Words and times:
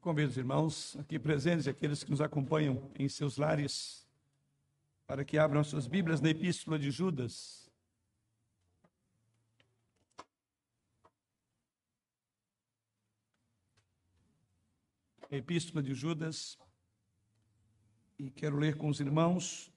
Convido 0.00 0.30
os 0.30 0.36
irmãos 0.36 0.96
aqui 0.96 1.18
presentes 1.18 1.66
e 1.66 1.70
aqueles 1.70 2.04
que 2.04 2.10
nos 2.10 2.20
acompanham 2.20 2.88
em 2.96 3.08
seus 3.08 3.36
lares 3.36 4.06
para 5.08 5.24
que 5.24 5.36
abram 5.36 5.64
suas 5.64 5.88
Bíblias 5.88 6.20
na 6.20 6.30
Epístola 6.30 6.78
de 6.78 6.88
Judas. 6.88 7.68
Epístola 15.28 15.82
de 15.82 15.94
Judas. 15.94 16.56
E 18.20 18.30
quero 18.30 18.56
ler 18.56 18.76
com 18.76 18.88
os 18.88 19.00
irmãos 19.00 19.72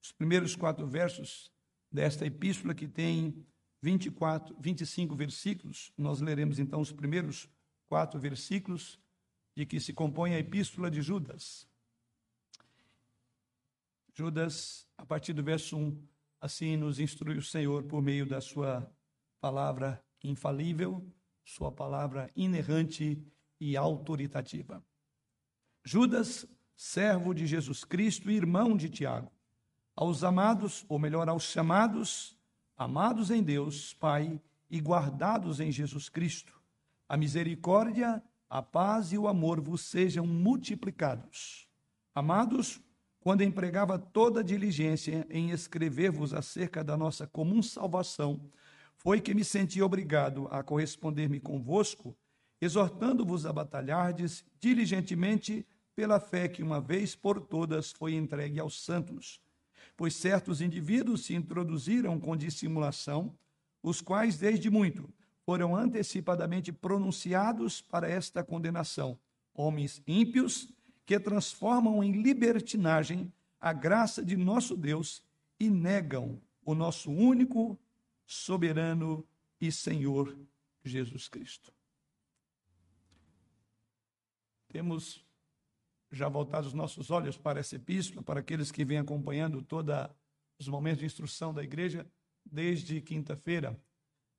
os 0.00 0.12
primeiros 0.12 0.54
quatro 0.54 0.86
versos 0.86 1.50
desta 1.90 2.24
epístola 2.24 2.74
que 2.74 2.86
tem 2.86 3.44
24, 3.82 4.56
25 4.60 5.16
versículos. 5.16 5.92
Nós 5.98 6.20
leremos 6.20 6.60
então 6.60 6.80
os 6.80 6.92
primeiros 6.92 7.48
quatro 7.88 8.20
versículos 8.20 9.02
de 9.54 9.64
que 9.64 9.80
se 9.80 9.92
compõe 9.92 10.34
a 10.34 10.38
epístola 10.38 10.90
de 10.90 11.00
Judas. 11.00 11.68
Judas, 14.12 14.86
a 14.96 15.04
partir 15.04 15.32
do 15.32 15.42
verso 15.42 15.76
1, 15.76 16.02
assim 16.40 16.76
nos 16.76 16.98
instrui 16.98 17.36
o 17.36 17.42
Senhor 17.42 17.84
por 17.84 18.02
meio 18.02 18.26
da 18.26 18.40
sua 18.40 18.90
palavra 19.40 20.02
infalível, 20.22 21.06
sua 21.44 21.70
palavra 21.70 22.30
inerrante 22.34 23.22
e 23.60 23.76
autoritativa. 23.76 24.84
Judas, 25.84 26.46
servo 26.76 27.34
de 27.34 27.46
Jesus 27.46 27.84
Cristo 27.84 28.30
e 28.30 28.36
irmão 28.36 28.76
de 28.76 28.88
Tiago, 28.88 29.30
aos 29.94 30.24
amados, 30.24 30.84
ou 30.88 30.98
melhor, 30.98 31.28
aos 31.28 31.44
chamados, 31.44 32.38
amados 32.76 33.30
em 33.30 33.42
Deus, 33.42 33.94
Pai, 33.94 34.40
e 34.70 34.80
guardados 34.80 35.60
em 35.60 35.70
Jesus 35.70 36.08
Cristo, 36.08 36.60
a 37.08 37.16
misericórdia, 37.16 38.22
a 38.54 38.62
paz 38.62 39.12
e 39.12 39.18
o 39.18 39.26
amor 39.26 39.60
vos 39.60 39.80
sejam 39.80 40.24
multiplicados. 40.24 41.66
Amados, 42.14 42.80
quando 43.18 43.42
empregava 43.42 43.98
toda 43.98 44.44
diligência 44.44 45.26
em 45.28 45.50
escrever-vos 45.50 46.32
acerca 46.32 46.84
da 46.84 46.96
nossa 46.96 47.26
comum 47.26 47.60
salvação, 47.60 48.40
foi 48.94 49.20
que 49.20 49.34
me 49.34 49.44
senti 49.44 49.82
obrigado 49.82 50.46
a 50.52 50.62
corresponder-me 50.62 51.40
convosco, 51.40 52.16
exortando-vos 52.60 53.44
a 53.44 53.52
batalhardes 53.52 54.44
diligentemente 54.60 55.66
pela 55.96 56.20
fé 56.20 56.46
que 56.46 56.62
uma 56.62 56.80
vez 56.80 57.16
por 57.16 57.40
todas 57.40 57.90
foi 57.90 58.14
entregue 58.14 58.60
aos 58.60 58.84
santos. 58.84 59.40
Pois 59.96 60.14
certos 60.14 60.60
indivíduos 60.60 61.24
se 61.24 61.34
introduziram 61.34 62.20
com 62.20 62.36
dissimulação, 62.36 63.36
os 63.82 64.00
quais 64.00 64.38
desde 64.38 64.70
muito 64.70 65.12
foram 65.44 65.76
antecipadamente 65.76 66.72
pronunciados 66.72 67.80
para 67.80 68.08
esta 68.08 68.42
condenação, 68.42 69.18
homens 69.54 70.02
ímpios 70.06 70.68
que 71.04 71.20
transformam 71.20 72.02
em 72.02 72.22
libertinagem 72.22 73.32
a 73.60 73.72
graça 73.72 74.24
de 74.24 74.36
nosso 74.36 74.76
Deus 74.76 75.22
e 75.60 75.68
negam 75.68 76.40
o 76.64 76.74
nosso 76.74 77.10
único, 77.10 77.78
soberano 78.26 79.26
e 79.60 79.70
Senhor 79.70 80.36
Jesus 80.82 81.28
Cristo. 81.28 81.72
Temos 84.68 85.24
já 86.10 86.28
voltado 86.28 86.66
os 86.66 86.74
nossos 86.74 87.10
olhos 87.10 87.36
para 87.36 87.60
essa 87.60 87.76
epístola, 87.76 88.22
para 88.22 88.40
aqueles 88.40 88.70
que 88.70 88.84
vêm 88.84 88.98
acompanhando 88.98 89.62
todos 89.62 89.94
os 90.58 90.68
momentos 90.68 91.00
de 91.00 91.06
instrução 91.06 91.52
da 91.52 91.62
igreja 91.62 92.06
desde 92.44 93.00
quinta-feira. 93.00 93.78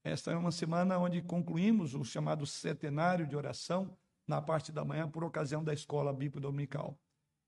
Esta 0.06 0.30
é 0.30 0.36
uma 0.38 0.52
semana 0.52 1.00
onde 1.00 1.20
concluímos 1.20 1.96
o 1.96 2.04
chamado 2.04 2.46
setenário 2.46 3.26
de 3.26 3.36
oração 3.36 3.98
na 4.28 4.40
parte 4.40 4.72
da 4.72 4.86
manhã 4.86 5.10
por 5.10 5.24
ocasião 5.24 5.64
da 5.64 5.74
escola 5.74 6.14
bíblica 6.14 6.42
dominical. 6.42 6.96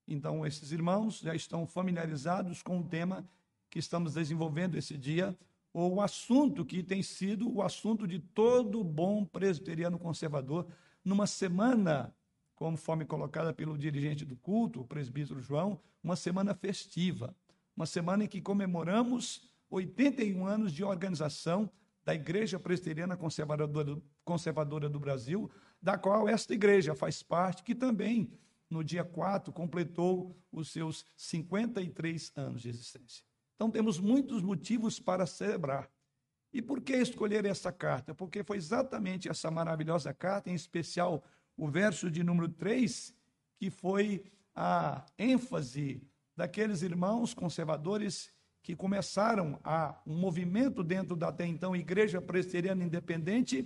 Então, 0.07 0.43
esses 0.43 0.71
irmãos 0.71 1.19
já 1.19 1.35
estão 1.35 1.67
familiarizados 1.67 2.63
com 2.63 2.79
o 2.79 2.83
tema 2.83 3.29
que 3.69 3.77
estamos 3.77 4.15
desenvolvendo 4.15 4.75
esse 4.75 4.97
dia, 4.97 5.37
ou 5.71 5.93
o 5.93 6.01
assunto 6.01 6.65
que 6.65 6.81
tem 6.81 7.03
sido 7.03 7.47
o 7.47 7.61
assunto 7.61 8.07
de 8.07 8.17
todo 8.17 8.83
bom 8.83 9.23
presbiteriano 9.23 9.99
conservador, 9.99 10.65
numa 11.05 11.27
semana 11.27 12.11
conforme 12.55 13.05
colocada 13.05 13.53
pelo 13.53 13.77
dirigente 13.77 14.25
do 14.25 14.35
culto, 14.35 14.81
o 14.81 14.87
presbítero 14.87 15.39
João, 15.39 15.79
uma 16.03 16.15
semana 16.15 16.55
festiva, 16.55 17.35
uma 17.75 17.85
semana 17.85 18.23
em 18.23 18.27
que 18.27 18.41
comemoramos 18.41 19.47
81 19.69 20.43
anos 20.43 20.73
de 20.73 20.83
organização 20.83 21.69
da 22.07 22.15
Igreja 22.15 22.57
Presbiteriana 22.57 23.17
Conservadora, 23.17 24.87
do 24.87 24.97
Brasil, 24.97 25.51
da 25.81 25.97
qual 25.97 26.29
esta 26.29 26.53
igreja 26.53 26.95
faz 26.95 27.21
parte, 27.21 27.63
que 27.63 27.75
também, 27.75 28.31
no 28.69 28.81
dia 28.81 29.03
4, 29.03 29.51
completou 29.51 30.33
os 30.49 30.71
seus 30.71 31.05
53 31.17 32.31
anos 32.33 32.61
de 32.61 32.69
existência. 32.69 33.25
Então, 33.55 33.69
temos 33.69 33.99
muitos 33.99 34.41
motivos 34.41 35.01
para 35.01 35.25
celebrar. 35.25 35.91
E 36.53 36.61
por 36.61 36.79
que 36.79 36.93
escolher 36.93 37.43
essa 37.43 37.73
carta? 37.73 38.15
Porque 38.15 38.41
foi 38.41 38.55
exatamente 38.55 39.27
essa 39.27 39.51
maravilhosa 39.51 40.13
carta, 40.13 40.49
em 40.49 40.55
especial 40.55 41.21
o 41.57 41.67
verso 41.67 42.09
de 42.09 42.23
número 42.23 42.47
3, 42.47 43.13
que 43.57 43.69
foi 43.69 44.23
a 44.55 45.05
ênfase 45.19 46.01
daqueles 46.37 46.83
irmãos 46.83 47.33
conservadores 47.33 48.31
que 48.67 48.75
começaram 48.75 49.57
a 49.63 49.97
um 50.05 50.17
movimento 50.17 50.83
dentro 50.83 51.15
da 51.15 51.29
até 51.29 51.45
então 51.45 51.73
Igreja 51.73 52.21
Presbiteriana 52.21 52.83
Independente, 52.83 53.65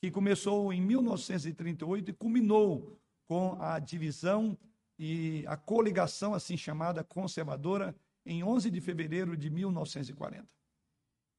que 0.00 0.10
começou 0.10 0.72
em 0.72 0.80
1938 0.80 2.10
e 2.10 2.12
culminou 2.12 2.98
com 3.28 3.56
a 3.62 3.78
divisão 3.78 4.58
e 4.98 5.44
a 5.46 5.56
coligação 5.56 6.34
assim 6.34 6.56
chamada 6.56 7.04
conservadora 7.04 7.94
em 8.26 8.42
11 8.42 8.72
de 8.72 8.80
fevereiro 8.80 9.36
de 9.36 9.48
1940. 9.50 10.44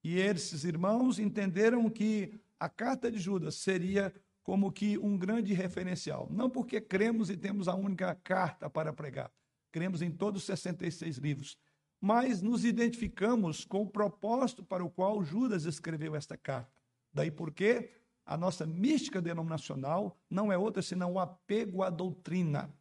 E 0.02 0.18
esses 0.18 0.64
irmãos 0.64 1.20
entenderam 1.20 1.90
que 1.90 2.40
a 2.58 2.70
carta 2.70 3.12
de 3.12 3.20
Judas 3.20 3.56
seria 3.56 4.14
como 4.42 4.72
que 4.72 4.98
um 4.98 5.18
grande 5.18 5.54
referencial. 5.54 6.30
Não 6.32 6.50
porque 6.50 6.80
cremos 6.80 7.30
e 7.30 7.36
temos 7.36 7.68
a 7.68 7.76
única 7.76 8.16
carta 8.16 8.70
para 8.70 8.94
pregar, 8.94 9.30
cremos 9.70 10.02
em 10.02 10.10
todos 10.10 10.44
os 10.44 10.46
66 10.46 11.18
livros, 11.18 11.58
mas 12.00 12.42
nos 12.42 12.64
identificamos 12.64 13.66
com 13.66 13.82
o 13.82 13.90
propósito 13.90 14.64
para 14.64 14.84
o 14.84 14.90
qual 14.90 15.24
Judas 15.24 15.66
escreveu 15.66 16.16
esta 16.16 16.38
carta. 16.38 16.72
Daí 17.14 17.30
porque 17.30 17.92
a 18.26 18.38
nossa 18.38 18.66
mística 18.66 19.22
denominacional 19.22 20.18
não 20.30 20.52
é 20.52 20.58
outra 20.58 20.82
senão 20.82 21.14
o 21.14 21.20
apego 21.20 21.84
à 21.84 21.90
doutrina. 21.90 22.74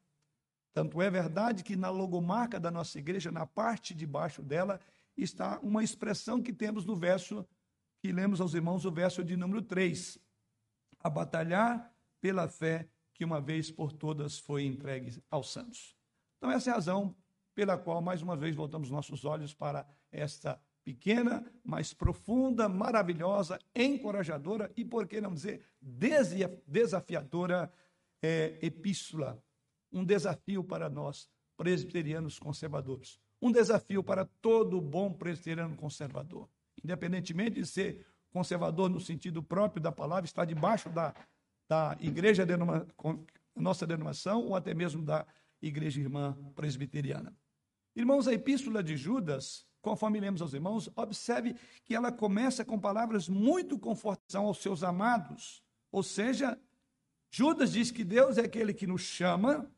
Tanto 0.73 1.03
é 1.03 1.11
verdade 1.11 1.65
que 1.65 1.75
na 1.75 1.91
logomarca 1.91 2.61
da 2.61 2.71
nossa 2.71 2.99
igreja, 2.99 3.33
na 3.33 3.47
parte 3.47 3.95
de 3.95 4.07
baixo 4.07 4.43
dela, 4.43 4.79
está 5.17 5.59
uma 5.61 5.83
expressão 5.83 6.41
que 6.41 6.53
temos 6.53 6.85
no 6.85 6.95
verso 6.95 7.47
que 8.01 8.13
lemos 8.13 8.41
aos 8.41 8.55
irmãos, 8.55 8.85
o 8.85 8.93
verso 8.93 9.25
de 9.25 9.37
número 9.37 9.61
3 9.61 10.19
a 11.01 11.09
batalhar 11.09 11.93
pela 12.21 12.49
fé 12.49 12.89
que 13.15 13.25
uma 13.25 13.41
vez 13.41 13.71
por 13.71 13.93
todas 13.93 14.39
foi 14.39 14.65
entregue 14.65 15.21
aos 15.31 15.53
santos. 15.53 15.97
Então, 16.37 16.51
essa 16.51 16.71
é 16.71 16.73
a 16.73 16.77
razão 16.77 17.17
pela 17.59 17.77
qual, 17.77 18.01
mais 18.01 18.23
uma 18.23 18.37
vez, 18.37 18.55
voltamos 18.55 18.89
nossos 18.89 19.25
olhos 19.25 19.53
para 19.53 19.85
esta 20.13 20.63
pequena, 20.85 21.45
mas 21.65 21.93
profunda, 21.93 22.69
maravilhosa, 22.69 23.59
encorajadora 23.75 24.71
e, 24.77 24.85
por 24.85 25.09
que 25.09 25.21
não 25.21 25.35
dizer, 25.35 25.65
desafiadora 26.65 27.69
é, 28.23 28.57
epístola. 28.63 29.43
Um 29.91 30.05
desafio 30.05 30.63
para 30.63 30.89
nós, 30.89 31.29
presbiterianos 31.57 32.39
conservadores. 32.39 33.19
Um 33.43 33.51
desafio 33.51 34.05
para 34.05 34.25
todo 34.41 34.81
bom 34.81 35.13
presbiteriano 35.13 35.75
conservador. 35.75 36.49
Independentemente 36.85 37.57
de 37.57 37.67
ser 37.67 38.07
conservador 38.31 38.89
no 38.89 39.01
sentido 39.01 39.43
próprio 39.43 39.83
da 39.83 39.91
palavra, 39.91 40.27
está 40.27 40.45
debaixo 40.45 40.89
da, 40.91 41.13
da 41.69 41.97
igreja, 41.99 42.47
denoma, 42.47 42.87
nossa 43.57 43.85
denominação, 43.85 44.47
ou 44.47 44.55
até 44.55 44.73
mesmo 44.73 45.05
da 45.05 45.27
igreja 45.61 46.01
irmã 46.01 46.39
presbiteriana. 46.55 47.37
Irmãos, 47.99 48.29
a 48.29 48.33
epístola 48.33 48.81
de 48.81 48.97
Judas, 48.97 49.67
conforme 49.83 50.21
lemos 50.21 50.41
aos 50.41 50.55
irmãos, 50.55 50.89
observe 50.95 51.57
que 51.85 51.97
ela 51.97 52.13
começa 52.13 52.65
com 52.65 52.79
palavras 52.79 53.29
muito 53.29 53.77
confortantes 53.77 54.37
aos 54.37 54.59
seus 54.59 54.85
amados. 54.85 55.65
Ou 55.91 56.05
seja, 56.05 56.57
Judas 57.29 57.73
diz 57.73 57.91
que 57.91 58.05
Deus 58.05 58.39
é 58.39 58.43
aquele 58.43 58.73
que 58.73 58.87
nos 58.87 59.03
chama, 59.03 59.69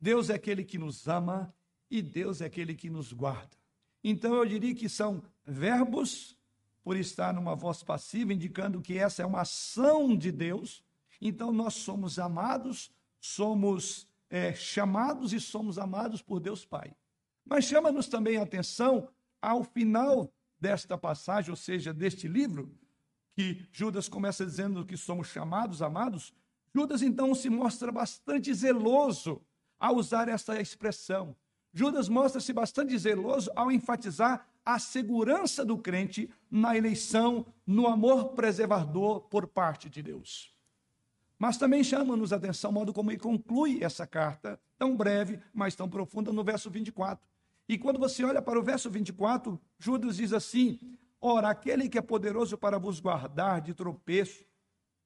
Deus 0.00 0.30
é 0.30 0.34
aquele 0.34 0.62
que 0.62 0.78
nos 0.78 1.08
ama 1.08 1.52
e 1.90 2.00
Deus 2.00 2.40
é 2.40 2.44
aquele 2.44 2.76
que 2.76 2.88
nos 2.88 3.12
guarda. 3.12 3.56
Então 4.04 4.32
eu 4.34 4.46
diria 4.46 4.72
que 4.72 4.88
são 4.88 5.20
verbos 5.44 6.38
por 6.84 6.96
estar 6.96 7.34
numa 7.34 7.56
voz 7.56 7.82
passiva, 7.82 8.32
indicando 8.32 8.80
que 8.80 8.96
essa 8.96 9.24
é 9.24 9.26
uma 9.26 9.40
ação 9.40 10.16
de 10.16 10.30
Deus. 10.30 10.84
Então 11.20 11.50
nós 11.50 11.74
somos 11.74 12.20
amados, 12.20 12.92
somos 13.18 14.06
é, 14.30 14.54
chamados 14.54 15.32
e 15.32 15.40
somos 15.40 15.76
amados 15.76 16.22
por 16.22 16.38
Deus 16.38 16.64
Pai. 16.64 16.94
Mas 17.44 17.64
chama-nos 17.64 18.08
também 18.08 18.36
a 18.38 18.42
atenção 18.42 19.08
ao 19.40 19.62
final 19.62 20.32
desta 20.58 20.96
passagem, 20.96 21.50
ou 21.50 21.56
seja, 21.56 21.92
deste 21.92 22.26
livro, 22.26 22.74
que 23.34 23.66
Judas 23.70 24.08
começa 24.08 24.46
dizendo 24.46 24.86
que 24.86 24.96
somos 24.96 25.28
chamados, 25.28 25.82
amados. 25.82 26.32
Judas 26.74 27.02
então 27.02 27.34
se 27.34 27.50
mostra 27.50 27.92
bastante 27.92 28.52
zeloso 28.54 29.42
ao 29.78 29.96
usar 29.96 30.28
essa 30.28 30.60
expressão. 30.60 31.36
Judas 31.72 32.08
mostra-se 32.08 32.52
bastante 32.52 32.96
zeloso 32.96 33.50
ao 33.54 33.70
enfatizar 33.70 34.48
a 34.64 34.78
segurança 34.78 35.64
do 35.64 35.76
crente 35.76 36.30
na 36.50 36.76
eleição, 36.76 37.44
no 37.66 37.86
amor 37.86 38.30
preservador 38.30 39.22
por 39.22 39.46
parte 39.46 39.90
de 39.90 40.02
Deus. 40.02 40.54
Mas 41.38 41.58
também 41.58 41.84
chama-nos 41.84 42.32
a 42.32 42.36
atenção 42.36 42.70
o 42.70 42.72
modo 42.72 42.92
como 42.92 43.10
ele 43.10 43.18
conclui 43.18 43.82
essa 43.82 44.06
carta, 44.06 44.58
tão 44.78 44.96
breve, 44.96 45.38
mas 45.52 45.74
tão 45.74 45.88
profunda, 45.88 46.32
no 46.32 46.42
verso 46.42 46.70
24. 46.70 47.33
E 47.68 47.78
quando 47.78 47.98
você 47.98 48.24
olha 48.24 48.42
para 48.42 48.58
o 48.58 48.62
verso 48.62 48.90
24, 48.90 49.60
Judas 49.78 50.16
diz 50.16 50.32
assim: 50.32 50.78
Ora, 51.20 51.48
aquele 51.48 51.88
que 51.88 51.98
é 51.98 52.02
poderoso 52.02 52.58
para 52.58 52.78
vos 52.78 53.00
guardar 53.00 53.60
de 53.60 53.72
tropeço, 53.72 54.44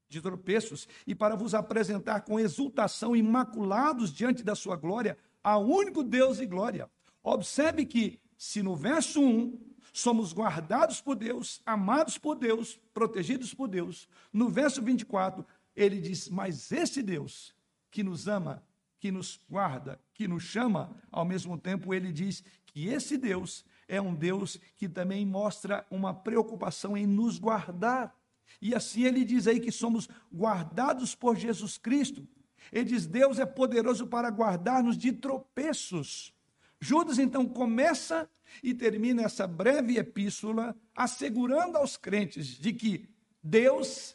de 0.08 0.20
tropeços 0.20 0.88
e 1.06 1.14
para 1.14 1.36
vos 1.36 1.54
apresentar 1.54 2.22
com 2.22 2.40
exultação 2.40 3.14
imaculados 3.14 4.12
diante 4.12 4.42
da 4.42 4.54
sua 4.54 4.76
glória, 4.76 5.16
a 5.42 5.58
único 5.58 6.02
Deus 6.02 6.40
e 6.40 6.46
glória. 6.46 6.90
Observe 7.22 7.84
que 7.84 8.20
se 8.36 8.62
no 8.62 8.74
verso 8.74 9.20
1 9.20 9.58
somos 9.92 10.32
guardados 10.32 11.00
por 11.00 11.14
Deus, 11.14 11.60
amados 11.64 12.18
por 12.18 12.36
Deus, 12.36 12.80
protegidos 12.92 13.54
por 13.54 13.68
Deus, 13.68 14.08
no 14.32 14.48
verso 14.48 14.82
24 14.82 15.44
ele 15.74 16.00
diz: 16.00 16.28
Mas 16.28 16.72
esse 16.72 17.02
Deus 17.02 17.54
que 17.90 18.02
nos 18.02 18.26
ama, 18.26 18.62
que 18.98 19.10
nos 19.10 19.40
guarda, 19.48 20.00
que 20.14 20.26
nos 20.26 20.42
chama, 20.42 20.96
ao 21.10 21.24
mesmo 21.24 21.56
tempo 21.56 21.94
ele 21.94 22.12
diz 22.12 22.42
que 22.66 22.88
esse 22.88 23.16
Deus 23.16 23.64
é 23.86 24.00
um 24.00 24.14
Deus 24.14 24.58
que 24.76 24.88
também 24.88 25.24
mostra 25.24 25.86
uma 25.90 26.12
preocupação 26.12 26.96
em 26.96 27.06
nos 27.06 27.38
guardar. 27.38 28.14
E 28.60 28.74
assim 28.74 29.04
ele 29.04 29.24
diz 29.24 29.46
aí 29.46 29.60
que 29.60 29.72
somos 29.72 30.08
guardados 30.32 31.14
por 31.14 31.36
Jesus 31.36 31.78
Cristo. 31.78 32.26
Ele 32.72 32.84
diz: 32.84 33.06
Deus 33.06 33.38
é 33.38 33.46
poderoso 33.46 34.06
para 34.06 34.30
guardar-nos 34.30 34.98
de 34.98 35.12
tropeços. 35.12 36.34
Judas 36.80 37.18
então 37.18 37.46
começa 37.46 38.28
e 38.62 38.72
termina 38.72 39.22
essa 39.22 39.46
breve 39.46 39.98
epístola 39.98 40.76
assegurando 40.94 41.76
aos 41.76 41.96
crentes 41.96 42.46
de 42.46 42.72
que 42.72 43.08
Deus 43.42 44.14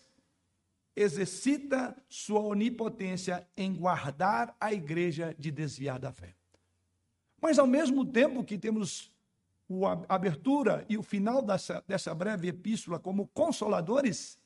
exercita 0.96 1.96
sua 2.08 2.40
onipotência 2.42 3.48
em 3.58 3.74
guardar 3.74 4.56
a 4.60 4.72
igreja 4.72 5.36
de 5.38 5.52
desviar 5.52 6.00
da 6.00 6.12
fé. 6.12 6.36
Mas 7.42 7.60
ao 7.60 7.68
mesmo 7.68 8.06
tempo 8.06 8.44
que 8.44 8.58
temos 8.58 9.12
a 10.08 10.16
abertura 10.16 10.86
e 10.88 10.98
o 10.98 11.04
final 11.04 11.42
dessa, 11.42 11.84
dessa 11.88 12.14
breve 12.14 12.48
epístola 12.48 13.00
como 13.00 13.28
consoladores, 13.28 14.38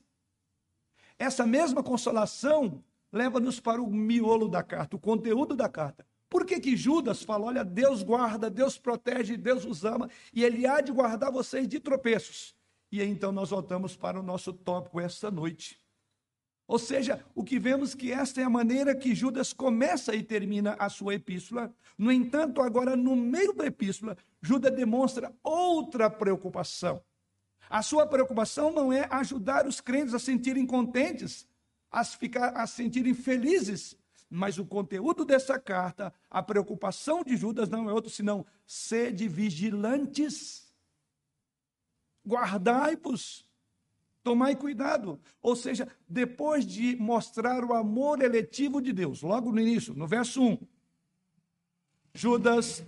essa 1.20 1.46
mesma 1.46 1.84
consolação 1.84 2.84
leva-nos 3.12 3.60
para 3.60 3.82
o 3.82 3.92
miolo 3.92 4.48
da 4.48 4.64
carta, 4.64 4.96
o 4.96 5.00
conteúdo 5.00 5.56
da 5.56 5.68
carta. 5.68 6.06
Por 6.30 6.46
que, 6.46 6.60
que 6.60 6.76
Judas 6.76 7.24
fala, 7.24 7.46
olha, 7.46 7.64
Deus 7.64 8.04
guarda, 8.04 8.50
Deus 8.50 8.78
protege, 8.78 9.38
Deus 9.38 9.66
os 9.66 9.86
ama, 9.86 10.10
e 10.34 10.44
Ele 10.44 10.68
há 10.68 10.82
de 10.82 10.92
guardar 10.92 11.32
vocês 11.32 11.68
de 11.68 11.80
tropeços? 11.80 12.56
E 12.92 13.02
aí, 13.02 13.10
então 13.10 13.32
nós 13.32 13.50
voltamos 13.50 13.96
para 13.96 14.20
o 14.20 14.24
nosso 14.24 14.54
tópico 14.54 15.00
esta 15.00 15.32
noite. 15.32 15.80
Ou 16.68 16.78
seja, 16.78 17.24
o 17.34 17.46
que 17.46 17.58
vemos 17.58 17.96
que 17.96 18.12
esta 18.12 18.42
é 18.42 18.44
a 18.44 18.50
maneira 18.50 18.94
que 18.94 19.16
Judas 19.16 19.54
começa 19.54 20.14
e 20.14 20.22
termina 20.22 20.76
a 20.78 20.90
sua 20.90 21.16
epístola. 21.16 21.74
No 21.98 22.12
entanto, 22.12 22.62
agora 22.62 22.96
no 22.96 23.16
meio 23.16 23.54
da 23.54 23.66
epístola, 23.66 24.18
Judas 24.42 24.76
demonstra 24.76 25.34
outra 25.42 26.10
preocupação. 26.10 27.02
A 27.70 27.82
sua 27.82 28.06
preocupação 28.06 28.70
não 28.72 28.92
é 28.92 29.08
ajudar 29.10 29.66
os 29.66 29.80
crentes 29.80 30.14
a 30.14 30.20
sentirem 30.20 30.66
contentes, 30.66 31.48
a, 31.90 32.04
ficar, 32.04 32.50
a 32.50 32.68
sentirem 32.68 33.14
felizes, 33.14 33.98
mas 34.30 34.58
o 34.58 34.66
conteúdo 34.66 35.24
dessa 35.24 35.58
carta, 35.58 36.14
a 36.30 36.44
preocupação 36.44 37.24
de 37.24 37.38
Judas 37.38 37.70
não 37.70 37.90
é 37.90 37.94
outro 37.94 38.12
senão 38.12 38.46
sede 38.66 39.28
vigilantes, 39.28 40.74
guardai-vos 42.26 43.47
Tomai 44.28 44.58
cuidado. 44.58 45.22
Ou 45.42 45.56
seja, 45.56 45.88
depois 46.06 46.66
de 46.66 46.98
mostrar 46.98 47.64
o 47.64 47.74
amor 47.74 48.22
eletivo 48.22 48.82
de 48.82 48.92
Deus, 48.92 49.22
logo 49.22 49.54
no 49.54 49.62
início, 49.62 49.94
no 49.94 50.06
verso 50.06 50.44
1, 50.44 50.58
Judas 52.14 52.86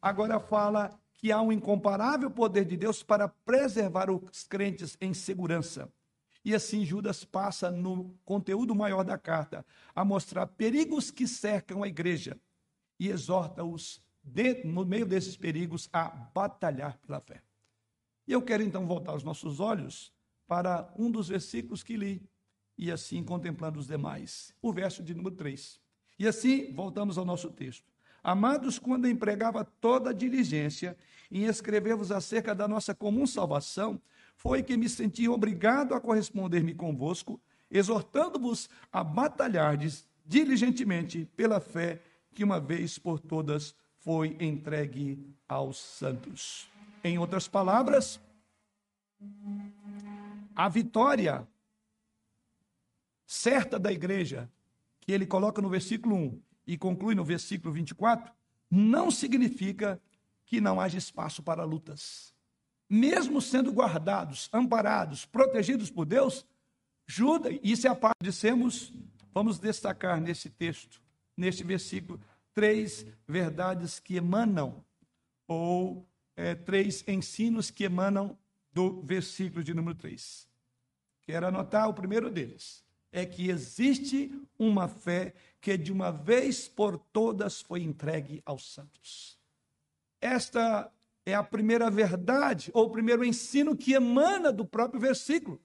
agora 0.00 0.38
fala 0.38 0.96
que 1.14 1.32
há 1.32 1.42
um 1.42 1.50
incomparável 1.50 2.30
poder 2.30 2.64
de 2.64 2.76
Deus 2.76 3.02
para 3.02 3.26
preservar 3.26 4.08
os 4.08 4.44
crentes 4.44 4.96
em 5.00 5.12
segurança. 5.12 5.92
E 6.44 6.54
assim 6.54 6.84
Judas 6.84 7.24
passa 7.24 7.68
no 7.68 8.16
conteúdo 8.24 8.72
maior 8.72 9.02
da 9.02 9.18
carta 9.18 9.66
a 9.92 10.04
mostrar 10.04 10.46
perigos 10.46 11.10
que 11.10 11.26
cercam 11.26 11.82
a 11.82 11.88
igreja 11.88 12.38
e 12.96 13.08
exorta-os, 13.08 14.00
no 14.64 14.84
meio 14.84 15.04
desses 15.04 15.36
perigos, 15.36 15.88
a 15.92 16.10
batalhar 16.32 16.96
pela 16.98 17.20
fé. 17.20 17.42
E 18.24 18.30
eu 18.30 18.40
quero 18.40 18.62
então 18.62 18.86
voltar 18.86 19.16
os 19.16 19.24
nossos 19.24 19.58
olhos 19.58 20.14
para 20.46 20.92
um 20.96 21.10
dos 21.10 21.28
versículos 21.28 21.82
que 21.82 21.96
li, 21.96 22.22
e 22.78 22.90
assim 22.90 23.22
contemplando 23.22 23.78
os 23.78 23.86
demais. 23.86 24.54
O 24.60 24.72
verso 24.72 25.02
de 25.02 25.14
número 25.14 25.34
3. 25.34 25.80
E 26.18 26.26
assim, 26.26 26.72
voltamos 26.72 27.18
ao 27.18 27.24
nosso 27.24 27.50
texto. 27.50 27.84
Amados, 28.22 28.78
quando 28.78 29.08
empregava 29.08 29.64
toda 29.64 30.10
a 30.10 30.12
diligência 30.12 30.96
em 31.30 31.44
escrever-vos 31.44 32.10
acerca 32.10 32.54
da 32.54 32.66
nossa 32.66 32.94
comum 32.94 33.26
salvação, 33.26 34.00
foi 34.36 34.62
que 34.62 34.76
me 34.76 34.88
senti 34.88 35.28
obrigado 35.28 35.94
a 35.94 36.00
corresponder-me 36.00 36.74
convosco, 36.74 37.40
exortando-vos 37.70 38.68
a 38.92 39.02
batalhardes 39.02 40.06
diligentemente 40.24 41.28
pela 41.36 41.60
fé 41.60 42.00
que 42.34 42.44
uma 42.44 42.60
vez 42.60 42.98
por 42.98 43.18
todas 43.18 43.74
foi 43.98 44.36
entregue 44.40 45.34
aos 45.48 45.78
santos. 45.78 46.68
Em 47.02 47.18
outras 47.18 47.48
palavras, 47.48 48.20
a 50.56 50.70
vitória 50.70 51.46
certa 53.26 53.78
da 53.78 53.92
igreja, 53.92 54.50
que 55.00 55.12
ele 55.12 55.26
coloca 55.26 55.60
no 55.60 55.68
versículo 55.68 56.16
1 56.16 56.42
e 56.66 56.78
conclui 56.78 57.14
no 57.14 57.24
versículo 57.24 57.74
24, 57.74 58.32
não 58.70 59.10
significa 59.10 60.00
que 60.46 60.60
não 60.60 60.80
haja 60.80 60.96
espaço 60.96 61.42
para 61.42 61.64
lutas. 61.64 62.34
Mesmo 62.88 63.42
sendo 63.42 63.70
guardados, 63.70 64.48
amparados, 64.52 65.26
protegidos 65.26 65.90
por 65.90 66.06
Deus, 66.06 66.46
Judas, 67.06 67.58
isso 67.62 67.86
é 67.86 67.90
a 67.90 67.94
parte 67.94 68.18
que 68.20 68.24
dissemos, 68.24 68.92
vamos 69.34 69.58
destacar 69.58 70.20
nesse 70.20 70.48
texto, 70.48 71.02
neste 71.36 71.62
versículo, 71.62 72.20
três 72.54 73.04
verdades 73.28 73.98
que 73.98 74.16
emanam, 74.16 74.84
ou 75.46 76.08
é, 76.34 76.54
três 76.54 77.06
ensinos 77.06 77.70
que 77.70 77.84
emanam 77.84 78.36
do 78.72 79.00
versículo 79.02 79.62
de 79.62 79.72
número 79.72 79.96
3. 79.96 80.46
Quero 81.26 81.46
anotar 81.46 81.88
o 81.88 81.94
primeiro 81.94 82.30
deles. 82.30 82.84
É 83.10 83.26
que 83.26 83.48
existe 83.50 84.32
uma 84.58 84.88
fé 84.88 85.34
que 85.60 85.76
de 85.76 85.92
uma 85.92 86.12
vez 86.12 86.68
por 86.68 86.96
todas 86.96 87.60
foi 87.60 87.82
entregue 87.82 88.42
aos 88.44 88.72
santos. 88.72 89.38
Esta 90.20 90.90
é 91.24 91.34
a 91.34 91.42
primeira 91.42 91.90
verdade, 91.90 92.70
ou 92.72 92.86
o 92.86 92.90
primeiro 92.90 93.24
ensino 93.24 93.76
que 93.76 93.94
emana 93.94 94.52
do 94.52 94.64
próprio 94.64 95.00
versículo. 95.00 95.60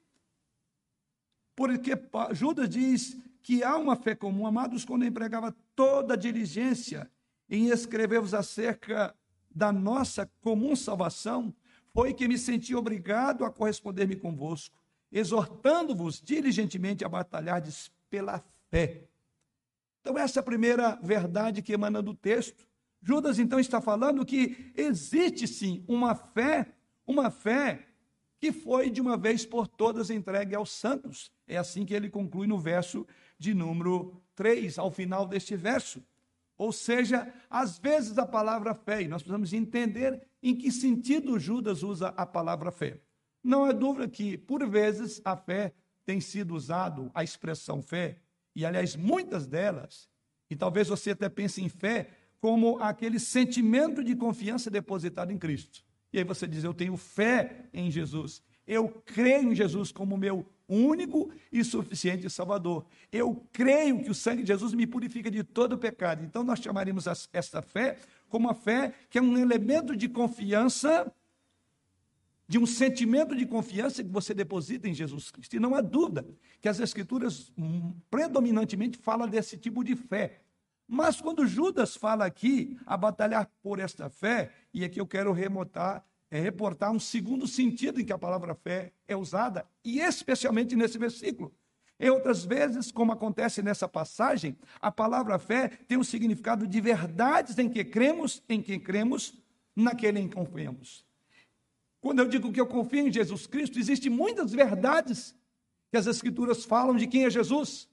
Porque 1.56 1.91
Judas 2.32 2.68
diz 2.68 3.15
que 3.44 3.63
há 3.63 3.77
uma 3.77 3.96
fé 3.96 4.15
comum, 4.15 4.48
amados, 4.48 4.84
quando 4.84 5.06
empregava 5.06 5.56
toda 5.75 6.15
a 6.15 6.18
diligência 6.18 7.10
em 7.48 7.68
escrever-vos 7.68 8.34
acerca 8.34 9.15
da 9.53 9.72
nossa 9.72 10.25
comum 10.41 10.75
salvação, 10.75 11.53
foi 11.94 12.13
que 12.13 12.27
me 12.27 12.38
senti 12.38 12.74
obrigado 12.74 13.44
a 13.44 13.51
corresponder-me 13.51 14.15
convosco, 14.15 14.81
exortando-vos 15.12 16.22
diligentemente 16.22 17.03
a 17.03 17.10
batalhardes 17.10 17.91
pela 18.10 18.44
fé. 18.70 19.08
Então, 20.01 20.18
essa 20.18 20.39
é 20.39 20.41
a 20.41 20.44
primeira 20.44 20.96
verdade 21.01 21.62
que 21.62 21.74
emana 21.74 22.01
do 22.01 22.13
texto. 22.13 22.68
Judas, 23.01 23.39
então, 23.39 23.60
está 23.60 23.82
falando 23.82 24.25
que 24.25 24.72
existe 24.75 25.48
sim 25.48 25.84
uma 25.88 26.15
fé, 26.15 26.74
uma 27.06 27.30
fé 27.30 27.88
que 28.39 28.51
foi 28.51 28.89
de 28.89 29.00
uma 29.00 29.15
vez 29.18 29.46
por 29.46 29.68
todas 29.68 30.10
entregue 30.10 30.56
aos 30.56 30.72
santos. 30.72 31.32
É 31.48 31.58
assim 31.58 31.86
que 31.86 31.94
ele 31.94 32.10
conclui 32.10 32.48
no 32.48 32.58
verso 32.58 33.06
de 33.38 33.53
número 33.53 34.20
3, 34.36 34.80
ao 34.80 34.89
final 34.89 35.27
deste 35.27 35.56
verso. 35.56 36.03
Ou 36.58 36.72
seja, 36.72 37.32
às 37.50 37.77
vezes 37.77 38.18
a 38.18 38.25
palavra 38.25 38.74
fé, 38.74 39.01
e 39.03 39.08
nós 39.08 39.22
precisamos 39.22 39.53
entender 39.53 40.22
em 40.41 40.56
que 40.56 40.72
sentido 40.72 41.39
Judas 41.39 41.84
usa 41.84 42.10
a 42.10 42.25
palavra 42.25 42.72
fé. 42.72 43.00
Não 43.43 43.65
é 43.65 43.74
dúvida 43.74 44.07
que, 44.07 44.38
por 44.38 44.67
vezes, 44.67 45.21
a 45.25 45.36
fé 45.36 45.74
tem 46.05 46.19
sido 46.19 46.55
usado, 46.55 47.10
a 47.13 47.24
expressão 47.24 47.81
fé, 47.81 48.17
e 48.55 48.65
aliás, 48.65 48.95
muitas 48.95 49.48
delas, 49.48 50.10
e 50.50 50.55
talvez 50.55 50.88
você 50.88 51.12
até 51.12 51.29
pense 51.29 51.62
em 51.62 51.69
fé 51.69 52.10
como 52.39 52.79
aquele 52.79 53.19
sentimento 53.19 54.03
de 54.03 54.15
confiança 54.15 54.69
depositado 54.69 55.31
em 55.31 55.38
Cristo. 55.38 55.83
E 56.12 56.17
aí 56.17 56.24
você 56.24 56.48
diz: 56.48 56.63
Eu 56.63 56.74
tenho 56.74 56.98
fé 56.98 57.69
em 57.74 57.89
Jesus, 57.89 58.41
eu 58.67 58.89
creio 59.05 59.51
em 59.51 59.55
Jesus 59.55 59.91
como 59.91 60.17
meu 60.17 60.45
único 60.67 61.31
e 61.51 61.63
suficiente 61.63 62.29
Salvador. 62.29 62.86
Eu 63.12 63.45
creio 63.51 64.01
que 64.01 64.10
o 64.10 64.15
sangue 64.15 64.41
de 64.41 64.48
Jesus 64.48 64.74
me 64.74 64.88
purifica 64.88 65.29
de 65.29 65.43
todo 65.43 65.77
pecado. 65.77 66.24
Então, 66.24 66.43
nós 66.43 66.60
chamaremos 66.60 67.05
esta 67.33 67.62
fé 67.62 67.98
como 68.29 68.48
uma 68.48 68.53
fé 68.53 68.93
que 69.10 69.17
é 69.17 69.21
um 69.21 69.38
elemento 69.38 69.95
de 69.95 70.07
confiança, 70.07 71.12
de 72.51 72.60
um 72.60 72.65
sentimento 72.65 73.34
de 73.34 73.46
confiança 73.46 74.03
que 74.03 74.10
você 74.10 74.34
deposita 74.34 74.86
em 74.86 74.93
Jesus 74.93 75.31
Cristo. 75.31 75.55
E 75.55 75.60
não 75.60 75.74
há 75.74 75.79
dúvida 75.79 76.27
que 76.60 76.67
as 76.67 76.81
Escrituras 76.81 77.50
hum, 77.58 77.93
predominantemente 78.10 78.98
falam 78.98 79.25
desse 79.25 79.58
tipo 79.58 79.81
de 79.86 79.96
fé. 79.96 80.41
Mas 80.86 81.22
quando 81.22 81.48
Judas 81.48 81.96
fala 81.96 82.25
aqui 82.25 82.77
a 82.86 82.98
batalhar 82.98 83.50
por 83.63 83.79
esta 83.79 84.10
fé, 84.10 84.51
e 84.74 84.84
aqui 84.84 85.00
eu 85.00 85.08
quero 85.08 85.31
remotar, 85.31 86.05
é, 86.29 86.41
reportar 86.41 86.91
um 86.91 87.00
segundo 87.00 87.48
sentido 87.48 88.01
em 88.01 88.03
que 88.03 88.12
a 88.12 88.17
palavra 88.17 88.53
fé 88.53 88.91
é 89.08 89.15
usada, 89.15 89.65
e 89.81 90.01
especialmente 90.01 90.75
nesse 90.75 90.98
versículo. 90.98 91.55
Em 91.98 92.10
outras 92.10 92.43
vezes, 92.43 92.91
como 92.91 93.13
acontece 93.13 93.63
nessa 93.63 93.88
passagem, 93.88 94.58
a 94.81 94.91
palavra 94.91 95.39
fé 95.39 95.70
tem 95.88 95.98
um 95.98 96.03
significado 96.03 96.67
de 96.67 96.81
verdades 96.81 97.58
em 97.58 97.70
que 97.70 97.86
cremos, 97.86 98.43
em 98.50 98.62
quem 98.62 98.77
cremos, 98.77 99.41
naquele 99.74 100.20
em 100.20 100.27
que 100.27 100.36
confiamos. 100.36 101.10
Quando 102.01 102.20
eu 102.20 102.27
digo 102.27 102.51
que 102.51 102.60
eu 102.60 102.67
confio 102.67 103.08
em 103.08 103.13
Jesus 103.13 103.48
Cristo, 103.48 103.79
existem 103.79 104.12
muitas 104.12 104.51
verdades 104.51 105.36
que 105.89 105.98
as 105.98 106.08
Escrituras 106.08 106.65
falam 106.65 106.96
de 106.96 107.08
quem 107.08 107.25
é 107.25 107.29
Jesus 107.29 107.89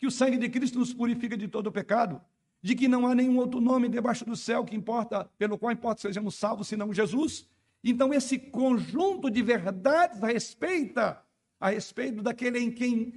que 0.00 0.06
o 0.06 0.10
sangue 0.10 0.38
de 0.38 0.48
Cristo 0.48 0.78
nos 0.78 0.94
purifica 0.94 1.36
de 1.36 1.46
todo 1.46 1.70
pecado, 1.70 2.22
de 2.62 2.74
que 2.74 2.88
não 2.88 3.06
há 3.06 3.14
nenhum 3.14 3.36
outro 3.36 3.60
nome 3.60 3.86
debaixo 3.86 4.24
do 4.24 4.34
céu 4.34 4.64
que 4.64 4.74
importa, 4.74 5.30
pelo 5.36 5.58
qual 5.58 5.70
importa 5.70 6.00
sejamos 6.00 6.34
salvos, 6.34 6.68
senão 6.68 6.92
Jesus. 6.92 7.46
Então, 7.84 8.12
esse 8.12 8.38
conjunto 8.38 9.30
de 9.30 9.42
verdades 9.42 10.24
a 10.24 10.28
respeito, 10.28 10.98
a 10.98 11.68
respeito 11.68 12.22
daquele 12.22 12.58
em 12.58 12.70
quem 12.70 13.12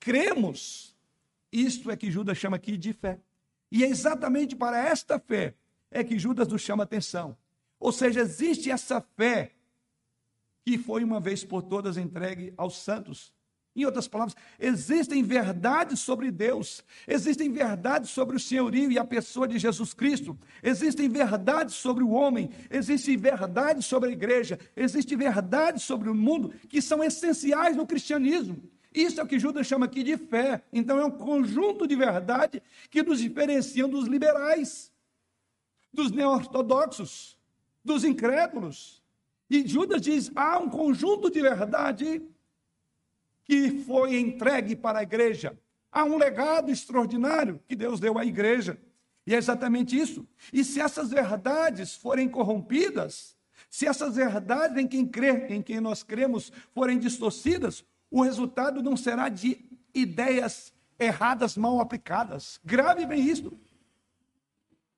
cremos, 0.00 0.96
isto 1.52 1.88
é 1.88 1.96
que 1.96 2.10
Judas 2.10 2.36
chama 2.36 2.56
aqui 2.56 2.76
de 2.76 2.92
fé. 2.92 3.20
E 3.70 3.84
é 3.84 3.86
exatamente 3.86 4.56
para 4.56 4.76
esta 4.76 5.20
fé 5.20 5.54
é 5.88 6.02
que 6.02 6.18
Judas 6.18 6.48
nos 6.48 6.62
chama 6.62 6.82
atenção. 6.82 7.36
Ou 7.78 7.92
seja, 7.92 8.20
existe 8.20 8.70
essa 8.70 9.00
fé 9.00 9.52
que 10.64 10.78
foi 10.78 11.04
uma 11.04 11.20
vez 11.20 11.44
por 11.44 11.62
todas 11.62 11.96
entregue 11.96 12.54
aos 12.56 12.78
santos. 12.78 13.32
Em 13.76 13.84
outras 13.84 14.06
palavras, 14.06 14.36
existem 14.58 15.22
verdades 15.22 15.98
sobre 15.98 16.30
Deus, 16.30 16.84
existem 17.08 17.50
verdades 17.50 18.10
sobre 18.10 18.36
o 18.36 18.40
senhorio 18.40 18.90
e 18.90 18.98
a 18.98 19.04
pessoa 19.04 19.48
de 19.48 19.58
Jesus 19.58 19.92
Cristo, 19.92 20.38
existem 20.62 21.08
verdades 21.08 21.74
sobre 21.74 22.04
o 22.04 22.10
homem, 22.10 22.50
existem 22.70 23.16
verdades 23.16 23.84
sobre 23.84 24.10
a 24.10 24.12
igreja, 24.12 24.60
existem 24.76 25.18
verdades 25.18 25.82
sobre 25.82 26.08
o 26.08 26.14
mundo 26.14 26.54
que 26.68 26.80
são 26.80 27.02
essenciais 27.02 27.76
no 27.76 27.84
cristianismo. 27.84 28.62
Isso 28.94 29.20
é 29.20 29.24
o 29.24 29.26
que 29.26 29.40
Judas 29.40 29.66
chama 29.66 29.86
aqui 29.86 30.04
de 30.04 30.16
fé. 30.16 30.62
Então, 30.72 31.00
é 31.00 31.04
um 31.04 31.10
conjunto 31.10 31.84
de 31.84 31.96
verdade 31.96 32.62
que 32.88 33.02
nos 33.02 33.18
diferenciam 33.18 33.88
dos 33.88 34.06
liberais, 34.06 34.92
dos 35.92 36.12
neo-ortodoxos, 36.12 37.33
dos 37.84 38.04
incrédulos. 38.04 39.02
E 39.50 39.66
Judas 39.66 40.00
diz: 40.00 40.30
há 40.34 40.58
um 40.58 40.68
conjunto 40.68 41.30
de 41.30 41.40
verdade 41.40 42.22
que 43.44 43.82
foi 43.84 44.18
entregue 44.18 44.74
para 44.74 45.00
a 45.00 45.02
igreja. 45.02 45.58
Há 45.92 46.04
um 46.04 46.16
legado 46.16 46.70
extraordinário 46.70 47.60
que 47.68 47.76
Deus 47.76 48.00
deu 48.00 48.18
à 48.18 48.24
igreja. 48.24 48.78
E 49.26 49.34
é 49.34 49.38
exatamente 49.38 49.98
isso. 49.98 50.26
E 50.52 50.64
se 50.64 50.80
essas 50.80 51.10
verdades 51.10 51.94
forem 51.94 52.28
corrompidas, 52.28 53.36
se 53.70 53.86
essas 53.86 54.16
verdades 54.16 54.76
em 54.76 54.86
quem 54.86 55.06
crê, 55.06 55.46
em 55.48 55.62
quem 55.62 55.80
nós 55.80 56.02
cremos, 56.02 56.52
forem 56.72 56.98
distorcidas, 56.98 57.84
o 58.10 58.22
resultado 58.22 58.82
não 58.82 58.96
será 58.96 59.28
de 59.28 59.64
ideias 59.94 60.72
erradas 60.98 61.56
mal 61.56 61.80
aplicadas. 61.80 62.60
Grave 62.64 63.06
bem 63.06 63.20
isso. 63.20 63.52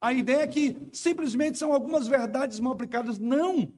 A 0.00 0.12
ideia 0.12 0.43
é 0.43 0.47
que 0.47 0.76
simplesmente 0.93 1.59
são 1.59 1.73
algumas 1.73 2.07
verdades 2.07 2.61
mal 2.61 2.73
aplicadas. 2.73 3.19
Não. 3.19 3.73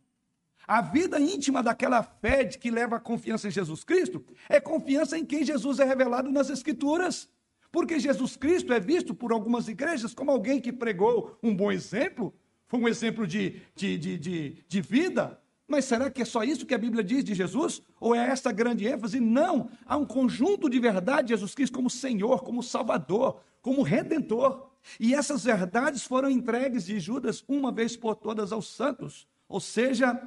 A 0.67 0.83
vida 0.83 1.19
íntima 1.19 1.63
daquela 1.63 2.03
fé 2.03 2.45
de 2.45 2.59
que 2.59 2.71
leva 2.71 2.97
a 2.97 3.01
confiança 3.01 3.49
em 3.49 3.51
Jesus 3.51 3.85
Cristo 3.85 4.23
é 4.49 4.61
confiança 4.61 5.17
em 5.17 5.25
quem 5.25 5.45
Jesus 5.45 5.79
é 5.79 5.85
revelado 5.85 6.31
nas 6.31 6.51
Escrituras. 6.51 7.29
Porque 7.71 7.99
Jesus 7.99 8.37
Cristo 8.37 8.73
é 8.73 8.81
visto 8.81 9.15
por 9.15 9.33
algumas 9.33 9.69
igrejas 9.69 10.15
como 10.15 10.31
alguém 10.31 10.61
que 10.61 10.73
pregou 10.73 11.39
um 11.43 11.55
bom 11.55 11.71
exemplo, 11.71 12.35
foi 12.67 12.81
um 12.81 12.89
exemplo 12.89 13.27
de, 13.27 13.63
de, 13.75 13.97
de, 13.97 14.19
de, 14.19 14.65
de 14.67 14.81
vida. 14.81 15.41
Mas 15.67 15.85
será 15.87 16.11
que 16.11 16.23
é 16.23 16.25
só 16.25 16.43
isso 16.45 16.67
que 16.67 16.75
a 16.75 16.79
Bíblia 16.79 17.03
diz 17.05 17.25
de 17.25 17.35
Jesus? 17.35 17.83
Ou 18.01 18.15
é 18.15 18.29
essa 18.29 18.53
grande 18.53 18.87
ênfase? 18.87 19.21
Não. 19.21 19.71
Há 19.87 19.97
um 19.97 20.05
conjunto 20.05 20.69
de 20.69 20.79
verdade 20.79 21.29
de 21.29 21.35
Jesus 21.35 21.55
Cristo 21.55 21.75
como 21.75 21.91
Senhor, 21.91 22.43
como 22.43 22.63
Salvador, 22.63 23.41
como 23.61 23.83
Redentor. 23.83 24.68
E 24.99 25.14
essas 25.14 25.44
verdades 25.44 26.04
foram 26.04 26.30
entregues 26.30 26.87
de 26.87 26.99
Judas 26.99 27.44
uma 27.49 27.70
vez 27.70 27.97
por 27.97 28.14
todas 28.14 28.52
aos 28.52 28.68
santos. 28.68 29.26
Ou 29.49 29.61
seja, 29.61 30.20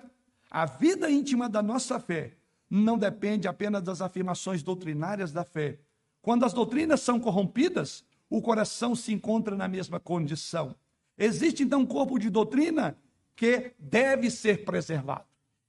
a 0.49 0.65
vida 0.65 1.09
íntima 1.09 1.47
da 1.47 1.61
nossa 1.61 1.99
fé 1.99 2.37
não 2.69 2.97
depende 2.97 3.47
apenas 3.47 3.83
das 3.83 4.01
afirmações 4.01 4.63
doutrinárias 4.63 5.31
da 5.31 5.43
fé. 5.43 5.79
Quando 6.21 6.45
as 6.45 6.53
doutrinas 6.53 7.01
são 7.01 7.19
corrompidas, 7.19 8.05
o 8.29 8.41
coração 8.41 8.95
se 8.95 9.11
encontra 9.11 9.55
na 9.55 9.67
mesma 9.67 9.99
condição. 9.99 10.75
Existe 11.17 11.63
então 11.63 11.81
um 11.81 11.85
corpo 11.85 12.17
de 12.17 12.29
doutrina 12.29 12.97
que 13.35 13.73
deve 13.77 14.31
ser 14.31 14.63
preservado. 14.63 15.25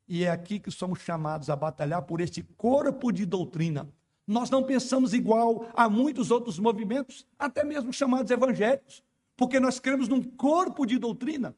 E 0.06 0.24
é 0.24 0.30
aqui 0.30 0.60
que 0.60 0.70
somos 0.70 1.00
chamados 1.00 1.48
a 1.50 1.56
batalhar 1.56 2.02
por 2.02 2.20
este 2.20 2.42
corpo 2.42 3.10
de 3.10 3.24
doutrina. 3.24 3.88
Nós 4.26 4.50
não 4.50 4.62
pensamos 4.62 5.12
igual 5.12 5.68
a 5.74 5.88
muitos 5.88 6.30
outros 6.30 6.58
movimentos, 6.58 7.26
até 7.38 7.64
mesmo 7.64 7.92
chamados 7.92 8.30
evangélicos, 8.30 9.02
porque 9.36 9.58
nós 9.58 9.80
cremos 9.80 10.08
num 10.08 10.22
corpo 10.22 10.86
de 10.86 10.98
doutrina. 10.98 11.54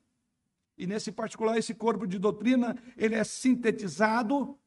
E 0.76 0.86
nesse 0.86 1.12
particular, 1.12 1.56
esse 1.56 1.74
corpo 1.74 2.06
de 2.06 2.18
doutrina, 2.18 2.76
ele 2.96 3.14
é 3.14 3.22
sintetizado 3.22 4.58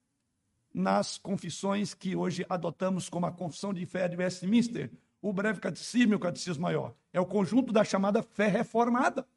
nas 0.74 1.18
confissões 1.18 1.94
que 1.94 2.16
hoje 2.16 2.46
adotamos 2.48 3.10
como 3.10 3.26
a 3.26 3.32
Confissão 3.32 3.74
de 3.74 3.86
Fé 3.86 4.08
de 4.08 4.16
Westminster, 4.16 4.92
o 5.22 5.34
Breve 5.34 5.60
Catecismo 5.60 6.14
e 6.14 6.16
o 6.16 6.20
Catecismo 6.20 6.64
Maior. 6.64 6.94
É 7.12 7.20
o 7.20 7.26
conjunto 7.26 7.74
da 7.74 7.84
chamada 7.84 8.22
fé 8.22 8.48
reformada, 8.48 9.28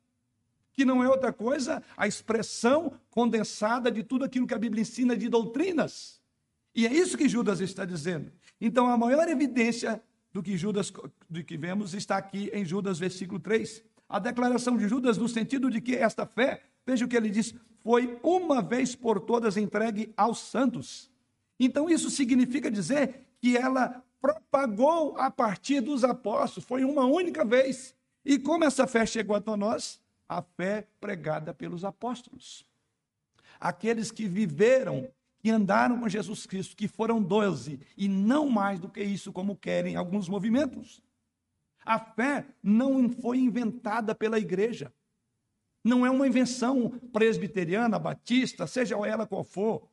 que 0.72 0.84
não 0.84 1.02
é 1.02 1.08
outra 1.08 1.32
coisa 1.32 1.82
a 1.96 2.06
expressão 2.06 2.92
condensada 3.10 3.90
de 3.90 4.02
tudo 4.02 4.24
aquilo 4.24 4.46
que 4.46 4.54
a 4.54 4.58
Bíblia 4.58 4.82
ensina 4.82 5.16
de 5.16 5.28
doutrinas. 5.28 6.19
E 6.74 6.86
é 6.86 6.92
isso 6.92 7.18
que 7.18 7.28
Judas 7.28 7.60
está 7.60 7.84
dizendo. 7.84 8.32
Então, 8.60 8.86
a 8.86 8.96
maior 8.96 9.28
evidência 9.28 10.02
do 10.32 10.42
que 10.42 10.56
Judas 10.56 10.92
do 11.28 11.42
que 11.42 11.56
vemos 11.56 11.94
está 11.94 12.16
aqui 12.16 12.50
em 12.52 12.64
Judas 12.64 12.98
versículo 12.98 13.40
3 13.40 13.82
a 14.10 14.18
declaração 14.18 14.76
de 14.76 14.88
Judas 14.88 15.16
no 15.16 15.28
sentido 15.28 15.70
de 15.70 15.80
que 15.80 15.94
esta 15.94 16.26
fé, 16.26 16.64
veja 16.84 17.04
o 17.04 17.08
que 17.08 17.16
ele 17.16 17.30
diz, 17.30 17.54
foi 17.80 18.18
uma 18.24 18.60
vez 18.60 18.96
por 18.96 19.20
todas 19.20 19.56
entregue 19.56 20.12
aos 20.16 20.40
santos. 20.40 21.08
Então 21.58 21.88
isso 21.88 22.10
significa 22.10 22.68
dizer 22.68 23.28
que 23.40 23.56
ela 23.56 24.02
propagou 24.20 25.16
a 25.16 25.30
partir 25.30 25.80
dos 25.80 26.02
apóstolos, 26.02 26.66
foi 26.66 26.84
uma 26.84 27.04
única 27.04 27.44
vez. 27.44 27.94
E 28.24 28.36
como 28.36 28.64
essa 28.64 28.86
fé 28.86 29.06
chegou 29.06 29.36
até 29.36 29.54
nós? 29.54 30.00
A 30.28 30.42
fé 30.42 30.88
pregada 31.00 31.54
pelos 31.54 31.84
apóstolos. 31.84 32.66
Aqueles 33.60 34.10
que 34.10 34.26
viveram 34.26 35.08
e 35.42 35.50
andaram 35.50 35.98
com 35.98 36.08
Jesus 36.08 36.46
Cristo, 36.46 36.76
que 36.76 36.86
foram 36.86 37.22
doze, 37.22 37.80
e 37.96 38.08
não 38.08 38.48
mais 38.48 38.78
do 38.78 38.88
que 38.88 39.02
isso, 39.02 39.32
como 39.32 39.56
querem 39.56 39.96
alguns 39.96 40.28
movimentos. 40.28 41.02
A 41.84 41.98
fé 41.98 42.46
não 42.62 43.08
foi 43.08 43.38
inventada 43.38 44.14
pela 44.14 44.38
igreja. 44.38 44.92
Não 45.82 46.04
é 46.04 46.10
uma 46.10 46.26
invenção 46.26 46.90
presbiteriana, 47.12 47.98
batista, 47.98 48.66
seja 48.66 48.96
ela 49.06 49.26
qual 49.26 49.42
for. 49.42 49.88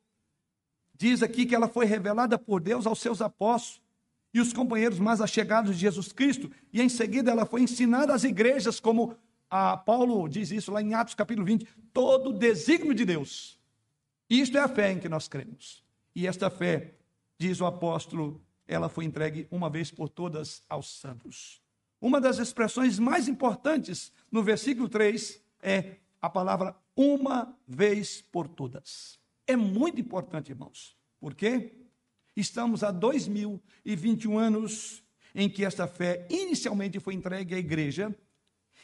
Diz 0.93 1.23
aqui 1.23 1.45
que 1.45 1.55
ela 1.55 1.69
foi 1.69 1.85
revelada 1.85 2.37
por 2.37 2.59
Deus 2.59 2.85
aos 2.85 2.99
seus 2.99 3.21
apóstolos 3.21 3.81
e 4.33 4.41
os 4.41 4.51
companheiros 4.51 4.99
mais 4.99 5.21
achegados 5.21 5.75
de 5.75 5.81
Jesus 5.81 6.11
Cristo, 6.11 6.51
e 6.73 6.81
em 6.81 6.89
seguida 6.89 7.31
ela 7.31 7.45
foi 7.45 7.61
ensinada 7.61 8.13
às 8.13 8.23
igrejas, 8.23 8.79
como 8.79 9.15
Paulo 9.85 10.27
diz 10.27 10.51
isso 10.51 10.71
lá 10.71 10.81
em 10.81 10.93
Atos 10.93 11.15
capítulo 11.15 11.45
20, 11.45 11.65
todo 11.93 12.31
o 12.31 12.33
desígnio 12.33 12.93
de 12.93 13.05
Deus. 13.05 13.56
Isto 14.29 14.57
é 14.57 14.61
a 14.61 14.67
fé 14.67 14.91
em 14.91 14.99
que 14.99 15.07
nós 15.09 15.27
cremos. 15.27 15.83
E 16.15 16.27
esta 16.27 16.49
fé, 16.49 16.95
diz 17.37 17.61
o 17.61 17.65
apóstolo, 17.65 18.41
ela 18.67 18.89
foi 18.89 19.05
entregue 19.05 19.47
uma 19.49 19.69
vez 19.69 19.91
por 19.91 20.09
todas 20.09 20.63
aos 20.67 20.99
santos. 20.99 21.61
Uma 22.01 22.19
das 22.19 22.37
expressões 22.37 22.99
mais 22.99 23.27
importantes 23.27 24.11
no 24.31 24.43
versículo 24.43 24.89
3 24.89 25.41
é 25.61 25.97
a 26.21 26.29
palavra 26.29 26.75
uma 26.95 27.55
vez 27.67 28.21
por 28.21 28.47
todas. 28.47 29.19
É 29.45 29.55
muito 29.55 30.01
importante, 30.01 30.51
irmãos. 30.51 30.95
Por 31.19 31.33
quê? 31.33 31.73
Estamos 32.35 32.83
há 32.83 32.91
2021 32.91 34.37
anos 34.37 35.03
em 35.33 35.49
que 35.49 35.63
esta 35.63 35.87
fé 35.87 36.27
inicialmente 36.29 36.99
foi 36.99 37.13
entregue 37.13 37.55
à 37.55 37.57
igreja 37.57 38.15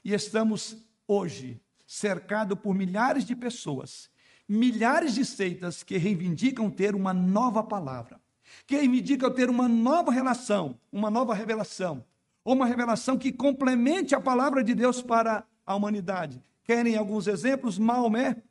e 0.04 0.14
estamos 0.14 0.78
hoje 1.08 1.60
cercados 1.86 2.58
por 2.60 2.74
milhares 2.74 3.26
de 3.26 3.36
pessoas, 3.36 4.10
milhares 4.48 5.16
de 5.16 5.26
seitas 5.26 5.84
que 5.84 5.98
reivindicam 5.98 6.70
ter 6.70 6.96
uma 6.96 7.14
nova 7.14 7.64
palavra, 7.64 8.20
que 8.68 8.82
indica 8.82 9.32
ter 9.32 9.50
uma 9.50 9.68
nova 9.68 10.12
relação, 10.12 10.80
uma 10.92 11.10
nova 11.10 11.34
revelação, 11.34 12.06
ou 12.44 12.54
uma 12.54 12.66
revelação 12.66 13.18
que 13.18 13.32
complemente 13.32 14.14
a 14.14 14.20
palavra 14.20 14.64
de 14.64 14.76
Deus 14.76 15.02
para 15.02 15.46
a 15.66 15.76
humanidade. 15.76 16.42
Querem 16.64 16.96
alguns 16.96 17.28
exemplos? 17.28 17.78
Maomé 17.78 18.42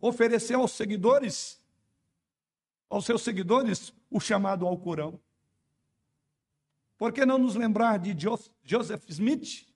ofereceu 0.00 0.60
aos 0.60 0.72
seguidores, 0.72 1.60
aos 2.88 3.04
seus 3.04 3.22
seguidores, 3.22 3.92
o 4.10 4.20
chamado 4.20 4.66
ao 4.66 4.76
Corão. 4.78 5.20
Por 6.96 7.12
que 7.12 7.24
não 7.24 7.38
nos 7.38 7.54
lembrar 7.54 7.98
de 7.98 8.16
Joseph 8.64 9.04
Smith, 9.08 9.68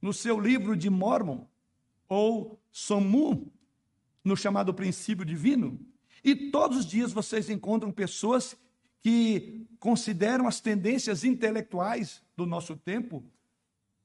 no 0.00 0.12
seu 0.12 0.38
livro 0.38 0.76
de 0.76 0.90
Mormon, 0.90 1.46
ou 2.08 2.60
Somu, 2.70 3.52
no 4.24 4.36
chamado 4.36 4.72
princípio 4.72 5.24
divino? 5.24 5.78
E 6.24 6.34
todos 6.34 6.78
os 6.78 6.86
dias 6.86 7.12
vocês 7.12 7.50
encontram 7.50 7.90
pessoas 7.90 8.56
que 9.00 9.66
consideram 9.80 10.46
as 10.46 10.60
tendências 10.60 11.24
intelectuais 11.24 12.22
do 12.36 12.46
nosso 12.46 12.76
tempo, 12.76 13.24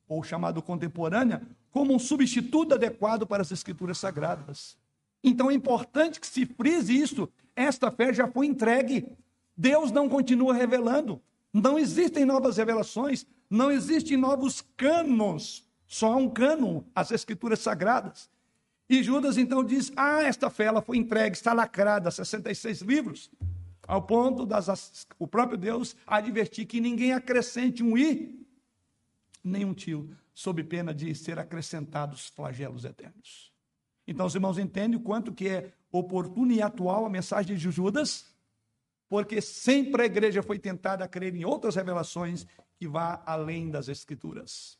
ou 0.07 0.23
chamado 0.23 0.61
contemporânea, 0.61 1.47
como 1.69 1.93
um 1.93 1.99
substituto 1.99 2.73
adequado 2.73 3.27
para 3.27 3.43
as 3.43 3.51
escrituras 3.51 3.99
sagradas. 3.99 4.77
Então 5.23 5.51
é 5.51 5.53
importante 5.53 6.19
que 6.19 6.25
se 6.25 6.45
frise 6.45 6.99
isso. 6.99 7.29
Esta 7.55 7.91
fé 7.91 8.13
já 8.13 8.27
foi 8.27 8.47
entregue. 8.47 9.05
Deus 9.55 9.91
não 9.91 10.09
continua 10.09 10.53
revelando. 10.53 11.21
Não 11.53 11.77
existem 11.77 12.25
novas 12.25 12.57
revelações, 12.57 13.25
não 13.49 13.71
existem 13.71 14.17
novos 14.17 14.63
cânones. 14.75 15.67
Só 15.85 16.13
há 16.13 16.15
um 16.15 16.29
cânon, 16.29 16.81
as 16.93 17.11
escrituras 17.11 17.59
sagradas. 17.59 18.29
E 18.89 19.03
Judas 19.03 19.37
então 19.37 19.63
diz: 19.63 19.91
Ah, 19.95 20.23
esta 20.23 20.49
fé 20.49 20.65
ela 20.65 20.81
foi 20.81 20.97
entregue, 20.97 21.35
está 21.35 21.53
lacrada, 21.53 22.09
66 22.09 22.81
livros, 22.81 23.29
ao 23.87 24.01
ponto 24.01 24.45
das 24.45 25.07
o 25.19 25.27
próprio 25.27 25.57
Deus 25.57 25.95
advertir 26.05 26.65
que 26.65 26.79
ninguém 26.79 27.13
acrescente 27.13 27.83
um 27.83 27.97
i 27.97 28.47
nem 29.43 29.65
um 29.65 29.73
tio, 29.73 30.09
sob 30.33 30.63
pena 30.63 30.93
de 30.93 31.13
ser 31.15 31.39
acrescentados 31.39 32.27
flagelos 32.27 32.83
eternos. 32.83 33.51
Então, 34.05 34.25
os 34.25 34.35
irmãos 34.35 34.57
entendem 34.57 34.99
o 34.99 35.03
quanto 35.03 35.33
que 35.33 35.47
é 35.47 35.73
oportuna 35.91 36.53
e 36.53 36.61
atual 36.61 37.05
a 37.05 37.09
mensagem 37.09 37.55
de 37.55 37.71
Judas, 37.71 38.25
porque 39.09 39.41
sempre 39.41 40.03
a 40.03 40.05
igreja 40.05 40.43
foi 40.43 40.59
tentada 40.59 41.03
a 41.03 41.07
crer 41.07 41.35
em 41.35 41.45
outras 41.45 41.75
revelações 41.75 42.45
que 42.77 42.87
vá 42.87 43.21
além 43.25 43.69
das 43.69 43.87
escrituras. 43.87 44.76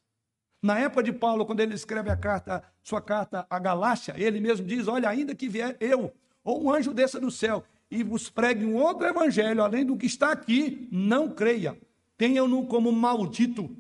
Na 0.68 0.78
época 0.78 1.02
de 1.02 1.14
Paulo, 1.14 1.46
quando 1.46 1.62
ele 1.62 1.74
escreve 1.74 2.10
a 2.10 2.18
carta, 2.18 2.62
sua 2.84 3.02
carta 3.02 3.48
à 3.50 3.58
Galácia, 3.58 4.14
ele 4.18 4.42
mesmo 4.42 4.68
diz: 4.68 4.86
Olha, 4.86 5.08
ainda 5.08 5.34
que 5.34 5.48
vier 5.48 5.78
eu, 5.80 6.14
ou 6.44 6.62
um 6.62 6.74
anjo 6.74 6.94
desça 6.94 7.22
do 7.22 7.32
céu, 7.32 7.64
e 7.90 8.04
vos 8.04 8.30
pregue 8.30 8.66
um 8.66 8.76
outro 8.76 9.08
evangelho, 9.08 9.64
além 9.64 9.86
do 9.86 9.96
que 9.96 10.06
está 10.06 10.30
aqui, 10.30 10.86
não 10.92 11.30
creia. 11.30 11.80
Tenham-no 12.18 12.68
como 12.68 12.92
maldito. 12.92 13.78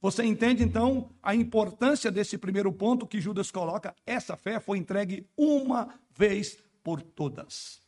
Você 0.00 0.24
entende 0.24 0.64
então 0.64 1.08
a 1.22 1.36
importância 1.36 2.10
desse 2.10 2.36
primeiro 2.36 2.72
ponto 2.72 3.06
que 3.06 3.20
Judas 3.20 3.52
coloca? 3.52 3.94
Essa 4.04 4.36
fé 4.36 4.58
foi 4.58 4.78
entregue 4.78 5.28
uma 5.36 5.94
vez 6.10 6.58
por 6.82 7.00
todas. 7.00 7.80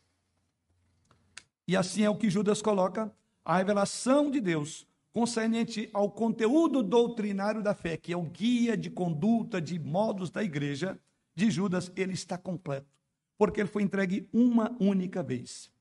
E 1.66 1.76
assim 1.76 2.04
é 2.04 2.11
o 2.11 2.16
que 2.16 2.30
Judas 2.30 2.62
coloca: 2.62 3.12
a 3.44 3.56
revelação 3.56 4.30
de 4.30 4.40
Deus 4.40 4.87
concernente 5.14 5.88
ao 5.92 6.11
conteúdo 6.11 6.83
doutrinário 6.83 7.62
da 7.62 7.73
fé, 7.73 7.97
que 7.97 8.12
é 8.12 8.16
o 8.16 8.23
guia 8.23 8.76
de 8.76 8.90
conduta, 8.90 9.61
de 9.61 9.78
modos 9.78 10.28
da 10.28 10.42
igreja, 10.42 10.99
de 11.37 11.52
Judas, 11.52 11.90
ele 11.94 12.12
está 12.12 12.37
completo, 12.37 12.88
porque 13.38 13.61
ele 13.61 13.68
foi 13.68 13.85
entregue 13.85 14.28
uma 14.33 14.76
única 14.80 15.23
vez. 15.23 15.73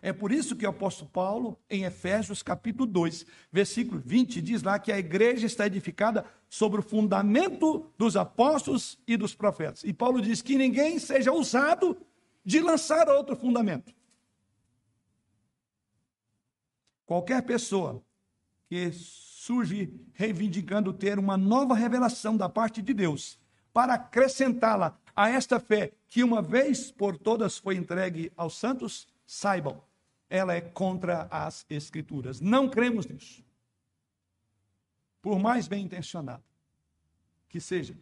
É 0.00 0.14
por 0.14 0.32
isso 0.32 0.56
que 0.56 0.64
o 0.64 0.70
apóstolo 0.70 1.10
Paulo, 1.10 1.58
em 1.68 1.84
Efésios 1.84 2.42
capítulo 2.42 2.86
2, 2.86 3.26
versículo 3.52 4.00
20, 4.02 4.40
diz 4.40 4.62
lá 4.62 4.78
que 4.78 4.92
a 4.92 4.98
igreja 4.98 5.44
está 5.44 5.66
edificada 5.66 6.24
sobre 6.48 6.80
o 6.80 6.82
fundamento 6.82 7.92
dos 7.98 8.16
apóstolos 8.16 8.98
e 9.06 9.14
dos 9.18 9.34
profetas. 9.34 9.84
E 9.84 9.92
Paulo 9.92 10.22
diz 10.22 10.40
que 10.40 10.56
ninguém 10.56 10.98
seja 10.98 11.32
ousado 11.32 12.00
de 12.42 12.60
lançar 12.60 13.10
outro 13.10 13.36
fundamento. 13.36 13.92
Qualquer 17.04 17.42
pessoa 17.42 18.02
que 18.68 18.92
surge 18.92 19.92
reivindicando 20.12 20.92
ter 20.92 21.18
uma 21.18 21.36
nova 21.36 21.74
revelação 21.74 22.36
da 22.36 22.48
parte 22.48 22.82
de 22.82 22.92
Deus, 22.92 23.38
para 23.72 23.94
acrescentá-la 23.94 24.98
a 25.16 25.30
esta 25.30 25.58
fé 25.58 25.92
que 26.06 26.22
uma 26.22 26.42
vez 26.42 26.90
por 26.90 27.16
todas 27.16 27.58
foi 27.58 27.76
entregue 27.76 28.30
aos 28.36 28.56
santos, 28.56 29.08
saibam, 29.26 29.82
ela 30.28 30.54
é 30.54 30.60
contra 30.60 31.26
as 31.30 31.64
Escrituras. 31.70 32.40
Não 32.40 32.68
cremos 32.68 33.06
nisso. 33.06 33.42
Por 35.22 35.38
mais 35.38 35.66
bem 35.66 35.84
intencionado 35.84 36.42
que 37.48 37.60
seja, 37.60 37.96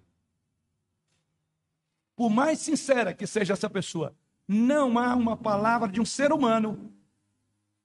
por 2.17 2.29
mais 2.29 2.59
sincera 2.59 3.15
que 3.15 3.27
seja 3.27 3.53
essa 3.53 3.71
pessoa, 3.71 4.15
não 4.49 4.99
há 4.99 5.15
uma 5.15 5.37
palavra 5.37 5.89
de 5.89 6.01
um 6.01 6.05
ser 6.05 6.33
humano 6.33 6.93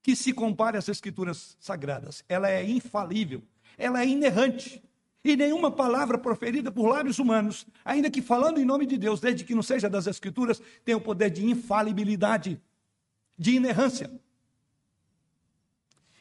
que 0.03 0.15
se 0.15 0.33
compare 0.33 0.77
às 0.77 0.89
escrituras 0.89 1.55
sagradas. 1.59 2.23
Ela 2.27 2.49
é 2.49 2.63
infalível, 2.63 3.43
ela 3.77 4.01
é 4.01 4.07
inerrante. 4.07 4.81
E 5.23 5.37
nenhuma 5.37 5.69
palavra 5.69 6.17
proferida 6.17 6.71
por 6.71 6.87
lábios 6.87 7.19
humanos, 7.19 7.67
ainda 7.85 8.09
que 8.09 8.23
falando 8.23 8.59
em 8.59 8.65
nome 8.65 8.87
de 8.87 8.97
Deus, 8.97 9.19
desde 9.19 9.43
que 9.43 9.53
não 9.53 9.61
seja 9.61 9.87
das 9.87 10.07
escrituras, 10.07 10.59
tem 10.83 10.95
o 10.95 11.01
poder 11.01 11.29
de 11.29 11.45
infalibilidade, 11.45 12.59
de 13.37 13.51
inerrância. 13.51 14.11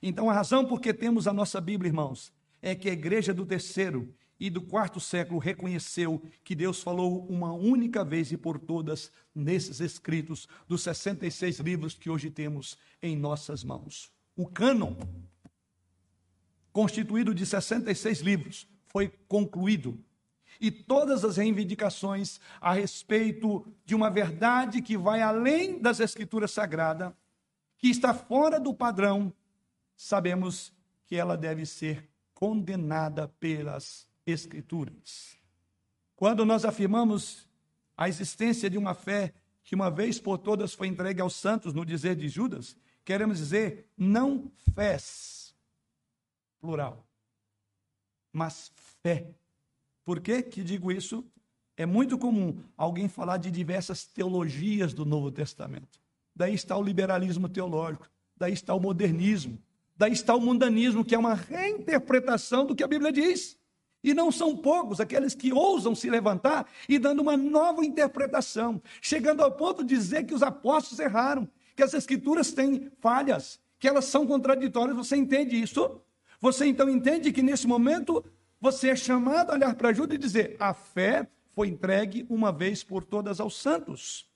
Então, 0.03 0.29
a 0.29 0.35
razão 0.35 0.67
por 0.67 0.81
que 0.81 0.93
temos 0.93 1.27
a 1.27 1.33
nossa 1.33 1.61
Bíblia, 1.61 1.89
irmãos, 1.89 2.33
é 2.61 2.75
que 2.75 2.91
a 2.91 2.93
igreja 2.93 3.33
do 3.33 3.47
terceiro 3.47 4.15
e 4.41 4.49
do 4.49 4.63
quarto 4.63 4.99
século 4.99 5.39
reconheceu 5.39 6.23
que 6.43 6.55
Deus 6.55 6.83
falou 6.83 7.27
uma 7.29 7.53
única 7.53 8.03
vez 8.03 8.33
e 8.33 8.39
por 8.39 8.59
todas 8.59 9.13
nesses 9.35 9.81
escritos 9.81 10.49
dos 10.67 10.83
66 10.83 11.61
livros 11.61 11.95
que 11.95 12.09
hoje 12.09 12.31
temos 12.31 12.79
em 13.03 13.15
nossas 13.15 13.63
mãos. 13.63 14.11
O 14.35 14.47
cânon, 14.47 14.97
constituído 16.73 17.35
de 17.35 17.45
66 17.45 18.21
livros, 18.21 18.67
foi 18.87 19.09
concluído. 19.29 20.03
E 20.59 20.71
todas 20.71 21.23
as 21.23 21.37
reivindicações 21.37 22.41
a 22.61 22.73
respeito 22.73 23.67
de 23.85 23.95
uma 23.95 24.11
verdade 24.11 24.81
que 24.81 24.97
vai 24.97 25.21
além 25.21 25.79
das 25.79 26.01
escrituras 26.01 26.51
sagradas, 26.51 27.13
que 27.77 27.89
está 27.89 28.15
fora 28.15 28.59
do 28.59 28.73
padrão, 28.73 29.33
sabemos 29.95 30.73
que 31.05 31.17
ela 31.17 31.37
deve 31.37 31.67
ser 31.67 32.09
condenada 32.35 33.29
pelas 33.39 34.10
Escrituras. 34.31 35.37
Quando 36.17 36.45
nós 36.45 36.65
afirmamos 36.65 37.49
a 37.97 38.09
existência 38.09 38.69
de 38.69 38.79
uma 38.79 38.95
fé 38.95 39.33
que 39.63 39.75
uma 39.75 39.91
vez 39.91 40.19
por 40.19 40.39
todas 40.39 40.75
foi 40.75 40.89
entregue 40.89 41.21
aos 41.21 41.35
santos, 41.35 41.73
no 41.73 41.85
dizer 41.85 42.17
de 42.17 42.29
Judas, 42.29 42.77
queremos 43.05 43.39
dizer 43.39 43.87
não 43.97 44.51
fés, 44.75 45.55
plural, 46.61 47.07
mas 48.33 48.73
fé. 49.03 49.29
Por 50.05 50.21
que 50.21 50.43
que 50.43 50.63
digo 50.63 50.91
isso? 50.91 51.25
É 51.77 51.87
muito 51.87 52.19
comum 52.19 52.63
alguém 52.77 53.09
falar 53.09 53.37
de 53.37 53.51
diversas 53.51 54.05
teologias 54.05 54.93
do 54.93 55.05
Novo 55.05 55.31
Testamento. 55.31 56.01
Daí 56.35 56.55
está 56.55 56.77
o 56.77 56.83
liberalismo 56.83 57.49
teológico, 57.49 58.09
daí 58.37 58.53
está 58.53 58.75
o 58.75 58.81
modernismo, 58.81 59.59
daí 59.97 60.13
está 60.13 60.35
o 60.35 60.41
mundanismo, 60.41 61.05
que 61.05 61.15
é 61.15 61.19
uma 61.19 61.35
reinterpretação 61.35 62.67
do 62.67 62.75
que 62.75 62.83
a 62.83 62.89
Bíblia 62.89 63.13
diz. 63.13 63.60
E 64.03 64.15
não 64.15 64.33
são 64.33 64.57
poucos 64.57 65.01
aqueles 65.01 65.35
que 65.35 65.53
ousam 65.53 65.95
se 65.95 66.09
levantar 66.09 66.67
e 66.89 66.99
dando 66.99 67.21
uma 67.21 67.37
nova 67.37 67.85
interpretação, 67.85 68.81
chegando 69.01 69.43
ao 69.43 69.53
ponto 69.53 69.85
de 69.85 69.95
dizer 69.95 70.25
que 70.25 70.35
os 70.35 70.43
apóstolos 70.43 71.01
erraram, 71.01 71.49
que 71.77 71.83
as 71.83 71.93
escrituras 71.93 72.53
têm 72.53 72.91
falhas, 73.01 73.61
que 73.79 73.87
elas 73.87 74.07
são 74.07 74.27
contraditórias. 74.27 74.97
Você 74.97 75.17
entende 75.17 75.61
isso? 75.61 76.01
Você 76.41 76.67
então 76.67 76.89
entende 76.89 77.33
que 77.33 77.43
nesse 77.43 77.67
momento 77.67 78.25
você 78.61 78.89
é 78.91 78.97
chamado 78.97 79.51
a 79.51 79.55
olhar 79.55 79.75
para 79.75 79.89
a 79.89 79.91
ajuda 79.91 80.15
e 80.15 80.19
dizer: 80.19 80.57
a 80.59 80.73
fé 80.73 81.29
foi 81.55 81.69
entregue 81.69 82.27
uma 82.29 82.51
vez 82.51 82.83
por 82.83 83.05
todas 83.05 83.41
aos 83.41 83.57
santos. 83.57 84.31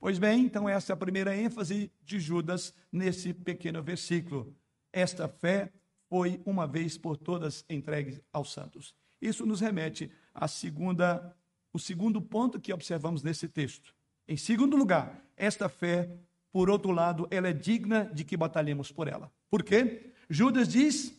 Pois 0.00 0.18
bem, 0.18 0.44
então 0.44 0.68
essa 0.68 0.92
é 0.92 0.94
a 0.94 0.96
primeira 0.96 1.36
ênfase 1.36 1.92
de 2.04 2.18
Judas 2.18 2.74
nesse 2.90 3.32
pequeno 3.32 3.82
versículo. 3.82 4.54
Esta 4.92 5.28
fé 5.28 5.72
foi 6.12 6.42
uma 6.44 6.66
vez 6.66 6.98
por 6.98 7.16
todas 7.16 7.64
entregue 7.70 8.22
aos 8.30 8.52
santos. 8.52 8.94
Isso 9.18 9.46
nos 9.46 9.62
remete 9.62 10.12
à 10.34 10.46
segunda, 10.46 11.34
o 11.72 11.78
segundo 11.78 12.20
ponto 12.20 12.60
que 12.60 12.70
observamos 12.70 13.22
nesse 13.22 13.48
texto. 13.48 13.94
Em 14.28 14.36
segundo 14.36 14.76
lugar, 14.76 15.24
esta 15.38 15.70
fé, 15.70 16.14
por 16.52 16.68
outro 16.68 16.90
lado, 16.90 17.26
ela 17.30 17.48
é 17.48 17.52
digna 17.54 18.04
de 18.12 18.24
que 18.24 18.36
batalhemos 18.36 18.92
por 18.92 19.08
ela. 19.08 19.32
Por 19.48 19.62
quê? 19.62 20.12
Judas 20.28 20.68
diz 20.68 21.18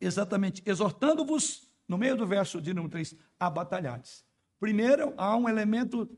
exatamente, 0.00 0.62
exortando-vos, 0.64 1.68
no 1.88 1.98
meio 1.98 2.16
do 2.16 2.24
verso 2.24 2.62
de 2.62 2.72
número 2.72 2.92
3, 2.92 3.16
a 3.36 3.50
batalhares. 3.50 4.24
Primeiro, 4.60 5.12
há 5.16 5.36
um 5.36 5.48
elemento 5.48 6.08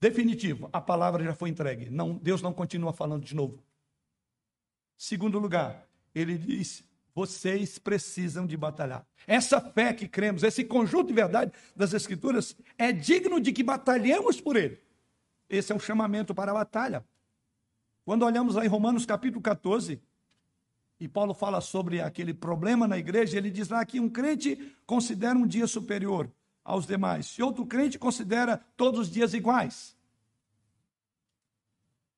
definitivo. 0.00 0.70
A 0.72 0.80
palavra 0.80 1.22
já 1.22 1.34
foi 1.34 1.50
entregue. 1.50 1.90
Não, 1.90 2.14
Deus 2.14 2.40
não 2.40 2.54
continua 2.54 2.94
falando 2.94 3.22
de 3.22 3.34
novo. 3.34 3.62
Segundo 4.96 5.38
lugar, 5.38 5.86
ele 6.14 6.38
diz: 6.38 6.82
vocês 7.14 7.78
precisam 7.78 8.46
de 8.46 8.56
batalhar. 8.56 9.06
Essa 9.26 9.60
fé 9.60 9.92
que 9.92 10.08
cremos, 10.08 10.42
esse 10.42 10.64
conjunto 10.64 11.08
de 11.08 11.14
verdade 11.14 11.52
das 11.74 11.94
Escrituras, 11.94 12.56
é 12.76 12.92
digno 12.92 13.40
de 13.40 13.52
que 13.52 13.62
batalhemos 13.62 14.40
por 14.40 14.56
ele. 14.56 14.78
Esse 15.48 15.72
é 15.72 15.74
um 15.74 15.80
chamamento 15.80 16.34
para 16.34 16.50
a 16.50 16.54
batalha. 16.54 17.04
Quando 18.04 18.24
olhamos 18.24 18.56
lá 18.56 18.64
em 18.64 18.68
Romanos 18.68 19.06
capítulo 19.06 19.40
14, 19.40 20.02
e 20.98 21.08
Paulo 21.08 21.34
fala 21.34 21.60
sobre 21.60 22.00
aquele 22.00 22.34
problema 22.34 22.88
na 22.88 22.98
igreja, 22.98 23.38
ele 23.38 23.50
diz 23.50 23.68
lá 23.68 23.84
que 23.84 24.00
um 24.00 24.08
crente 24.08 24.74
considera 24.84 25.38
um 25.38 25.46
dia 25.46 25.66
superior 25.66 26.30
aos 26.64 26.86
demais, 26.86 27.36
e 27.38 27.42
outro 27.42 27.64
crente 27.66 27.98
considera 27.98 28.58
todos 28.76 29.00
os 29.00 29.10
dias 29.10 29.34
iguais. 29.34 29.96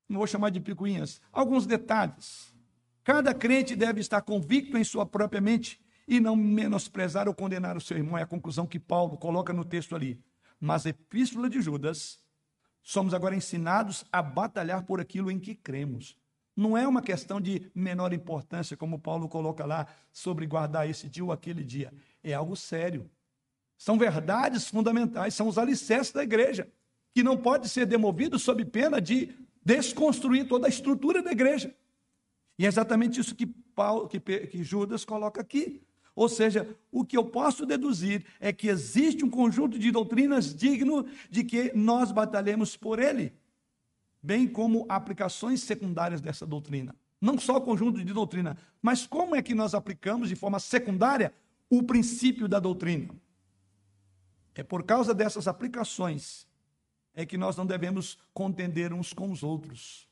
Não 0.08 0.18
vou 0.18 0.26
chamar 0.26 0.50
de 0.50 0.60
picuinhas. 0.60 1.20
Alguns 1.32 1.66
detalhes. 1.66 2.54
Cada 3.06 3.32
crente 3.32 3.76
deve 3.76 4.00
estar 4.00 4.20
convicto 4.20 4.76
em 4.76 4.82
sua 4.82 5.06
própria 5.06 5.40
mente 5.40 5.80
e 6.08 6.18
não 6.18 6.34
menosprezar 6.34 7.28
ou 7.28 7.34
condenar 7.34 7.76
o 7.76 7.80
seu 7.80 7.96
irmão. 7.96 8.18
É 8.18 8.22
a 8.22 8.26
conclusão 8.26 8.66
que 8.66 8.80
Paulo 8.80 9.16
coloca 9.16 9.52
no 9.52 9.64
texto 9.64 9.94
ali. 9.94 10.20
Mas 10.58 10.84
a 10.84 10.88
epístola 10.88 11.48
de 11.48 11.62
Judas, 11.62 12.18
somos 12.82 13.14
agora 13.14 13.36
ensinados 13.36 14.04
a 14.10 14.20
batalhar 14.20 14.82
por 14.86 15.00
aquilo 15.00 15.30
em 15.30 15.38
que 15.38 15.54
cremos. 15.54 16.16
Não 16.56 16.76
é 16.76 16.84
uma 16.84 17.00
questão 17.00 17.40
de 17.40 17.70
menor 17.72 18.12
importância, 18.12 18.76
como 18.76 18.98
Paulo 18.98 19.28
coloca 19.28 19.64
lá, 19.64 19.86
sobre 20.12 20.44
guardar 20.44 20.90
esse 20.90 21.08
dia 21.08 21.22
ou 21.24 21.30
aquele 21.30 21.62
dia. 21.62 21.94
É 22.24 22.34
algo 22.34 22.56
sério. 22.56 23.08
São 23.78 23.96
verdades 23.96 24.66
fundamentais, 24.68 25.32
são 25.32 25.46
os 25.46 25.58
alicerces 25.58 26.12
da 26.12 26.24
igreja, 26.24 26.68
que 27.14 27.22
não 27.22 27.36
pode 27.36 27.68
ser 27.68 27.86
demovido 27.86 28.36
sob 28.36 28.64
pena 28.64 29.00
de 29.00 29.32
desconstruir 29.64 30.48
toda 30.48 30.66
a 30.66 30.68
estrutura 30.68 31.22
da 31.22 31.30
igreja. 31.30 31.72
E 32.58 32.64
é 32.64 32.68
exatamente 32.68 33.20
isso 33.20 33.34
que, 33.34 33.46
Paulo, 33.46 34.08
que, 34.08 34.18
que 34.20 34.62
Judas 34.64 35.04
coloca 35.04 35.40
aqui. 35.40 35.82
Ou 36.14 36.28
seja, 36.28 36.66
o 36.90 37.04
que 37.04 37.16
eu 37.16 37.24
posso 37.26 37.66
deduzir 37.66 38.24
é 38.40 38.52
que 38.52 38.68
existe 38.68 39.24
um 39.24 39.30
conjunto 39.30 39.78
de 39.78 39.90
doutrinas 39.90 40.54
digno 40.54 41.06
de 41.30 41.44
que 41.44 41.72
nós 41.74 42.10
batalhemos 42.10 42.76
por 42.76 42.98
ele 42.98 43.34
bem 44.26 44.48
como 44.48 44.84
aplicações 44.88 45.62
secundárias 45.62 46.20
dessa 46.20 46.44
doutrina. 46.44 46.96
Não 47.20 47.38
só 47.38 47.58
o 47.58 47.60
conjunto 47.60 48.04
de 48.04 48.12
doutrina, 48.12 48.58
mas 48.82 49.06
como 49.06 49.36
é 49.36 49.40
que 49.42 49.54
nós 49.54 49.72
aplicamos 49.72 50.28
de 50.28 50.34
forma 50.34 50.58
secundária 50.58 51.32
o 51.70 51.82
princípio 51.84 52.48
da 52.48 52.58
doutrina. 52.58 53.14
É 54.52 54.64
por 54.64 54.82
causa 54.82 55.14
dessas 55.14 55.46
aplicações 55.46 56.46
é 57.14 57.24
que 57.24 57.38
nós 57.38 57.56
não 57.56 57.64
devemos 57.64 58.18
contender 58.34 58.92
uns 58.92 59.12
com 59.12 59.30
os 59.30 59.42
outros. 59.44 60.05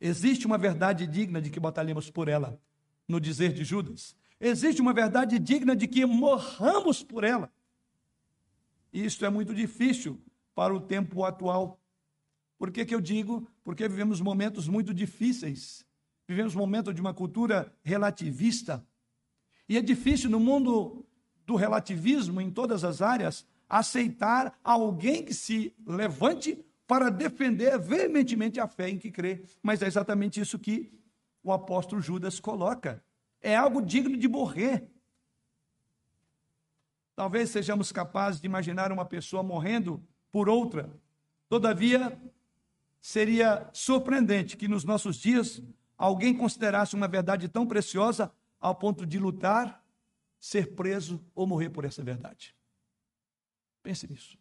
Existe 0.00 0.46
uma 0.46 0.58
verdade 0.58 1.06
digna 1.06 1.40
de 1.40 1.50
que 1.50 1.60
batalhemos 1.60 2.10
por 2.10 2.28
ela, 2.28 2.60
no 3.08 3.20
dizer 3.20 3.52
de 3.52 3.64
Judas. 3.64 4.14
Existe 4.40 4.82
uma 4.82 4.92
verdade 4.92 5.38
digna 5.38 5.74
de 5.74 5.86
que 5.86 6.04
morramos 6.04 7.02
por 7.02 7.24
ela. 7.24 7.50
Isto 8.92 9.24
é 9.24 9.30
muito 9.30 9.54
difícil 9.54 10.20
para 10.54 10.74
o 10.74 10.80
tempo 10.80 11.24
atual 11.24 11.80
por 12.58 12.70
que, 12.70 12.84
que 12.84 12.94
eu 12.94 13.00
digo? 13.00 13.46
Porque 13.62 13.86
vivemos 13.88 14.20
momentos 14.20 14.66
muito 14.66 14.94
difíceis. 14.94 15.84
Vivemos 16.26 16.54
momentos 16.54 16.94
de 16.94 17.00
uma 17.00 17.12
cultura 17.12 17.72
relativista. 17.82 18.84
E 19.68 19.76
é 19.76 19.82
difícil 19.82 20.30
no 20.30 20.40
mundo 20.40 21.04
do 21.44 21.54
relativismo, 21.54 22.40
em 22.40 22.50
todas 22.50 22.82
as 22.82 23.02
áreas, 23.02 23.46
aceitar 23.68 24.58
alguém 24.64 25.24
que 25.24 25.34
se 25.34 25.74
levante 25.86 26.64
para 26.86 27.10
defender 27.10 27.78
veementemente 27.78 28.60
a 28.60 28.68
fé 28.68 28.88
em 28.88 28.98
que 28.98 29.10
crê. 29.10 29.44
Mas 29.62 29.82
é 29.82 29.86
exatamente 29.86 30.40
isso 30.40 30.58
que 30.58 30.92
o 31.42 31.52
apóstolo 31.52 32.00
Judas 32.00 32.38
coloca. 32.40 33.02
É 33.40 33.54
algo 33.56 33.82
digno 33.82 34.16
de 34.16 34.28
morrer. 34.28 34.88
Talvez 37.14 37.50
sejamos 37.50 37.90
capazes 37.90 38.40
de 38.40 38.46
imaginar 38.46 38.92
uma 38.92 39.04
pessoa 39.04 39.42
morrendo 39.42 40.02
por 40.30 40.48
outra. 40.48 40.90
Todavia, 41.48 42.20
seria 43.00 43.68
surpreendente 43.72 44.56
que 44.56 44.68
nos 44.68 44.84
nossos 44.84 45.16
dias 45.16 45.62
alguém 45.96 46.36
considerasse 46.36 46.94
uma 46.94 47.08
verdade 47.08 47.48
tão 47.48 47.66
preciosa 47.66 48.30
ao 48.60 48.74
ponto 48.74 49.06
de 49.06 49.18
lutar, 49.18 49.82
ser 50.38 50.74
preso 50.74 51.24
ou 51.34 51.46
morrer 51.46 51.70
por 51.70 51.84
essa 51.84 52.02
verdade. 52.02 52.54
Pense 53.82 54.10
nisso. 54.10 54.36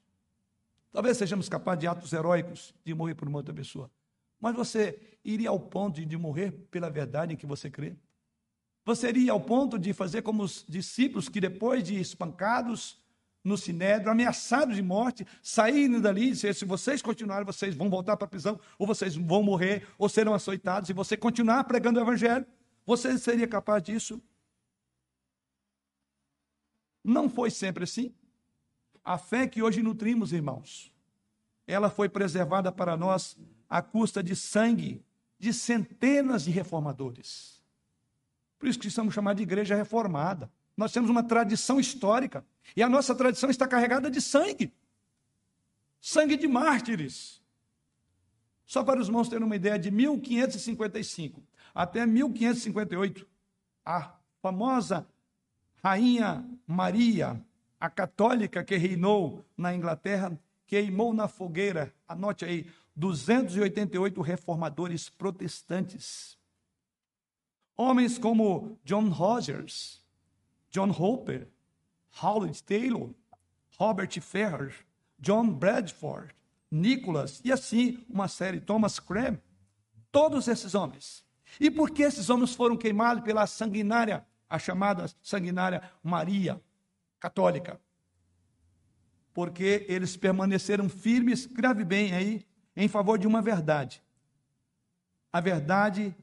Talvez 0.95 1.17
sejamos 1.17 1.49
capazes 1.49 1.81
de 1.81 1.87
atos 1.87 2.13
heróicos 2.13 2.73
de 2.85 2.93
morrer 2.93 3.15
por 3.15 3.27
uma 3.27 3.39
outra 3.39 3.53
pessoa. 3.53 3.91
Mas 4.39 4.55
você 4.55 4.97
iria 5.25 5.49
ao 5.49 5.59
ponto 5.59 6.05
de 6.05 6.17
morrer 6.17 6.51
pela 6.71 6.89
verdade 6.89 7.33
em 7.33 7.35
que 7.35 7.45
você 7.45 7.69
crê? 7.69 7.97
Você 8.85 9.09
iria 9.09 9.33
ao 9.33 9.41
ponto 9.41 9.77
de 9.77 9.91
fazer 9.91 10.21
como 10.21 10.41
os 10.41 10.63
discípulos 10.65 11.27
que, 11.27 11.41
depois 11.41 11.83
de 11.83 11.99
espancados, 11.99 13.03
no 13.43 13.57
sinédrio, 13.57 14.09
ameaçados 14.09 14.77
de 14.77 14.81
morte, 14.81 15.27
saírem 15.43 15.99
dali 15.99 16.27
e 16.27 16.31
dizer, 16.31 16.55
se 16.55 16.63
vocês 16.63 17.01
continuarem, 17.01 17.45
vocês 17.45 17.75
vão 17.75 17.89
voltar 17.89 18.15
para 18.15 18.23
a 18.23 18.29
prisão, 18.29 18.57
ou 18.79 18.87
vocês 18.87 19.17
vão 19.17 19.43
morrer, 19.43 19.85
ou 19.97 20.07
serão 20.07 20.33
açoitados, 20.33 20.89
e 20.89 20.93
você 20.93 21.17
continuar 21.17 21.65
pregando 21.65 21.99
o 21.99 22.03
evangelho, 22.03 22.45
você 22.85 23.17
seria 23.17 23.49
capaz 23.49 23.83
disso? 23.83 24.23
Não 27.03 27.29
foi 27.29 27.51
sempre 27.51 27.83
assim. 27.83 28.15
A 29.05 29.17
fé 29.17 29.47
que 29.47 29.61
hoje 29.61 29.81
nutrimos, 29.81 30.33
irmãos, 30.33 30.91
ela 31.67 31.89
foi 31.89 32.09
preservada 32.09 32.71
para 32.71 32.97
nós 32.97 33.37
à 33.69 33.81
custa 33.81 34.21
de 34.21 34.35
sangue 34.35 35.01
de 35.39 35.53
centenas 35.53 36.43
de 36.43 36.51
reformadores. 36.51 37.63
Por 38.57 38.67
isso 38.67 38.79
que 38.79 38.87
estamos 38.87 39.13
chamados 39.13 39.37
de 39.37 39.43
igreja 39.43 39.75
reformada. 39.75 40.51
Nós 40.75 40.91
temos 40.91 41.09
uma 41.09 41.23
tradição 41.23 41.79
histórica. 41.79 42.43
E 42.75 42.81
a 42.81 42.89
nossa 42.89 43.13
tradição 43.13 43.49
está 43.49 43.67
carregada 43.67 44.09
de 44.09 44.19
sangue 44.19 44.73
sangue 46.05 46.37
de 46.37 46.47
mártires. 46.47 47.41
Só 48.63 48.83
para 48.83 49.01
os 49.01 49.07
irmãos 49.07 49.27
terem 49.27 49.43
uma 49.43 49.55
ideia, 49.55 49.79
de 49.79 49.89
1555 49.89 51.43
até 51.73 52.05
1558, 52.05 53.27
a 53.83 54.13
famosa 54.39 55.07
Rainha 55.83 56.47
Maria, 56.67 57.43
a 57.79 57.89
católica 57.89 58.63
que 58.63 58.77
reinou 58.77 59.45
na 59.57 59.73
Inglaterra, 59.73 60.37
queimou 60.65 61.13
na 61.13 61.27
fogueira, 61.27 61.93
anote 62.07 62.45
aí, 62.45 62.69
288 62.95 64.21
reformadores 64.21 65.09
protestantes. 65.09 66.37
Homens 67.75 68.17
como 68.17 68.79
John 68.85 69.09
Rogers, 69.09 70.01
John 70.69 70.89
Hopper, 70.89 71.47
Howard 72.21 72.63
Taylor, 72.63 73.09
Robert 73.77 74.19
Ferrer, 74.21 74.73
John 75.19 75.51
Bradford, 75.51 76.33
Nicholas 76.71 77.41
e 77.43 77.51
assim 77.51 78.03
uma 78.09 78.27
série, 78.27 78.61
Thomas 78.61 78.99
Cram, 78.99 79.37
todos 80.11 80.47
esses 80.47 80.73
homens. 80.73 81.25
E 81.59 81.69
por 81.69 81.91
que 81.91 82.03
esses 82.03 82.29
homens 82.29 82.55
foram 82.55 82.77
queimados 82.77 83.23
pela 83.23 83.45
sanguinária, 83.45 84.25
a 84.49 84.57
chamada 84.57 85.09
sanguinária 85.21 85.81
Maria 86.01 86.61
católica? 87.19 87.79
Porque 89.33 89.85
eles 89.89 90.15
permaneceram 90.15 90.87
firmes, 90.87 91.45
grave 91.45 91.83
bem 91.83 92.13
aí, 92.13 92.45
em 92.75 92.87
favor 92.87 93.17
de 93.17 93.27
uma 93.27 93.41
verdade. 93.41 94.01
A 95.31 95.39
verdade 95.39 96.15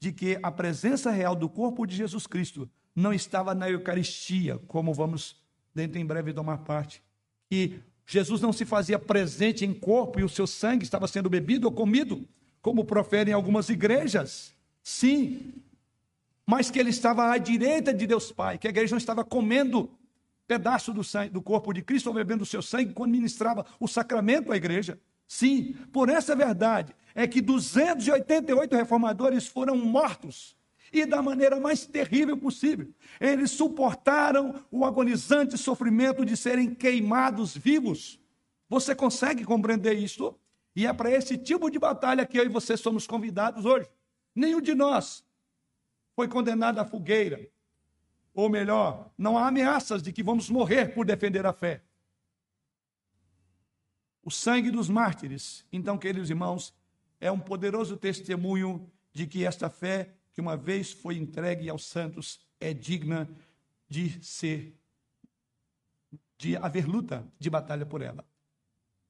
de 0.00 0.12
que 0.12 0.38
a 0.42 0.50
presença 0.50 1.10
real 1.10 1.34
do 1.34 1.48
corpo 1.48 1.86
de 1.86 1.96
Jesus 1.96 2.26
Cristo 2.26 2.70
não 2.94 3.12
estava 3.12 3.54
na 3.54 3.70
Eucaristia, 3.70 4.58
como 4.66 4.92
vamos 4.92 5.40
dentro 5.74 5.98
em 5.98 6.06
breve 6.06 6.32
tomar 6.32 6.58
parte. 6.58 7.02
E 7.50 7.78
Jesus 8.06 8.40
não 8.40 8.52
se 8.52 8.64
fazia 8.64 8.98
presente 8.98 9.64
em 9.64 9.72
corpo 9.72 10.18
e 10.18 10.24
o 10.24 10.28
seu 10.28 10.46
sangue 10.46 10.84
estava 10.84 11.06
sendo 11.06 11.30
bebido 11.30 11.66
ou 11.66 11.72
comido, 11.72 12.26
como 12.60 12.84
proferem 12.84 13.34
algumas 13.34 13.68
igrejas. 13.68 14.52
Sim, 14.82 15.52
mas 16.46 16.70
que 16.70 16.78
ele 16.78 16.90
estava 16.90 17.30
à 17.30 17.38
direita 17.38 17.92
de 17.92 18.06
Deus 18.06 18.32
Pai, 18.32 18.56
que 18.56 18.66
a 18.66 18.70
igreja 18.70 18.92
não 18.92 18.98
estava 18.98 19.22
comendo 19.22 19.90
pedaço 20.48 20.94
do, 20.94 21.04
sangue, 21.04 21.30
do 21.30 21.42
corpo 21.42 21.72
de 21.74 21.82
Cristo 21.82 22.06
ou 22.06 22.14
bebendo 22.14 22.42
o 22.42 22.46
seu 22.46 22.62
sangue 22.62 22.94
quando 22.94 23.12
ministrava 23.12 23.66
o 23.78 23.86
sacramento 23.86 24.50
à 24.50 24.56
igreja. 24.56 24.98
Sim, 25.28 25.74
por 25.92 26.08
essa 26.08 26.34
verdade 26.34 26.96
é 27.14 27.28
que 27.28 27.42
288 27.42 28.74
reformadores 28.74 29.46
foram 29.46 29.76
mortos 29.76 30.56
e 30.90 31.04
da 31.04 31.20
maneira 31.20 31.60
mais 31.60 31.86
terrível 31.86 32.34
possível. 32.34 32.88
Eles 33.20 33.50
suportaram 33.50 34.64
o 34.70 34.86
agonizante 34.86 35.58
sofrimento 35.58 36.24
de 36.24 36.34
serem 36.34 36.74
queimados 36.74 37.54
vivos. 37.54 38.18
Você 38.70 38.94
consegue 38.94 39.44
compreender 39.44 39.98
isso? 39.98 40.34
E 40.74 40.86
é 40.86 40.92
para 40.94 41.10
esse 41.10 41.36
tipo 41.36 41.70
de 41.70 41.78
batalha 41.78 42.24
que 42.24 42.38
eu 42.38 42.44
e 42.46 42.48
você 42.48 42.74
somos 42.74 43.06
convidados 43.06 43.66
hoje. 43.66 43.86
Nenhum 44.34 44.62
de 44.62 44.74
nós 44.74 45.22
foi 46.16 46.26
condenado 46.26 46.78
à 46.78 46.86
fogueira. 46.86 47.50
Ou 48.38 48.48
melhor, 48.48 49.10
não 49.18 49.36
há 49.36 49.48
ameaças 49.48 50.00
de 50.00 50.12
que 50.12 50.22
vamos 50.22 50.48
morrer 50.48 50.94
por 50.94 51.04
defender 51.04 51.44
a 51.44 51.52
fé. 51.52 51.82
O 54.22 54.30
sangue 54.30 54.70
dos 54.70 54.88
mártires, 54.88 55.66
então, 55.72 55.98
queridos 55.98 56.30
irmãos, 56.30 56.72
é 57.20 57.32
um 57.32 57.40
poderoso 57.40 57.96
testemunho 57.96 58.88
de 59.12 59.26
que 59.26 59.44
esta 59.44 59.68
fé, 59.68 60.14
que 60.32 60.40
uma 60.40 60.56
vez 60.56 60.92
foi 60.92 61.16
entregue 61.16 61.68
aos 61.68 61.84
santos, 61.86 62.38
é 62.60 62.72
digna 62.72 63.28
de 63.88 64.24
ser, 64.24 64.78
de 66.38 66.56
haver 66.58 66.86
luta, 66.86 67.26
de 67.40 67.50
batalha 67.50 67.84
por 67.84 68.02
ela. 68.02 68.24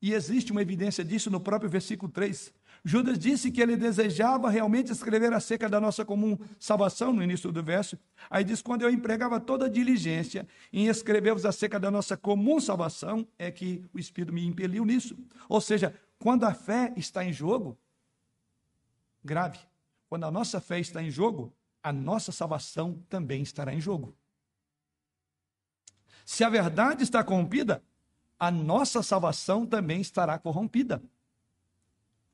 E 0.00 0.12
existe 0.12 0.52
uma 0.52 0.62
evidência 0.62 1.04
disso 1.04 1.30
no 1.30 1.40
próprio 1.40 1.68
versículo 1.68 2.10
3. 2.10 2.52
Judas 2.84 3.18
disse 3.18 3.50
que 3.50 3.60
ele 3.60 3.76
desejava 3.76 4.48
realmente 4.48 4.92
escrever 4.92 5.32
acerca 5.32 5.68
da 5.68 5.80
nossa 5.80 6.04
comum 6.04 6.38
salvação, 6.58 7.12
no 7.12 7.22
início 7.22 7.50
do 7.50 7.62
verso. 7.62 7.98
Aí 8.30 8.44
diz: 8.44 8.62
quando 8.62 8.82
eu 8.82 8.90
empregava 8.90 9.40
toda 9.40 9.66
a 9.66 9.68
diligência 9.68 10.46
em 10.72 10.86
escrever-vos 10.86 11.44
acerca 11.44 11.80
da 11.80 11.90
nossa 11.90 12.16
comum 12.16 12.60
salvação, 12.60 13.26
é 13.38 13.50
que 13.50 13.84
o 13.92 13.98
Espírito 13.98 14.32
me 14.32 14.46
impeliu 14.46 14.84
nisso. 14.84 15.16
Ou 15.48 15.60
seja, 15.60 15.94
quando 16.18 16.44
a 16.44 16.54
fé 16.54 16.92
está 16.96 17.24
em 17.24 17.32
jogo, 17.32 17.76
grave, 19.24 19.58
quando 20.08 20.24
a 20.24 20.30
nossa 20.30 20.60
fé 20.60 20.78
está 20.78 21.02
em 21.02 21.10
jogo, 21.10 21.52
a 21.82 21.92
nossa 21.92 22.30
salvação 22.30 23.02
também 23.08 23.42
estará 23.42 23.74
em 23.74 23.80
jogo. 23.80 24.16
Se 26.24 26.44
a 26.44 26.48
verdade 26.50 27.02
está 27.02 27.24
corrompida, 27.24 27.82
a 28.38 28.50
nossa 28.50 29.02
salvação 29.02 29.66
também 29.66 30.00
estará 30.00 30.38
corrompida. 30.38 31.02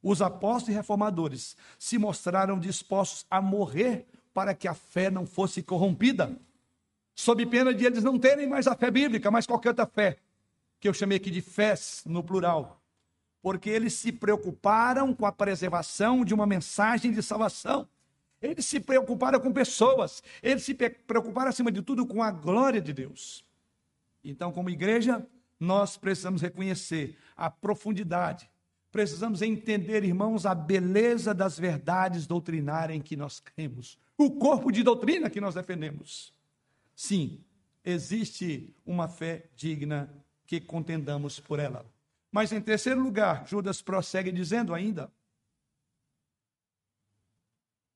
Os 0.03 0.21
apóstolos 0.21 0.69
e 0.69 0.73
reformadores 0.73 1.57
se 1.79 1.97
mostraram 1.97 2.61
dispostos 2.61 3.25
a 3.31 3.41
morrer 3.41 4.07
para 4.35 4.55
que 4.55 4.69
a 4.69 4.75
fé 4.75 5.11
não 5.11 5.25
fosse 5.25 5.63
corrompida, 5.63 6.39
sob 7.15 7.47
pena 7.47 7.73
de 7.73 7.87
eles 7.87 8.05
não 8.05 8.19
terem 8.19 8.47
mais 8.47 8.67
a 8.67 8.77
fé 8.77 8.91
bíblica, 8.91 9.31
mas 9.31 9.47
qualquer 9.47 9.71
outra 9.71 9.87
fé, 9.87 10.19
que 10.79 10.89
eu 10.89 10.93
chamei 10.93 11.17
aqui 11.17 11.31
de 11.31 11.41
fés 11.41 12.03
no 12.05 12.23
plural, 12.23 12.83
porque 13.41 13.71
eles 13.71 13.95
se 13.95 14.13
preocuparam 14.13 15.15
com 15.15 15.25
a 15.25 15.33
preservação 15.33 16.25
de 16.25 16.35
uma 16.35 16.47
mensagem 16.47 17.13
de 17.13 17.23
salvação. 17.23 17.89
Eles 18.43 18.67
se 18.67 18.81
preocuparam 18.81 19.41
com 19.41 19.53
pessoas, 19.53 20.23
eles 20.43 20.65
se 20.65 20.75
preocuparam 20.75 21.49
acima 21.49 21.73
de 21.73 21.81
tudo 21.81 22.05
com 22.05 22.23
a 22.23 22.31
glória 22.31 22.81
de 22.81 22.93
Deus. 22.93 23.43
Então, 24.23 24.53
como 24.53 24.69
igreja, 24.69 25.27
nós 25.65 25.97
precisamos 25.97 26.43
reconhecer 26.43 27.17
a 27.37 27.51
profundidade, 27.51 28.49
precisamos 28.93 29.43
entender, 29.43 30.05
irmãos, 30.05 30.47
a 30.47 30.55
beleza 30.55 31.35
das 31.35 31.59
verdades 31.59 32.27
doutrinárias 32.27 32.97
em 32.97 33.03
que 33.03 33.17
nós 33.17 33.41
cremos, 33.41 33.99
o 34.17 34.31
corpo 34.33 34.71
de 34.71 34.83
doutrina 34.83 35.29
que 35.29 35.41
nós 35.41 35.55
defendemos. 35.55 36.33
Sim, 36.95 37.43
existe 37.85 38.73
uma 38.87 39.09
fé 39.09 39.47
digna 39.57 40.09
que 40.47 40.61
contendamos 40.61 41.41
por 41.41 41.59
ela. 41.59 41.85
Mas 42.31 42.53
em 42.53 42.61
terceiro 42.61 43.01
lugar, 43.01 43.47
Judas 43.47 43.83
prossegue 43.83 44.31
dizendo 44.31 44.75
ainda, 44.75 45.11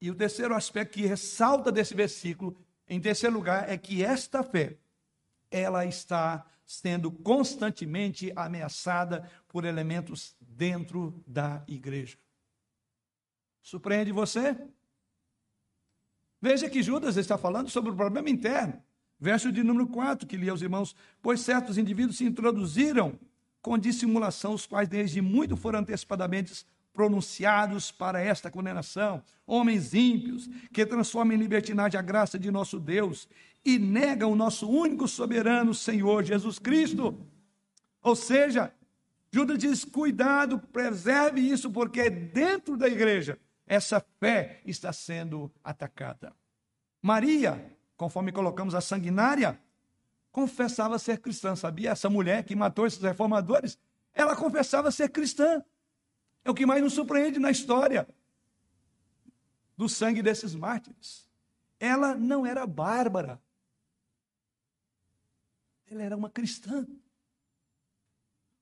e 0.00 0.10
o 0.10 0.14
terceiro 0.14 0.54
aspecto 0.54 0.94
que 0.94 1.06
ressalta 1.06 1.72
desse 1.72 1.94
versículo, 1.94 2.56
em 2.88 3.00
terceiro 3.00 3.34
lugar, 3.34 3.68
é 3.68 3.76
que 3.76 4.04
esta 4.04 4.42
fé, 4.42 4.76
ela 5.50 5.84
está 5.84 6.46
sendo 6.68 7.10
constantemente 7.10 8.30
ameaçada 8.36 9.26
por 9.48 9.64
elementos 9.64 10.36
dentro 10.38 11.24
da 11.26 11.64
igreja. 11.66 12.18
Surpreende 13.62 14.12
você? 14.12 14.54
Veja 16.38 16.68
que 16.68 16.82
Judas 16.82 17.16
está 17.16 17.38
falando 17.38 17.70
sobre 17.70 17.90
o 17.90 17.96
problema 17.96 18.28
interno. 18.28 18.82
Verso 19.18 19.50
de 19.50 19.64
número 19.64 19.88
4, 19.88 20.28
que 20.28 20.36
li 20.36 20.46
aos 20.50 20.60
irmãos: 20.60 20.94
Pois 21.22 21.40
certos 21.40 21.78
indivíduos 21.78 22.18
se 22.18 22.24
introduziram 22.24 23.18
com 23.62 23.78
dissimulação, 23.78 24.52
os 24.52 24.66
quais 24.66 24.90
desde 24.90 25.22
muito 25.22 25.56
foram 25.56 25.78
antecipadamente 25.78 26.66
pronunciados 26.98 27.92
para 27.92 28.20
esta 28.20 28.50
condenação. 28.50 29.22
Homens 29.46 29.94
ímpios, 29.94 30.50
que 30.72 30.84
transformam 30.84 31.36
em 31.36 31.38
libertinagem 31.38 31.96
a 31.96 32.02
graça 32.02 32.36
de 32.36 32.50
nosso 32.50 32.80
Deus 32.80 33.28
e 33.64 33.78
negam 33.78 34.32
o 34.32 34.34
nosso 34.34 34.68
único 34.68 35.06
soberano 35.06 35.72
Senhor 35.72 36.24
Jesus 36.24 36.58
Cristo. 36.58 37.16
Ou 38.02 38.16
seja, 38.16 38.74
Judas 39.30 39.58
diz: 39.58 39.84
cuidado, 39.84 40.58
preserve 40.58 41.40
isso, 41.40 41.70
porque 41.70 42.10
dentro 42.10 42.76
da 42.76 42.88
igreja 42.88 43.38
essa 43.64 44.04
fé 44.18 44.60
está 44.66 44.92
sendo 44.92 45.52
atacada. 45.62 46.34
Maria, 47.00 47.64
conforme 47.96 48.32
colocamos 48.32 48.74
a 48.74 48.80
sanguinária, 48.80 49.56
confessava 50.32 50.98
ser 50.98 51.18
cristã, 51.18 51.54
sabia? 51.54 51.90
Essa 51.90 52.10
mulher 52.10 52.42
que 52.42 52.56
matou 52.56 52.88
esses 52.88 53.00
reformadores, 53.00 53.78
ela 54.12 54.34
confessava 54.34 54.90
ser 54.90 55.10
cristã. 55.10 55.62
É 56.44 56.50
o 56.50 56.54
que 56.54 56.66
mais 56.66 56.82
nos 56.82 56.94
surpreende 56.94 57.38
na 57.38 57.50
história 57.50 58.08
do 59.76 59.88
sangue 59.88 60.22
desses 60.22 60.54
mártires. 60.54 61.28
Ela 61.78 62.16
não 62.16 62.44
era 62.44 62.66
bárbara, 62.66 63.40
ela 65.86 66.02
era 66.02 66.16
uma 66.16 66.28
cristã. 66.28 66.86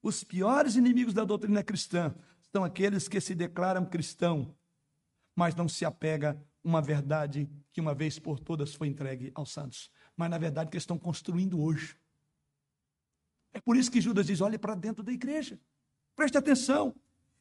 Os 0.03 0.23
piores 0.23 0.77
inimigos 0.77 1.15
da 1.15 1.25
doutrina 1.25 1.63
cristã 1.63 2.15
são 2.53 2.63
aqueles 2.63 3.09
que 3.09 3.21
se 3.21 3.35
declaram 3.35 3.85
cristão, 3.85 4.55
mas 5.35 5.55
não 5.55 5.69
se 5.69 5.85
apega 5.85 6.41
uma 6.63 6.83
verdade 6.83 7.49
que 7.73 7.81
uma 7.81 7.95
vez 7.95 8.19
por 8.19 8.39
todas 8.39 8.75
foi 8.75 8.89
entregue 8.89 9.33
aos 9.35 9.53
santos, 9.53 9.91
mas 10.17 10.31
na 10.31 10.39
verdade 10.39 10.71
que 10.71 10.77
estão 10.77 10.99
construindo 10.99 11.61
hoje. 11.61 11.97
É 13.53 13.61
por 13.61 13.77
isso 13.77 13.91
que 13.91 14.01
Judas 14.01 14.27
diz: 14.27 14.41
olhe 14.41 14.59
para 14.59 14.75
dentro 14.75 15.03
da 15.03 15.13
igreja, 15.13 15.59
preste 16.15 16.37
atenção. 16.37 16.95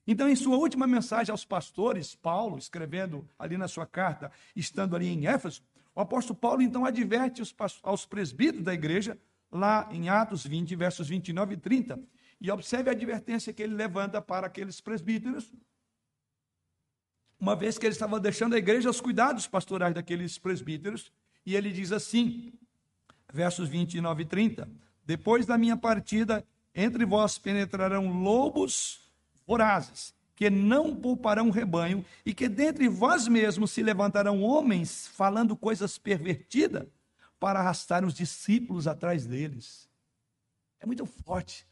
Então, 0.08 0.30
em 0.30 0.36
sua 0.36 0.58
última 0.58 0.86
mensagem 0.86 1.32
aos 1.32 1.44
pastores, 1.44 2.16
Paulo, 2.16 2.58
escrevendo 2.58 3.28
ali 3.40 3.58
na 3.58 3.68
sua 3.68 3.88
carta, 3.88 4.32
estando 4.56 4.96
ali 4.96 5.08
em 5.08 5.26
Éfeso, 5.26 5.64
o 5.96 6.02
apóstolo 6.02 6.38
Paulo 6.38 6.62
então 6.62 6.86
adverte 6.86 7.42
aos 7.82 8.06
presbíteros 8.06 8.64
da 8.64 8.74
igreja 8.74 9.18
lá 9.52 9.88
em 9.92 10.10
Atos 10.10 10.46
20, 10.46 10.76
versos 10.76 11.08
29 11.08 11.54
e 11.54 11.58
30. 11.58 12.00
E 12.40 12.52
observe 12.52 12.90
a 12.90 12.94
advertência 12.94 13.54
que 13.54 13.64
ele 13.64 13.74
levanta 13.74 14.22
para 14.22 14.46
aqueles 14.46 14.82
presbíteros, 14.82 15.52
uma 17.40 17.56
vez 17.56 17.78
que 17.78 17.86
ele 17.86 17.94
estava 17.94 18.20
deixando 18.20 18.56
a 18.56 18.58
igreja 18.58 18.90
aos 18.90 19.02
cuidados 19.02 19.48
pastorais 19.48 19.94
daqueles 19.94 20.38
presbíteros, 20.38 21.12
e 21.46 21.56
ele 21.56 21.72
diz 21.72 21.92
assim, 21.92 22.54
versos 23.32 23.70
29 23.70 24.24
e 24.24 24.26
30: 24.26 24.70
Depois 25.06 25.46
da 25.46 25.58
minha 25.58 25.78
partida, 25.78 26.46
entre 26.74 27.06
vós 27.06 27.38
penetrarão 27.38 28.22
lobos 28.22 29.05
vorazes, 29.46 30.14
que 30.36 30.50
não 30.50 30.96
pouparão 30.96 31.50
rebanho, 31.50 32.04
e 32.26 32.34
que 32.34 32.50
dentre 32.50 32.88
vós 32.88 33.28
mesmos 33.28 33.72
se 33.72 33.82
levantarão 33.82 34.42
homens 34.42 35.08
falando 35.08 35.56
coisas 35.56 35.98
pervertidas 35.98 36.86
para 37.40 37.60
arrastar 37.60 38.04
os 38.04 38.14
discípulos 38.14 38.88
atrás 38.88 39.26
deles. 39.26 39.90
É 40.80 40.86
muito 40.86 41.06
forte. 41.06 41.66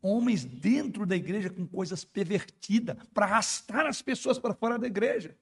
Homens 0.00 0.44
dentro 0.44 1.04
da 1.04 1.16
igreja 1.16 1.50
com 1.50 1.66
coisas 1.66 2.04
pervertidas, 2.04 2.96
para 3.12 3.26
arrastar 3.26 3.86
as 3.86 4.00
pessoas 4.00 4.38
para 4.38 4.54
fora 4.54 4.78
da 4.78 4.86
igreja. 4.86 5.36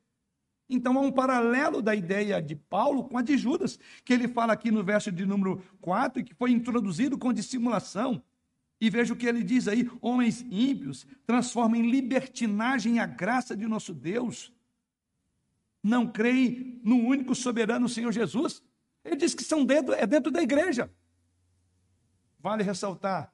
Então 0.69 0.97
há 0.97 1.01
um 1.01 1.13
paralelo 1.13 1.83
da 1.83 1.95
ideia 1.95 2.41
de 2.41 2.57
Paulo 2.57 3.05
com 3.05 3.19
a 3.19 3.23
de 3.23 3.37
Judas, 3.37 3.79
que 4.05 4.13
ele 4.13 4.29
fala 4.29 4.53
aqui 4.53 4.71
no 4.71 4.83
verso 4.83 5.13
de 5.13 5.27
número 5.27 5.63
4, 5.81 6.21
e 6.21 6.25
que 6.25 6.35
foi 6.35 6.51
introduzido 6.51 7.19
com 7.19 7.33
dissimulação. 7.33 8.23
E 8.81 8.91
veja 8.91 9.15
o 9.15 9.17
que 9.17 9.27
ele 9.27 9.43
diz 9.43 9.69
aí: 9.69 9.91
homens 10.01 10.43
ímpios 10.51 11.07
transformam 11.27 11.81
em 11.81 11.91
libertinagem 11.91 12.99
a 12.99 13.07
graça 13.07 13.57
de 13.57 13.67
nosso 13.67 13.95
Deus. 13.95 14.53
Não 15.83 16.11
creem 16.11 16.81
no 16.83 16.97
único 16.97 17.35
soberano 17.35 17.89
Senhor 17.89 18.13
Jesus. 18.13 18.63
Ele 19.05 19.17
diz 19.17 19.35
que 19.35 19.45
são 19.45 19.65
dentro, 19.65 19.95
é 19.95 20.07
dentro 20.07 20.33
da 20.33 20.43
igreja. 20.43 20.91
Vale 22.39 22.63
ressaltar 22.63 23.33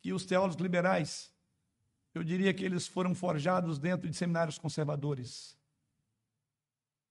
que 0.00 0.12
os 0.12 0.24
teólogos 0.24 0.56
liberais, 0.56 1.32
eu 2.14 2.24
diria 2.24 2.52
que 2.52 2.64
eles 2.64 2.86
foram 2.86 3.14
forjados 3.14 3.78
dentro 3.78 4.08
de 4.08 4.16
seminários 4.16 4.58
conservadores. 4.58 5.58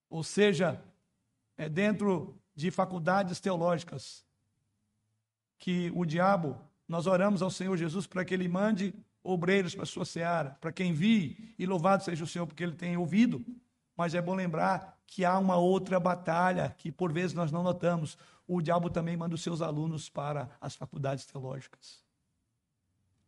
Ou 0.10 0.24
seja, 0.24 0.84
é 1.56 1.70
dentro 1.70 2.40
de 2.56 2.72
faculdades 2.72 3.40
teológicas 3.40 4.26
que 5.58 5.92
o 5.94 6.06
diabo, 6.06 6.60
nós 6.90 7.06
oramos 7.06 7.44
ao 7.44 7.52
Senhor 7.52 7.78
Jesus 7.78 8.08
para 8.08 8.26
que 8.26 8.34
ele 8.34 8.48
mande 8.48 8.96
obreiros 9.24 9.76
para 9.76 9.84
a 9.84 9.86
sua 9.86 10.06
seara, 10.06 10.58
para 10.60 10.72
que 10.72 10.84
envie, 10.84 11.54
e 11.58 11.66
louvado 11.66 12.04
seja 12.04 12.24
o 12.24 12.28
Senhor 12.28 12.48
porque 12.48 12.64
ele 12.64 12.74
tem 12.74 12.98
ouvido. 12.98 13.46
Mas 13.96 14.16
é 14.16 14.22
bom 14.22 14.34
lembrar 14.34 14.98
que 15.06 15.24
há 15.24 15.38
uma 15.38 15.56
outra 15.56 16.00
batalha 16.00 16.76
que 16.78 16.92
por 16.92 17.14
vezes 17.14 17.34
nós 17.34 17.52
não 17.52 17.62
notamos. 17.62 18.18
O 18.48 18.60
diabo 18.60 18.90
também 18.90 19.16
manda 19.16 19.36
os 19.36 19.44
seus 19.44 19.62
alunos 19.62 20.10
para 20.10 20.50
as 20.60 20.76
faculdades 20.76 21.26
teológicas. 21.26 22.04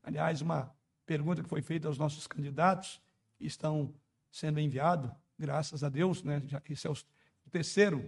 Aliás, 0.01 0.41
uma 0.41 0.73
pergunta 1.05 1.43
que 1.43 1.49
foi 1.49 1.61
feita 1.61 1.87
aos 1.87 1.99
nossos 1.99 2.25
candidatos, 2.25 2.99
que 3.35 3.45
estão 3.45 3.93
sendo 4.31 4.59
enviados, 4.59 5.11
graças 5.37 5.83
a 5.83 5.89
Deus, 5.89 6.23
né? 6.23 6.41
Já 6.47 6.61
esse 6.67 6.87
é 6.87 6.89
o 6.89 6.95
terceiro 7.51 8.03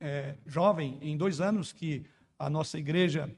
é, 0.00 0.36
jovem 0.44 0.98
em 1.00 1.16
dois 1.16 1.40
anos 1.40 1.72
que 1.72 2.04
a 2.36 2.50
nossa 2.50 2.78
igreja 2.78 3.32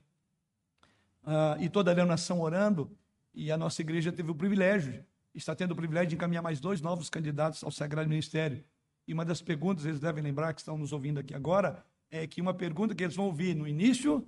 uh, 1.26 1.60
e 1.60 1.68
toda 1.68 1.90
a 1.90 2.06
nação 2.06 2.40
orando, 2.40 2.90
e 3.34 3.50
a 3.50 3.56
nossa 3.56 3.82
igreja 3.82 4.12
teve 4.12 4.30
o 4.30 4.34
privilégio 4.34 5.04
está 5.34 5.54
tendo 5.54 5.72
o 5.72 5.76
privilégio 5.76 6.10
de 6.10 6.14
encaminhar 6.14 6.42
mais 6.42 6.60
dois 6.60 6.80
novos 6.80 7.10
candidatos 7.10 7.62
ao 7.64 7.70
Sagrado 7.70 8.08
Ministério. 8.08 8.64
E 9.06 9.12
uma 9.12 9.24
das 9.24 9.42
perguntas, 9.42 9.84
eles 9.84 10.00
devem 10.00 10.22
lembrar 10.22 10.54
que 10.54 10.60
estão 10.60 10.78
nos 10.78 10.92
ouvindo 10.92 11.18
aqui 11.18 11.34
agora, 11.34 11.84
é 12.10 12.26
que 12.26 12.40
uma 12.40 12.54
pergunta 12.54 12.94
que 12.94 13.02
eles 13.02 13.16
vão 13.16 13.26
ouvir 13.26 13.54
no 13.54 13.66
início, 13.66 14.26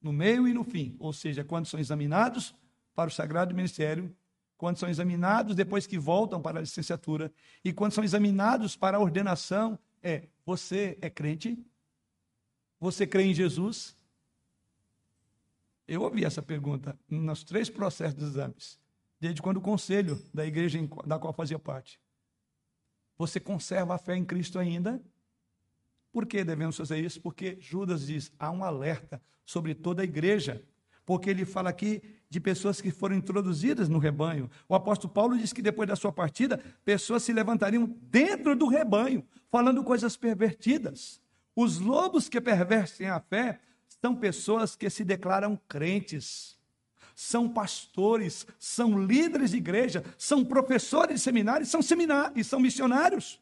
no 0.00 0.12
meio 0.12 0.48
e 0.48 0.54
no 0.54 0.64
fim, 0.64 0.96
ou 0.98 1.12
seja, 1.12 1.44
quando 1.44 1.66
são 1.66 1.78
examinados 1.78 2.54
para 2.94 3.08
o 3.08 3.12
Sagrado 3.12 3.54
Ministério, 3.54 4.14
quando 4.56 4.78
são 4.78 4.88
examinados 4.88 5.54
depois 5.54 5.86
que 5.86 5.98
voltam 5.98 6.40
para 6.40 6.58
a 6.58 6.62
licenciatura 6.62 7.32
e 7.62 7.72
quando 7.72 7.92
são 7.92 8.02
examinados 8.02 8.76
para 8.76 8.96
a 8.96 9.00
ordenação, 9.00 9.78
é: 10.02 10.28
você 10.44 10.96
é 11.00 11.10
crente? 11.10 11.58
Você 12.80 13.06
crê 13.06 13.24
em 13.24 13.34
Jesus? 13.34 13.96
Eu 15.86 16.02
ouvi 16.02 16.24
essa 16.24 16.42
pergunta 16.42 16.98
nos 17.08 17.44
três 17.44 17.68
processos 17.68 18.14
de 18.14 18.24
exames, 18.24 18.78
desde 19.20 19.42
quando 19.42 19.58
o 19.58 19.60
conselho 19.60 20.20
da 20.32 20.46
igreja 20.46 20.78
da 21.06 21.18
qual 21.18 21.32
fazia 21.32 21.58
parte. 21.58 22.00
Você 23.16 23.38
conserva 23.38 23.94
a 23.94 23.98
fé 23.98 24.16
em 24.16 24.24
Cristo 24.24 24.58
ainda? 24.58 25.00
Por 26.12 26.26
que 26.26 26.42
devemos 26.42 26.76
fazer 26.76 27.04
isso? 27.04 27.20
Porque 27.20 27.58
Judas 27.60 28.06
diz: 28.06 28.32
há 28.38 28.50
um 28.50 28.64
alerta 28.64 29.20
sobre 29.44 29.74
toda 29.74 30.02
a 30.02 30.04
igreja. 30.04 30.64
Porque 31.04 31.28
ele 31.28 31.44
fala 31.44 31.68
aqui 31.68 32.02
de 32.30 32.40
pessoas 32.40 32.80
que 32.80 32.90
foram 32.90 33.14
introduzidas 33.14 33.90
no 33.90 33.98
rebanho. 33.98 34.50
O 34.66 34.74
apóstolo 34.74 35.12
Paulo 35.12 35.36
diz 35.36 35.52
que 35.52 35.60
depois 35.60 35.86
da 35.86 35.94
sua 35.94 36.10
partida, 36.10 36.58
pessoas 36.82 37.22
se 37.22 37.32
levantariam 37.32 37.86
dentro 38.02 38.56
do 38.56 38.66
rebanho, 38.66 39.22
falando 39.50 39.84
coisas 39.84 40.16
pervertidas. 40.16 41.20
Os 41.54 41.78
lobos 41.78 42.28
que 42.28 42.40
pervertem 42.40 43.08
a 43.08 43.20
fé 43.20 43.60
são 44.04 44.14
pessoas 44.14 44.76
que 44.76 44.90
se 44.90 45.02
declaram 45.02 45.58
crentes, 45.66 46.58
são 47.14 47.48
pastores, 47.48 48.46
são 48.58 49.02
líderes 49.02 49.52
de 49.52 49.56
igreja, 49.56 50.04
são 50.18 50.44
professores 50.44 51.14
de 51.14 51.20
seminários, 51.22 51.70
são 51.70 51.80
seminários, 51.80 52.46
são 52.46 52.60
missionários. 52.60 53.40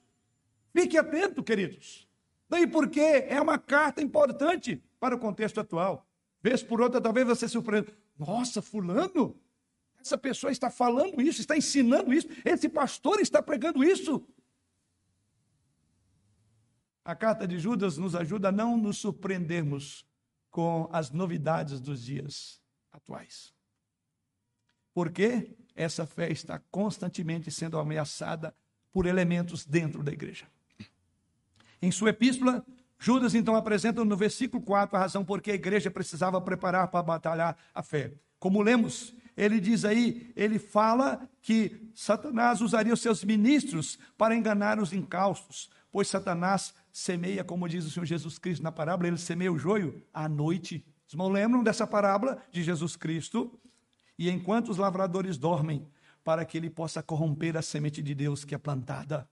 Fique 0.73 0.97
atento, 0.97 1.43
queridos. 1.43 2.09
Daí 2.49 2.65
porque 2.65 3.01
é 3.01 3.41
uma 3.41 3.59
carta 3.59 4.01
importante 4.01 4.81
para 5.01 5.17
o 5.17 5.19
contexto 5.19 5.59
atual. 5.59 6.07
Vez 6.41 6.63
por 6.63 6.81
outra, 6.81 7.01
talvez 7.01 7.27
você 7.27 7.49
se 7.49 7.55
surpreenda. 7.55 7.93
Nossa, 8.17 8.63
fulano, 8.63 9.37
essa 10.01 10.17
pessoa 10.17 10.53
está 10.53 10.71
falando 10.71 11.21
isso, 11.21 11.41
está 11.41 11.57
ensinando 11.57 12.15
isso, 12.15 12.29
esse 12.45 12.69
pastor 12.69 13.19
está 13.19 13.43
pregando 13.43 13.83
isso. 13.83 14.25
A 17.05 17.17
carta 17.17 17.49
de 17.49 17.59
Judas 17.59 17.99
nos 17.99 18.15
ajuda 18.15 18.51
a 18.51 18.53
não 18.53 18.77
nos 18.77 18.99
surpreendermos 18.99 20.07
com 20.53 20.89
as 20.93 21.11
novidades 21.11 21.81
dos 21.81 22.05
dias 22.05 22.61
atuais. 22.93 23.53
Porque 24.95 25.57
essa 25.75 26.07
fé 26.07 26.31
está 26.31 26.61
constantemente 26.71 27.51
sendo 27.51 27.79
ameaçada 27.79 28.55
por 28.93 29.07
elementos 29.07 29.65
dentro 29.65 30.03
da 30.03 30.13
igreja. 30.13 30.47
Em 31.81 31.91
sua 31.91 32.11
epístola, 32.11 32.65
Judas 32.99 33.35
então 33.35 33.57
apresenta 33.57 34.05
no 34.05 34.17
versículo 34.17 34.63
4 34.63 34.95
a 34.95 35.01
razão 35.01 35.25
por 35.25 35.41
que 35.41 35.51
a 35.51 35.55
igreja 35.55 35.91
precisava 35.91 36.41
preparar 36.41 36.87
para 36.89 37.03
batalhar 37.03 37.57
a 37.75 37.83
fé. 37.83 38.13
Como 38.39 38.61
lemos, 38.61 39.15
ele 39.35 39.59
diz 39.59 39.85
aí, 39.85 40.33
ele 40.37 40.59
fala 40.59 41.29
que 41.41 41.91
Satanás 41.95 42.61
usaria 42.61 42.93
os 42.93 43.01
seus 43.01 43.25
ministros 43.25 43.99
para 44.19 44.37
enganar 44.37 44.79
os 44.79 44.93
incaustos, 44.93 45.71
pois 45.91 46.09
Satanás 46.09 46.75
semeia, 46.93 47.43
como 47.43 47.69
diz 47.69 47.87
o 47.87 47.91
Senhor 47.91 48.05
Jesus 48.05 48.39
Cristo 48.39 48.63
na 48.63 48.71
parábola, 48.71 49.09
ele 49.09 49.19
semeia 49.19 49.53
o 49.53 49.59
joio 49.59 50.05
à 50.13 50.29
noite. 50.29 50.85
Os 51.07 51.15
irmãos 51.15 51.31
lembram 51.31 51.63
dessa 51.63 51.87
parábola 51.87 52.41
de 52.53 52.63
Jesus 52.63 52.95
Cristo? 52.95 53.59
E 54.19 54.29
enquanto 54.29 54.69
os 54.69 54.77
lavradores 54.77 55.39
dormem, 55.39 55.87
para 56.23 56.45
que 56.45 56.57
ele 56.57 56.71
possa 56.71 57.03
corromper 57.03 57.57
a 57.57 57.63
semente 57.63 58.03
de 58.03 58.15
Deus 58.15 58.45
que 58.45 58.55
é 58.55 58.59
plantada. 58.59 59.29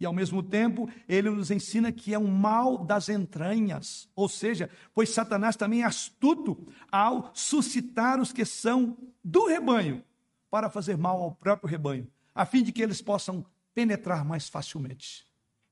E 0.00 0.06
ao 0.06 0.12
mesmo 0.12 0.42
tempo, 0.42 0.88
ele 1.08 1.30
nos 1.30 1.50
ensina 1.50 1.92
que 1.92 2.12
é 2.12 2.18
um 2.18 2.26
mal 2.26 2.84
das 2.84 3.08
entranhas, 3.08 4.08
ou 4.14 4.28
seja, 4.28 4.68
pois 4.92 5.10
Satanás 5.10 5.56
também 5.56 5.82
é 5.82 5.84
astuto 5.84 6.66
ao 6.90 7.30
suscitar 7.32 8.20
os 8.20 8.32
que 8.32 8.44
são 8.44 8.96
do 9.22 9.46
rebanho 9.46 10.02
para 10.50 10.68
fazer 10.68 10.96
mal 10.96 11.22
ao 11.22 11.32
próprio 11.32 11.70
rebanho, 11.70 12.08
a 12.34 12.44
fim 12.44 12.62
de 12.62 12.72
que 12.72 12.82
eles 12.82 13.00
possam 13.00 13.44
penetrar 13.72 14.24
mais 14.24 14.48
facilmente. 14.48 15.24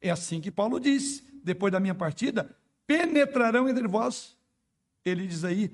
É 0.02 0.10
assim 0.10 0.40
que 0.40 0.50
Paulo 0.50 0.80
diz, 0.80 1.24
depois 1.44 1.72
da 1.72 1.78
minha 1.78 1.94
partida, 1.94 2.54
penetrarão 2.84 3.68
entre 3.68 3.86
vós. 3.86 4.36
Ele 5.04 5.28
diz 5.28 5.44
aí, 5.44 5.70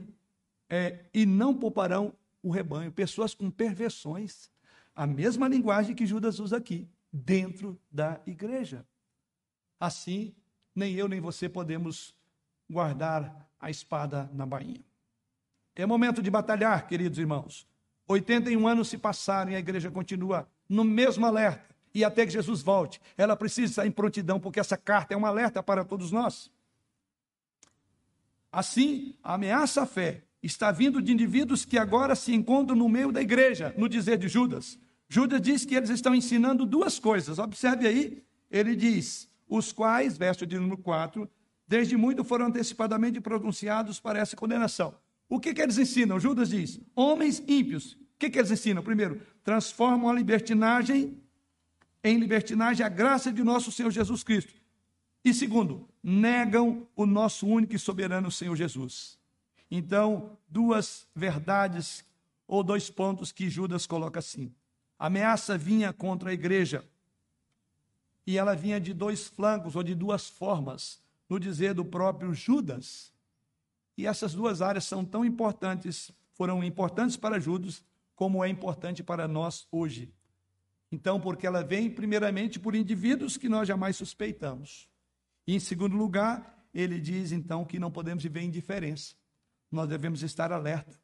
é, 0.68 1.06
e 1.14 1.24
não 1.24 1.54
pouparão 1.54 2.12
o 2.42 2.50
rebanho, 2.50 2.92
pessoas 2.92 3.32
com 3.32 3.50
perversões. 3.50 4.50
A 4.94 5.06
mesma 5.06 5.48
linguagem 5.48 5.94
que 5.94 6.06
Judas 6.06 6.38
usa 6.38 6.58
aqui, 6.58 6.86
dentro 7.10 7.80
da 7.90 8.20
igreja. 8.26 8.86
Assim, 9.80 10.34
nem 10.74 10.94
eu 10.94 11.08
nem 11.08 11.20
você 11.20 11.48
podemos 11.48 12.14
guardar 12.68 13.50
a 13.58 13.70
espada 13.70 14.30
na 14.34 14.44
bainha. 14.44 14.84
É 15.74 15.86
momento 15.86 16.20
de 16.20 16.30
batalhar, 16.30 16.86
queridos 16.86 17.18
irmãos. 17.18 17.66
81 18.06 18.68
anos 18.68 18.88
se 18.88 18.98
passaram 18.98 19.52
e 19.52 19.56
a 19.56 19.58
igreja 19.58 19.90
continua 19.90 20.46
no 20.68 20.84
mesmo 20.84 21.24
alerta 21.24 21.77
e 21.94 22.04
até 22.04 22.26
que 22.26 22.32
Jesus 22.32 22.62
volte. 22.62 23.00
Ela 23.16 23.36
precisa 23.36 23.70
estar 23.70 23.86
em 23.86 23.90
prontidão, 23.90 24.38
porque 24.38 24.60
essa 24.60 24.76
carta 24.76 25.14
é 25.14 25.16
um 25.16 25.26
alerta 25.26 25.62
para 25.62 25.84
todos 25.84 26.10
nós. 26.10 26.50
Assim, 28.50 29.14
a 29.22 29.34
ameaça 29.34 29.82
à 29.82 29.86
fé 29.86 30.22
está 30.42 30.70
vindo 30.70 31.02
de 31.02 31.12
indivíduos 31.12 31.64
que 31.64 31.78
agora 31.78 32.14
se 32.14 32.34
encontram 32.34 32.76
no 32.76 32.88
meio 32.88 33.12
da 33.12 33.20
igreja, 33.20 33.74
no 33.76 33.88
dizer 33.88 34.18
de 34.18 34.28
Judas. 34.28 34.78
Judas 35.08 35.40
diz 35.40 35.64
que 35.64 35.74
eles 35.74 35.90
estão 35.90 36.14
ensinando 36.14 36.66
duas 36.66 36.98
coisas. 36.98 37.38
Observe 37.38 37.86
aí, 37.86 38.22
ele 38.50 38.76
diz: 38.76 39.28
os 39.48 39.72
quais, 39.72 40.16
verso 40.16 40.46
de 40.46 40.58
número 40.58 40.78
4, 40.78 41.28
desde 41.66 41.96
muito 41.96 42.24
foram 42.24 42.46
antecipadamente 42.46 43.20
pronunciados 43.20 44.00
para 44.00 44.18
essa 44.18 44.36
condenação. 44.36 44.94
O 45.28 45.38
que, 45.38 45.52
que 45.52 45.60
eles 45.60 45.78
ensinam? 45.78 46.20
Judas 46.20 46.50
diz: 46.50 46.80
homens 46.94 47.42
ímpios. 47.46 47.92
O 47.92 48.18
que, 48.18 48.30
que 48.30 48.38
eles 48.38 48.50
ensinam? 48.50 48.82
Primeiro, 48.82 49.20
transformam 49.44 50.10
a 50.10 50.12
libertinagem 50.12 51.16
em 52.08 52.18
libertinagem 52.18 52.84
a 52.84 52.88
graça 52.88 53.32
de 53.32 53.42
nosso 53.42 53.70
Senhor 53.70 53.90
Jesus 53.90 54.22
Cristo. 54.22 54.54
E 55.24 55.34
segundo, 55.34 55.88
negam 56.02 56.86
o 56.96 57.04
nosso 57.04 57.46
único 57.46 57.74
e 57.74 57.78
soberano 57.78 58.30
Senhor 58.30 58.56
Jesus. 58.56 59.18
Então, 59.70 60.36
duas 60.48 61.06
verdades 61.14 62.04
ou 62.46 62.62
dois 62.62 62.88
pontos 62.88 63.30
que 63.30 63.50
Judas 63.50 63.86
coloca 63.86 64.18
assim. 64.18 64.52
A 64.98 65.06
ameaça 65.06 65.58
vinha 65.58 65.92
contra 65.92 66.30
a 66.30 66.32
igreja 66.32 66.84
e 68.26 68.38
ela 68.38 68.54
vinha 68.54 68.80
de 68.80 68.92
dois 68.94 69.28
flancos 69.28 69.76
ou 69.76 69.82
de 69.82 69.94
duas 69.94 70.28
formas, 70.28 71.02
no 71.28 71.38
dizer 71.38 71.74
do 71.74 71.84
próprio 71.84 72.32
Judas. 72.32 73.12
E 73.96 74.06
essas 74.06 74.34
duas 74.34 74.62
áreas 74.62 74.84
são 74.84 75.04
tão 75.04 75.24
importantes, 75.24 76.10
foram 76.32 76.62
importantes 76.64 77.16
para 77.16 77.40
Judas, 77.40 77.82
como 78.14 78.44
é 78.44 78.48
importante 78.48 79.02
para 79.02 79.28
nós 79.28 79.66
hoje. 79.70 80.12
Então, 80.90 81.20
porque 81.20 81.46
ela 81.46 81.62
vem 81.62 81.90
primeiramente 81.90 82.58
por 82.58 82.74
indivíduos 82.74 83.36
que 83.36 83.48
nós 83.48 83.68
jamais 83.68 83.96
suspeitamos. 83.96 84.88
E 85.46 85.54
em 85.54 85.60
segundo 85.60 85.96
lugar, 85.96 86.66
ele 86.72 86.98
diz 86.98 87.30
então 87.30 87.64
que 87.64 87.78
não 87.78 87.90
podemos 87.90 88.22
viver 88.22 88.42
indiferença. 88.42 89.14
Nós 89.70 89.88
devemos 89.88 90.22
estar 90.22 90.50
alerta. 90.50 90.98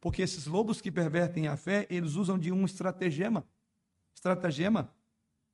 Porque 0.00 0.22
esses 0.22 0.46
lobos 0.46 0.80
que 0.80 0.90
pervertem 0.90 1.46
a 1.46 1.56
fé, 1.56 1.86
eles 1.88 2.14
usam 2.14 2.38
de 2.38 2.50
um 2.50 2.64
estratagema. 2.64 3.46
Estratagema. 4.12 4.92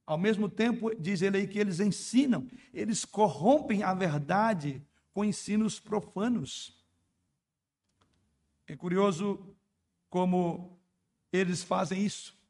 Ao 0.07 0.19
mesmo 0.19 0.49
tempo, 0.49 0.95
diz 0.95 1.21
ele 1.21 1.37
aí 1.39 1.47
que 1.47 1.59
eles 1.59 1.79
ensinam, 1.79 2.49
eles 2.73 3.05
corrompem 3.05 3.83
a 3.83 3.95
verdade 3.95 4.83
com 5.13 5.25
ensinos 5.25 5.79
profanos. 5.79 6.83
É 8.67 8.75
curioso 8.75 9.55
como 10.09 10.79
eles 11.31 11.63
fazem 11.63 12.05
isso 12.05 12.42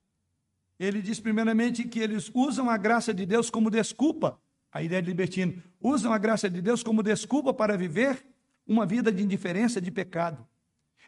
ele 0.85 1.01
diz 1.01 1.21
primeiramente 1.21 1.85
que 1.85 2.01
eles 2.01 2.31
usam 2.35 2.69
a 2.69 2.77
graça 2.77 3.15
de 3.15 3.25
Deus 3.25 3.48
como 3.48 3.71
desculpa, 3.71 4.40
a 4.73 4.83
ideia 4.83 5.00
de 5.00 5.09
libertino, 5.09 5.63
usam 5.81 6.13
a 6.13 6.19
graça 6.19 6.50
de 6.50 6.61
Deus 6.61 6.83
como 6.83 7.02
desculpa 7.02 7.54
para 7.54 7.77
viver 7.77 8.27
uma 8.67 8.85
vida 8.85 9.13
de 9.13 9.23
indiferença, 9.23 9.81
de 9.81 9.92
pecado. 9.92 10.44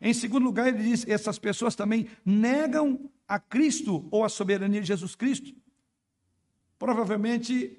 Em 0.00 0.14
segundo 0.14 0.44
lugar, 0.44 0.68
ele 0.68 0.82
diz: 0.82 1.06
essas 1.08 1.38
pessoas 1.38 1.74
também 1.74 2.06
negam 2.24 3.10
a 3.26 3.40
Cristo 3.40 4.06
ou 4.12 4.24
a 4.24 4.28
soberania 4.28 4.80
de 4.80 4.86
Jesus 4.86 5.16
Cristo. 5.16 5.52
Provavelmente 6.78 7.76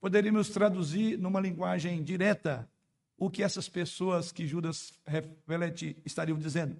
poderíamos 0.00 0.48
traduzir 0.48 1.18
numa 1.18 1.40
linguagem 1.40 2.02
direta 2.02 2.70
o 3.18 3.28
que 3.28 3.42
essas 3.42 3.68
pessoas 3.68 4.32
que 4.32 4.46
Judas 4.46 4.92
reflete 5.04 5.96
estariam 6.06 6.38
dizendo. 6.38 6.76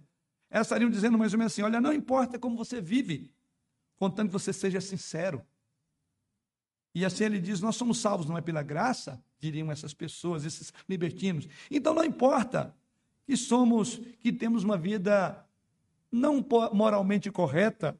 Elas 0.48 0.68
estariam 0.68 0.90
dizendo 0.90 1.18
mais 1.18 1.32
ou 1.34 1.38
menos 1.38 1.52
assim: 1.52 1.62
olha, 1.62 1.80
não 1.80 1.92
importa 1.92 2.38
como 2.38 2.56
você 2.56 2.80
vive, 2.80 3.33
contando 4.04 4.28
que 4.28 4.32
você 4.34 4.52
seja 4.52 4.80
sincero. 4.80 5.42
E 6.94 7.04
assim 7.04 7.24
ele 7.24 7.40
diz: 7.40 7.60
Nós 7.60 7.76
somos 7.76 7.98
salvos, 7.98 8.26
não 8.26 8.36
é 8.36 8.42
pela 8.42 8.62
graça, 8.62 9.22
diriam 9.38 9.72
essas 9.72 9.94
pessoas, 9.94 10.44
esses 10.44 10.72
libertinos. 10.86 11.48
Então 11.70 11.94
não 11.94 12.04
importa 12.04 12.74
que 13.26 13.34
somos, 13.36 13.96
que 14.20 14.30
temos 14.30 14.62
uma 14.62 14.76
vida 14.76 15.42
não 16.12 16.44
moralmente 16.72 17.30
correta, 17.30 17.98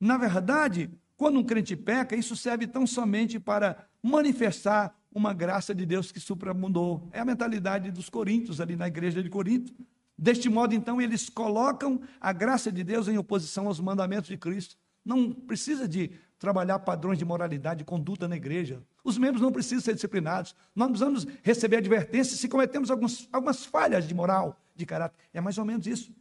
Na 0.00 0.16
verdade, 0.16 0.90
quando 1.16 1.38
um 1.38 1.44
crente 1.44 1.76
peca, 1.76 2.16
isso 2.16 2.36
serve 2.36 2.66
tão 2.66 2.86
somente 2.86 3.38
para 3.38 3.86
manifestar 4.02 4.96
uma 5.12 5.32
graça 5.32 5.74
de 5.74 5.84
Deus 5.86 6.12
que 6.12 6.20
supramundou. 6.20 7.08
É 7.12 7.20
a 7.20 7.24
mentalidade 7.24 7.90
dos 7.90 8.08
coríntios 8.08 8.60
ali 8.60 8.76
na 8.76 8.86
igreja 8.88 9.22
de 9.22 9.30
Corinto. 9.30 9.72
Deste 10.16 10.48
modo, 10.48 10.74
então, 10.74 11.00
eles 11.00 11.28
colocam 11.28 12.00
a 12.20 12.32
graça 12.32 12.70
de 12.70 12.84
Deus 12.84 13.08
em 13.08 13.18
oposição 13.18 13.66
aos 13.66 13.80
mandamentos 13.80 14.28
de 14.28 14.36
Cristo. 14.36 14.76
Não 15.04 15.32
precisa 15.32 15.86
de 15.86 16.12
trabalhar 16.38 16.78
padrões 16.80 17.18
de 17.18 17.24
moralidade 17.24 17.82
e 17.82 17.84
conduta 17.84 18.26
na 18.28 18.36
igreja. 18.36 18.82
Os 19.02 19.18
membros 19.18 19.42
não 19.42 19.52
precisam 19.52 19.80
ser 19.80 19.94
disciplinados. 19.94 20.54
Nós 20.74 20.88
precisamos 20.88 21.26
receber 21.42 21.76
advertência 21.76 22.36
se 22.36 22.48
cometemos 22.48 22.90
alguns, 22.90 23.28
algumas 23.32 23.64
falhas 23.64 24.06
de 24.06 24.14
moral, 24.14 24.60
de 24.74 24.86
caráter. 24.86 25.16
É 25.32 25.40
mais 25.40 25.58
ou 25.58 25.64
menos 25.64 25.86
isso. 25.86 26.14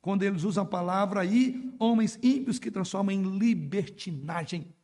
Quando 0.00 0.22
eles 0.22 0.44
usam 0.44 0.64
a 0.64 0.66
palavra 0.66 1.20
aí, 1.20 1.74
homens 1.78 2.18
ímpios 2.22 2.58
que 2.58 2.70
transformam 2.70 3.14
em 3.14 3.38
libertinagem. 3.38 4.74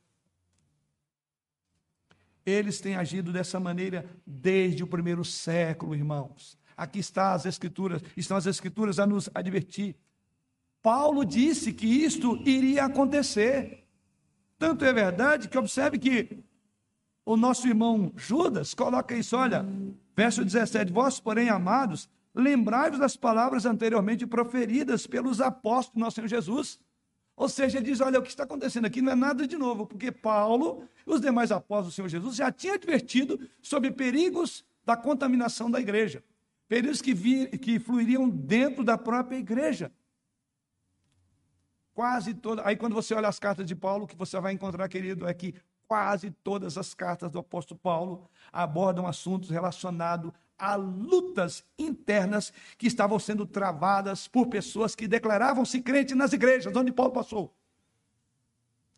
Eles 2.44 2.80
têm 2.80 2.94
agido 2.94 3.32
dessa 3.32 3.58
maneira 3.58 4.08
desde 4.26 4.84
o 4.84 4.86
primeiro 4.86 5.24
século, 5.24 5.94
irmãos. 5.94 6.58
Aqui 6.76 6.98
está 6.98 7.32
as 7.32 7.46
escrituras, 7.46 8.02
estão 8.16 8.36
as 8.36 8.46
escrituras 8.46 8.98
a 8.98 9.06
nos 9.06 9.30
advertir. 9.34 9.96
Paulo 10.86 11.24
disse 11.24 11.72
que 11.72 11.84
isto 11.84 12.40
iria 12.48 12.84
acontecer. 12.84 13.84
Tanto 14.56 14.84
é 14.84 14.92
verdade 14.92 15.48
que 15.48 15.58
observe 15.58 15.98
que 15.98 16.44
o 17.24 17.36
nosso 17.36 17.66
irmão 17.66 18.12
Judas 18.14 18.72
coloca 18.72 19.12
isso, 19.16 19.36
olha, 19.36 19.66
verso 20.14 20.44
17: 20.44 20.92
Vós, 20.92 21.18
porém, 21.18 21.48
amados, 21.48 22.08
lembrai-vos 22.32 23.00
das 23.00 23.16
palavras 23.16 23.66
anteriormente 23.66 24.28
proferidas 24.28 25.08
pelos 25.08 25.40
apóstolos 25.40 25.94
do 25.94 25.98
nosso 25.98 26.14
Senhor 26.14 26.28
Jesus. 26.28 26.78
Ou 27.34 27.48
seja, 27.48 27.78
ele 27.78 27.86
diz: 27.86 28.00
olha, 28.00 28.20
o 28.20 28.22
que 28.22 28.28
está 28.28 28.44
acontecendo 28.44 28.84
aqui 28.84 29.02
não 29.02 29.10
é 29.10 29.16
nada 29.16 29.44
de 29.44 29.56
novo, 29.56 29.88
porque 29.88 30.12
Paulo 30.12 30.84
e 31.04 31.10
os 31.12 31.20
demais 31.20 31.50
apóstolos 31.50 31.94
do 31.94 31.96
Senhor 31.96 32.08
Jesus 32.08 32.36
já 32.36 32.52
tinham 32.52 32.76
advertido 32.76 33.40
sobre 33.60 33.90
perigos 33.90 34.64
da 34.84 34.96
contaminação 34.96 35.68
da 35.68 35.80
igreja, 35.80 36.22
perigos 36.68 37.02
que, 37.02 37.12
vir, 37.12 37.58
que 37.58 37.80
fluiriam 37.80 38.28
dentro 38.28 38.84
da 38.84 38.96
própria 38.96 39.36
igreja. 39.36 39.90
Quase 41.96 42.34
toda. 42.34 42.60
Aí, 42.68 42.76
quando 42.76 42.92
você 42.92 43.14
olha 43.14 43.26
as 43.26 43.38
cartas 43.38 43.64
de 43.64 43.74
Paulo, 43.74 44.04
o 44.04 44.06
que 44.06 44.14
você 44.14 44.38
vai 44.38 44.52
encontrar, 44.52 44.86
querido, 44.86 45.26
é 45.26 45.32
que 45.32 45.54
quase 45.88 46.30
todas 46.30 46.76
as 46.76 46.92
cartas 46.92 47.30
do 47.30 47.38
apóstolo 47.38 47.80
Paulo 47.82 48.28
abordam 48.52 49.06
assuntos 49.06 49.48
relacionados 49.48 50.30
a 50.58 50.74
lutas 50.74 51.64
internas 51.78 52.52
que 52.76 52.86
estavam 52.86 53.18
sendo 53.18 53.46
travadas 53.46 54.28
por 54.28 54.46
pessoas 54.48 54.94
que 54.94 55.08
declaravam-se 55.08 55.80
crentes 55.80 56.14
nas 56.14 56.34
igrejas 56.34 56.76
onde 56.76 56.92
Paulo 56.92 57.12
passou. 57.12 57.56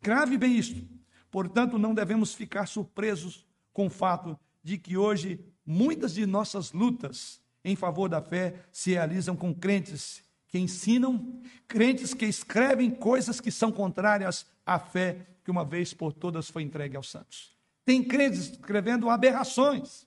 Grave 0.03 0.37
bem 0.37 0.57
isto. 0.57 0.85
Portanto, 1.31 1.79
não 1.79 1.95
devemos 1.95 2.35
ficar 2.35 2.67
surpresos 2.67 3.47
com 3.73 3.87
o 3.87 3.91
fato 3.91 4.37
de 4.61 4.77
que 4.77 4.97
hoje 4.97 5.39
muitas 5.65 6.15
de 6.15 6.27
nossas 6.27 6.73
lutas 6.73 7.41
em 7.65 7.77
favor 7.77 8.09
da 8.09 8.21
fé 8.21 8.57
se 8.73 8.91
realizam 8.91 9.37
com 9.37 9.55
crentes 9.55 10.27
que 10.49 10.59
ensinam, 10.59 11.41
crentes 11.67 12.15
que 12.15 12.25
escrevem 12.25 12.91
coisas 12.91 13.41
que 13.41 13.51
são 13.51 13.71
contrárias 13.71 14.47
à 14.65 14.79
fé 14.79 15.27
que 15.45 15.51
uma 15.51 15.65
vez 15.65 15.95
por 15.95 16.13
todas 16.13 16.49
foi 16.49 16.63
entregue 16.63 16.97
aos 16.97 17.11
santos. 17.11 17.57
Tem 17.85 18.03
crentes 18.03 18.51
escrevendo 18.51 19.09
aberrações. 19.09 20.07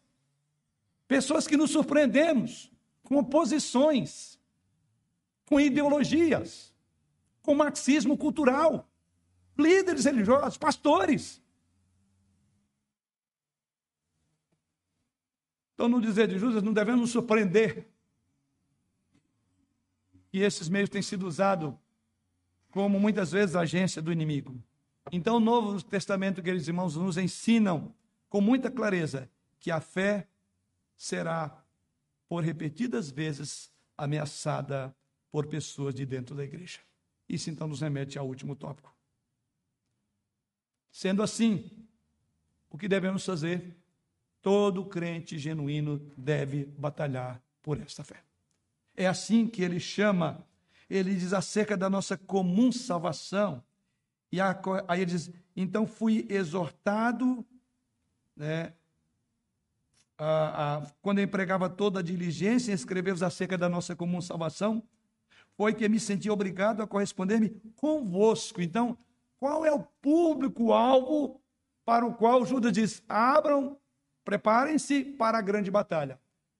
Pessoas 1.07 1.47
que 1.47 1.57
nos 1.57 1.71
surpreendemos 1.71 2.71
com 3.03 3.23
posições, 3.23 4.39
com 5.45 5.59
ideologias, 5.59 6.73
com 7.41 7.53
marxismo 7.53 8.17
cultural, 8.17 8.89
líderes 9.57 10.05
religiosos, 10.05 10.57
pastores. 10.57 11.41
Então, 15.73 15.89
no 15.89 15.99
dizer 15.99 16.27
de 16.27 16.37
Judas, 16.37 16.63
não 16.63 16.73
devemos 16.73 17.01
nos 17.01 17.11
surpreender 17.11 17.90
e 20.33 20.41
esses 20.41 20.69
meios 20.69 20.89
têm 20.89 21.01
sido 21.01 21.27
usados 21.27 21.73
como 22.71 22.99
muitas 22.99 23.31
vezes 23.31 23.55
agência 23.55 24.01
do 24.01 24.11
inimigo. 24.11 24.55
Então, 25.11 25.37
o 25.37 25.39
Novo 25.39 25.81
Testamento, 25.83 26.41
queridos 26.41 26.67
irmãos, 26.67 26.95
nos 26.95 27.17
ensinam 27.17 27.93
com 28.29 28.39
muita 28.39 28.71
clareza 28.71 29.29
que 29.59 29.69
a 29.69 29.81
fé 29.81 30.27
será, 30.95 31.63
por 32.29 32.43
repetidas 32.43 33.11
vezes, 33.11 33.71
ameaçada 33.97 34.95
por 35.31 35.47
pessoas 35.47 35.93
de 35.93 36.05
dentro 36.05 36.35
da 36.35 36.43
igreja. 36.43 36.79
Isso 37.27 37.49
então 37.49 37.67
nos 37.67 37.81
remete 37.81 38.17
ao 38.17 38.27
último 38.27 38.55
tópico. 38.55 38.93
Sendo 40.91 41.23
assim, 41.23 41.69
o 42.69 42.77
que 42.77 42.87
devemos 42.87 43.25
fazer? 43.25 43.75
Todo 44.41 44.85
crente 44.85 45.37
genuíno 45.37 45.99
deve 46.17 46.65
batalhar 46.65 47.41
por 47.61 47.79
esta 47.79 48.03
fé. 48.03 48.23
É 49.01 49.07
assim 49.07 49.47
que 49.47 49.63
ele 49.63 49.79
chama, 49.79 50.45
ele 50.87 51.15
diz 51.15 51.33
acerca 51.33 51.75
da 51.75 51.89
nossa 51.89 52.15
comum 52.15 52.71
salvação. 52.71 53.63
E 54.31 54.39
aí 54.39 55.01
ele 55.01 55.05
diz: 55.05 55.31
então 55.55 55.87
fui 55.87 56.27
exortado, 56.29 57.43
né, 58.35 58.73
a, 60.19 60.75
a, 60.77 60.81
quando 61.01 61.17
eu 61.17 61.23
empregava 61.23 61.67
toda 61.67 61.99
a 61.99 62.03
diligência 62.03 62.71
em 62.71 62.75
escrever-vos 62.75 63.23
acerca 63.23 63.57
da 63.57 63.67
nossa 63.67 63.95
comum 63.95 64.21
salvação, 64.21 64.83
foi 65.57 65.73
que 65.73 65.89
me 65.89 65.99
senti 65.99 66.29
obrigado 66.29 66.83
a 66.83 66.87
corresponder-me 66.87 67.49
convosco. 67.75 68.61
Então, 68.61 68.95
qual 69.39 69.65
é 69.65 69.71
o 69.71 69.81
público-alvo 69.99 71.41
para 71.83 72.05
o 72.05 72.13
qual 72.13 72.45
Judas 72.45 72.71
diz: 72.71 73.03
abram, 73.09 73.79
preparem-se 74.23 75.03
para 75.03 75.39
a 75.39 75.41
grande 75.41 75.71
batalha? 75.71 76.19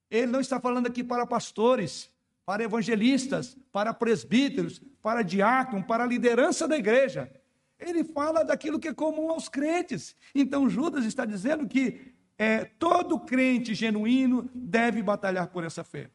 Ele 0.09 0.27
não 0.27 0.41
está 0.41 0.59
falando 0.59 0.87
aqui 0.87 1.03
para 1.03 1.25
pastores, 1.25 2.10
para 2.45 2.63
evangelistas, 2.63 3.57
para 3.71 3.93
presbíteros, 3.93 4.81
para 5.01 5.21
diácono, 5.21 5.83
para 5.83 6.03
a 6.03 6.07
liderança 6.07 6.67
da 6.67 6.77
igreja. 6.77 7.31
Ele 7.79 8.03
fala 8.03 8.43
daquilo 8.43 8.79
que 8.79 8.87
é 8.87 8.93
comum 8.93 9.31
aos 9.31 9.49
crentes. 9.49 10.15
Então 10.33 10.69
Judas 10.69 11.05
está 11.05 11.25
dizendo 11.25 11.67
que 11.67 12.13
é, 12.37 12.65
todo 12.65 13.19
crente 13.19 13.73
genuíno 13.73 14.49
deve 14.53 15.01
batalhar 15.01 15.47
por 15.47 15.63
essa 15.63 15.83
fé. 15.83 16.09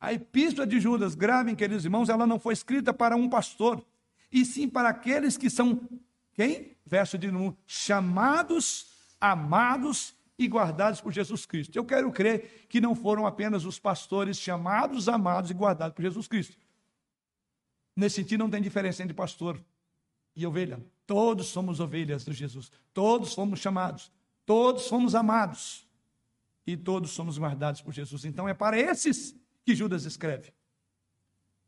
A 0.00 0.12
epístola 0.12 0.66
de 0.66 0.78
Judas, 0.78 1.14
gravem, 1.14 1.54
queridos 1.54 1.84
irmãos, 1.84 2.08
ela 2.08 2.26
não 2.26 2.38
foi 2.38 2.52
escrita 2.52 2.92
para 2.92 3.16
um 3.16 3.28
pastor, 3.28 3.84
e 4.30 4.44
sim 4.44 4.68
para 4.68 4.90
aqueles 4.90 5.36
que 5.36 5.48
são, 5.48 5.80
quem? 6.34 6.76
Verso 6.84 7.16
de 7.16 7.30
número, 7.30 7.56
chamados, 7.66 8.86
amados 9.20 10.13
e 10.38 10.48
guardados 10.48 11.00
por 11.00 11.12
Jesus 11.12 11.46
Cristo. 11.46 11.76
Eu 11.76 11.84
quero 11.84 12.10
crer 12.10 12.66
que 12.68 12.80
não 12.80 12.94
foram 12.94 13.26
apenas 13.26 13.64
os 13.64 13.78
pastores 13.78 14.38
chamados, 14.38 15.08
amados 15.08 15.50
e 15.50 15.54
guardados 15.54 15.94
por 15.94 16.02
Jesus 16.02 16.26
Cristo. 16.26 16.56
Nesse 17.94 18.16
sentido, 18.16 18.40
não 18.40 18.50
tem 18.50 18.60
diferença 18.60 19.02
entre 19.02 19.14
pastor 19.14 19.62
e 20.34 20.44
ovelha. 20.46 20.84
Todos 21.06 21.46
somos 21.46 21.78
ovelhas 21.78 22.24
de 22.24 22.32
Jesus. 22.32 22.72
Todos 22.92 23.34
fomos 23.34 23.60
chamados. 23.60 24.10
Todos 24.44 24.88
fomos 24.88 25.14
amados. 25.14 25.86
E 26.66 26.76
todos 26.76 27.12
somos 27.12 27.38
guardados 27.38 27.80
por 27.80 27.92
Jesus. 27.92 28.24
Então 28.24 28.48
é 28.48 28.54
para 28.54 28.78
esses 28.78 29.36
que 29.64 29.74
Judas 29.74 30.04
escreve. 30.04 30.52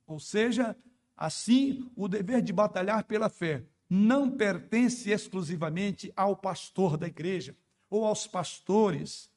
Ou 0.06 0.18
seja, 0.18 0.76
assim, 1.16 1.88
o 1.94 2.08
dever 2.08 2.42
de 2.42 2.52
batalhar 2.52 3.04
pela 3.04 3.28
fé 3.28 3.64
não 3.88 4.28
pertence 4.28 5.10
exclusivamente 5.10 6.12
ao 6.16 6.34
pastor 6.34 6.96
da 6.96 7.06
igreja 7.06 7.54
ou 7.88 8.04
aos 8.04 8.26
pastores, 8.26 9.30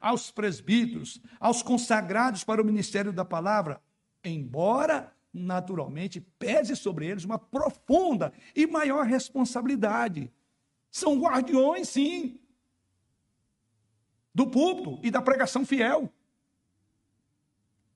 aos 0.00 0.30
presbíteros, 0.30 1.20
aos 1.38 1.62
consagrados 1.62 2.44
para 2.44 2.60
o 2.60 2.64
ministério 2.64 3.12
da 3.12 3.24
palavra, 3.24 3.80
embora 4.24 5.14
naturalmente 5.32 6.20
pese 6.20 6.76
sobre 6.76 7.06
eles 7.06 7.24
uma 7.24 7.38
profunda 7.38 8.32
e 8.54 8.66
maior 8.66 9.06
responsabilidade. 9.06 10.30
São 10.90 11.18
guardiões, 11.18 11.88
sim, 11.88 12.38
do 14.34 14.46
púlpito 14.46 14.98
e 15.02 15.10
da 15.10 15.22
pregação 15.22 15.64
fiel. 15.64 16.12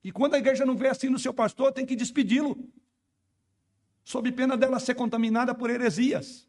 E 0.02 0.12
quando 0.12 0.34
a 0.34 0.38
igreja 0.38 0.64
não 0.64 0.76
vê 0.76 0.88
assim 0.88 1.08
no 1.08 1.18
seu 1.18 1.34
pastor, 1.34 1.72
tem 1.72 1.84
que 1.84 1.96
despedi-lo, 1.96 2.56
sob 4.04 4.30
pena 4.32 4.56
dela 4.56 4.78
ser 4.78 4.94
contaminada 4.94 5.54
por 5.54 5.68
heresias. 5.68 6.48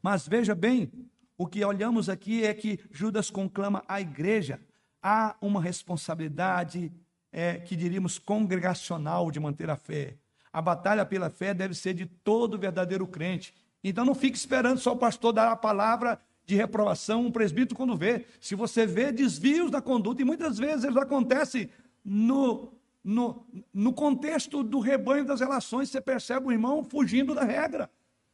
Mas 0.00 0.26
veja 0.26 0.54
bem, 0.54 0.90
o 1.36 1.46
que 1.46 1.64
olhamos 1.64 2.08
aqui 2.08 2.44
é 2.44 2.54
que 2.54 2.78
Judas 2.90 3.30
conclama 3.30 3.82
a 3.88 4.00
igreja. 4.00 4.60
Há 5.02 5.34
uma 5.40 5.60
responsabilidade, 5.60 6.92
é, 7.32 7.54
que 7.54 7.74
diríamos, 7.74 8.18
congregacional 8.18 9.30
de 9.30 9.40
manter 9.40 9.70
a 9.70 9.76
fé. 9.76 10.16
A 10.52 10.60
batalha 10.60 11.04
pela 11.04 11.30
fé 11.30 11.54
deve 11.54 11.74
ser 11.74 11.94
de 11.94 12.06
todo 12.06 12.58
verdadeiro 12.58 13.06
crente. 13.06 13.54
Então 13.82 14.04
não 14.04 14.14
fique 14.14 14.36
esperando 14.36 14.78
só 14.78 14.92
o 14.92 14.98
pastor 14.98 15.32
dar 15.32 15.50
a 15.50 15.56
palavra 15.56 16.20
de 16.44 16.54
reprovação, 16.54 17.26
um 17.26 17.32
presbítero 17.32 17.76
quando 17.76 17.96
vê. 17.96 18.26
Se 18.40 18.54
você 18.54 18.86
vê 18.86 19.10
desvios 19.10 19.70
da 19.70 19.80
conduta, 19.80 20.22
e 20.22 20.24
muitas 20.24 20.58
vezes 20.58 20.84
eles 20.84 20.96
acontecem 20.96 21.70
no, 22.04 22.72
no, 23.02 23.46
no 23.72 23.92
contexto 23.92 24.62
do 24.62 24.78
rebanho 24.78 25.24
das 25.24 25.40
relações, 25.40 25.88
você 25.88 26.00
percebe 26.00 26.46
o 26.46 26.52
irmão 26.52 26.84
fugindo 26.84 27.34
da 27.34 27.44
regra 27.44 27.90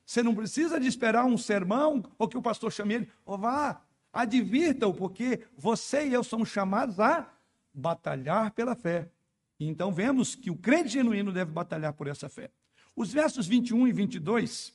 Você 0.08 0.22
não 0.22 0.34
precisa 0.34 0.80
de 0.80 0.86
esperar 0.86 1.26
um 1.26 1.36
sermão 1.36 2.02
ou 2.16 2.26
que 2.26 2.38
o 2.38 2.40
pastor 2.40 2.72
chame 2.72 2.94
ele. 2.94 3.10
Ou 3.26 3.36
vá, 3.36 3.82
advirta-o, 4.10 4.94
porque 4.94 5.44
você 5.54 6.08
e 6.08 6.14
eu 6.14 6.24
somos 6.24 6.48
chamados 6.48 6.98
a 6.98 7.30
batalhar 7.74 8.52
pela 8.52 8.74
fé. 8.74 9.10
Então 9.60 9.92
vemos 9.92 10.34
que 10.34 10.50
o 10.50 10.56
crente 10.56 10.88
genuíno 10.88 11.30
deve 11.30 11.52
batalhar 11.52 11.92
por 11.92 12.06
essa 12.06 12.26
fé. 12.26 12.50
Os 12.96 13.12
versos 13.12 13.46
21 13.46 13.86
e 13.86 13.92
22 13.92 14.72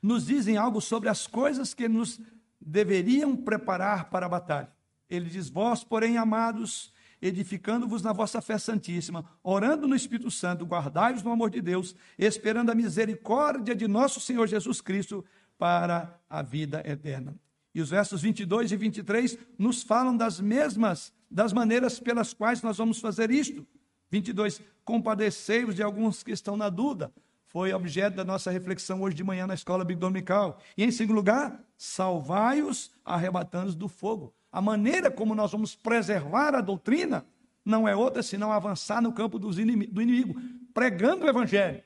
nos 0.00 0.28
dizem 0.28 0.56
algo 0.56 0.80
sobre 0.80 1.10
as 1.10 1.26
coisas 1.26 1.74
que 1.74 1.86
nos 1.86 2.18
deveriam 2.58 3.36
preparar 3.36 4.08
para 4.08 4.24
a 4.24 4.30
batalha. 4.30 4.72
Ele 5.10 5.28
diz: 5.28 5.50
Vós, 5.50 5.84
porém, 5.84 6.16
amados, 6.16 6.90
edificando-vos 7.22 8.02
na 8.02 8.12
vossa 8.12 8.42
fé 8.42 8.58
santíssima, 8.58 9.24
orando 9.44 9.86
no 9.86 9.94
Espírito 9.94 10.30
Santo, 10.30 10.66
guardai-vos 10.66 11.22
no 11.22 11.30
amor 11.30 11.48
de 11.48 11.62
Deus, 11.62 11.94
esperando 12.18 12.70
a 12.70 12.74
misericórdia 12.74 13.74
de 13.74 13.86
nosso 13.86 14.20
Senhor 14.20 14.48
Jesus 14.48 14.80
Cristo 14.80 15.24
para 15.56 16.20
a 16.28 16.42
vida 16.42 16.82
eterna. 16.84 17.36
E 17.72 17.80
os 17.80 17.90
versos 17.90 18.20
22 18.20 18.72
e 18.72 18.76
23 18.76 19.38
nos 19.56 19.82
falam 19.82 20.16
das 20.16 20.40
mesmas, 20.40 21.12
das 21.30 21.52
maneiras 21.52 22.00
pelas 22.00 22.34
quais 22.34 22.60
nós 22.60 22.76
vamos 22.76 22.98
fazer 22.98 23.30
isto. 23.30 23.64
22, 24.10 24.60
compadecei-vos 24.84 25.76
de 25.76 25.82
alguns 25.82 26.22
que 26.22 26.32
estão 26.32 26.56
na 26.56 26.68
dúvida. 26.68 27.12
Foi 27.46 27.72
objeto 27.72 28.16
da 28.16 28.24
nossa 28.24 28.50
reflexão 28.50 29.00
hoje 29.00 29.14
de 29.14 29.22
manhã 29.22 29.46
na 29.46 29.54
escola 29.54 29.84
dominical. 29.84 30.58
E 30.76 30.84
em 30.84 30.90
segundo 30.90 31.16
lugar, 31.16 31.62
salvai-os 31.76 32.90
arrebatando 33.04 33.74
do 33.74 33.88
fogo. 33.88 34.34
A 34.52 34.60
maneira 34.60 35.10
como 35.10 35.34
nós 35.34 35.50
vamos 35.50 35.74
preservar 35.74 36.54
a 36.54 36.60
doutrina 36.60 37.26
não 37.64 37.88
é 37.88 37.96
outra 37.96 38.22
senão 38.22 38.52
avançar 38.52 39.00
no 39.00 39.12
campo 39.12 39.38
do 39.38 39.50
inimigo, 39.58 40.38
pregando 40.74 41.24
o 41.24 41.28
evangelho. 41.28 41.82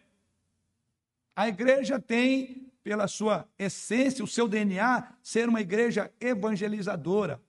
A 1.37 1.47
igreja 1.47 2.01
tem, 2.01 2.73
pela 2.83 3.07
sua 3.07 3.47
essência, 3.57 4.25
o 4.25 4.29
seu 4.29 4.49
DNA, 4.49 5.13
ser 5.23 5.49
uma 5.49 5.61
igreja 5.61 6.11
evangelizadora. 6.19 7.41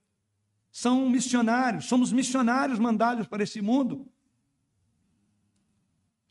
São 0.72 1.10
missionários, 1.10 1.86
somos 1.86 2.12
missionários 2.12 2.78
mandados 2.78 3.28
para 3.28 3.42
esse 3.42 3.62
mundo. 3.62 4.06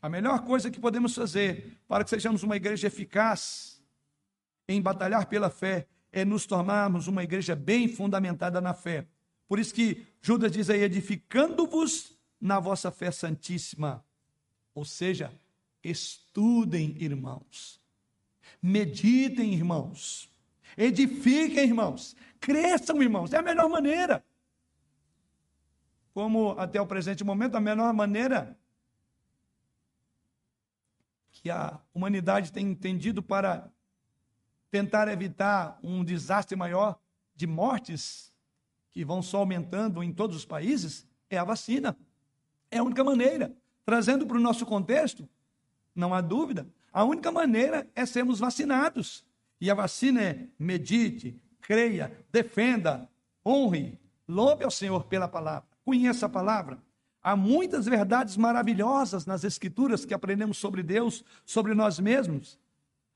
A 0.01 0.07
melhor 0.07 0.45
coisa 0.45 0.71
que 0.71 0.79
podemos 0.79 1.13
fazer 1.13 1.77
para 1.87 2.03
que 2.03 2.09
sejamos 2.09 2.43
uma 2.43 2.55
igreja 2.55 2.87
eficaz 2.87 3.81
em 4.67 4.81
batalhar 4.81 5.25
pela 5.25 5.49
fé 5.49 5.87
é 6.17 6.25
nos 6.25 6.47
tornarmos 6.47 7.07
uma 7.07 7.23
igreja 7.23 7.55
bem 7.55 7.87
fundamentada 7.87 8.59
na 8.59 8.73
fé. 8.73 9.05
Por 9.47 9.59
isso 9.59 9.71
que 9.71 10.03
Judas 10.19 10.51
diz 10.51 10.67
aí, 10.67 10.81
edificando-vos 10.81 12.17
na 12.41 12.59
vossa 12.59 12.89
fé 12.89 13.11
santíssima. 13.11 14.03
Ou 14.73 14.83
seja, 14.83 15.31
estudem, 15.83 16.95
irmãos. 16.99 17.79
Meditem, 18.59 19.53
irmãos. 19.53 20.27
Edifiquem, 20.75 21.65
irmãos. 21.65 22.15
Cresçam, 22.39 22.99
irmãos. 23.03 23.31
É 23.31 23.37
a 23.37 23.43
melhor 23.43 23.69
maneira. 23.69 24.25
Como 26.15 26.55
até 26.57 26.81
o 26.81 26.87
presente 26.87 27.23
momento, 27.23 27.55
a 27.55 27.61
melhor 27.61 27.93
maneira 27.93 28.57
que 31.31 31.51
a 31.51 31.79
humanidade 31.93 32.51
tem 32.51 32.65
entendido 32.65 33.21
para 33.21 33.71
tentar 34.69 35.07
evitar 35.07 35.79
um 35.83 36.03
desastre 36.03 36.55
maior 36.55 36.99
de 37.35 37.47
mortes 37.47 38.33
que 38.91 39.05
vão 39.05 39.21
só 39.21 39.39
aumentando 39.39 40.03
em 40.03 40.11
todos 40.11 40.35
os 40.35 40.45
países 40.45 41.07
é 41.29 41.37
a 41.37 41.43
vacina. 41.43 41.95
É 42.71 42.79
a 42.79 42.83
única 42.83 43.03
maneira. 43.03 43.53
Trazendo 43.85 44.25
para 44.25 44.37
o 44.37 44.41
nosso 44.41 44.65
contexto, 44.65 45.27
não 45.95 46.13
há 46.13 46.19
dúvida, 46.19 46.67
a 46.91 47.03
única 47.03 47.31
maneira 47.31 47.87
é 47.95 48.05
sermos 48.05 48.39
vacinados. 48.39 49.25
E 49.61 49.71
a 49.71 49.73
vacina 49.73 50.21
é 50.21 50.47
medite, 50.59 51.39
creia, 51.61 52.11
defenda, 52.31 53.09
honre, 53.45 53.99
louve 54.27 54.63
ao 54.63 54.71
Senhor 54.71 55.05
pela 55.05 55.27
palavra, 55.27 55.67
conheça 55.83 56.25
a 56.25 56.29
palavra. 56.29 56.77
Há 57.23 57.35
muitas 57.35 57.85
verdades 57.85 58.37
maravilhosas 58.37 59.25
nas 59.25 59.43
Escrituras 59.43 60.05
que 60.05 60.13
aprendemos 60.13 60.57
sobre 60.57 60.83
Deus, 60.83 61.23
sobre 61.45 61.73
nós 61.73 61.99
mesmos, 61.99 62.59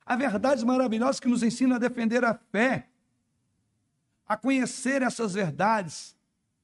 Há 0.06 0.16
verdades 0.16 0.64
maravilhosas 0.64 1.20
que 1.20 1.28
nos 1.28 1.43
ensinam 1.43 1.76
a 1.76 1.80
defender 1.80 2.24
a 2.26 2.34
fé, 2.34 2.88
a 4.28 4.36
conhecer 4.36 5.02
essas 5.02 5.34
verdades, 5.34 6.16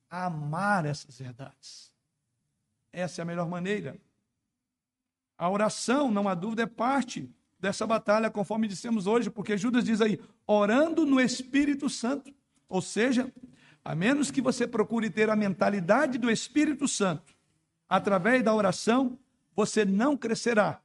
a 0.10 0.26
amar 0.26 0.86
essas 0.86 1.18
verdades. 1.20 1.92
Essa 2.92 3.22
é 3.22 3.24
a 3.24 3.26
melhor 3.26 3.48
maneira. 3.48 3.98
A 5.38 5.50
oração, 5.50 6.10
não 6.10 6.28
há 6.28 6.34
dúvida, 6.34 6.64
é 6.64 6.68
parte 6.68 7.30
dessa 7.60 7.86
batalha, 7.86 8.30
conforme 8.30 8.68
dissemos 8.68 9.06
hoje, 9.06 9.30
porque 9.30 9.58
Judas 9.58 9.84
diz 9.84 10.02
aí, 10.02 10.20
orando 10.46 11.06
no 11.06 11.20
Espírito 11.20 11.90
Santo. 11.90 12.34
Ou 12.68 12.82
seja, 12.82 13.32
a 13.84 13.96
menos 13.96 14.32
que 14.32 14.42
você 14.42 14.68
procure 14.68 15.10
ter 15.10 15.30
a 15.30 15.36
mentalidade 15.36 16.18
do 16.18 16.30
Espírito 16.30 16.88
Santo 16.88 17.36
através 17.88 18.44
da 18.44 18.54
oração, 18.54 19.18
você 19.56 19.86
não 19.86 20.18
crescerá 20.18 20.82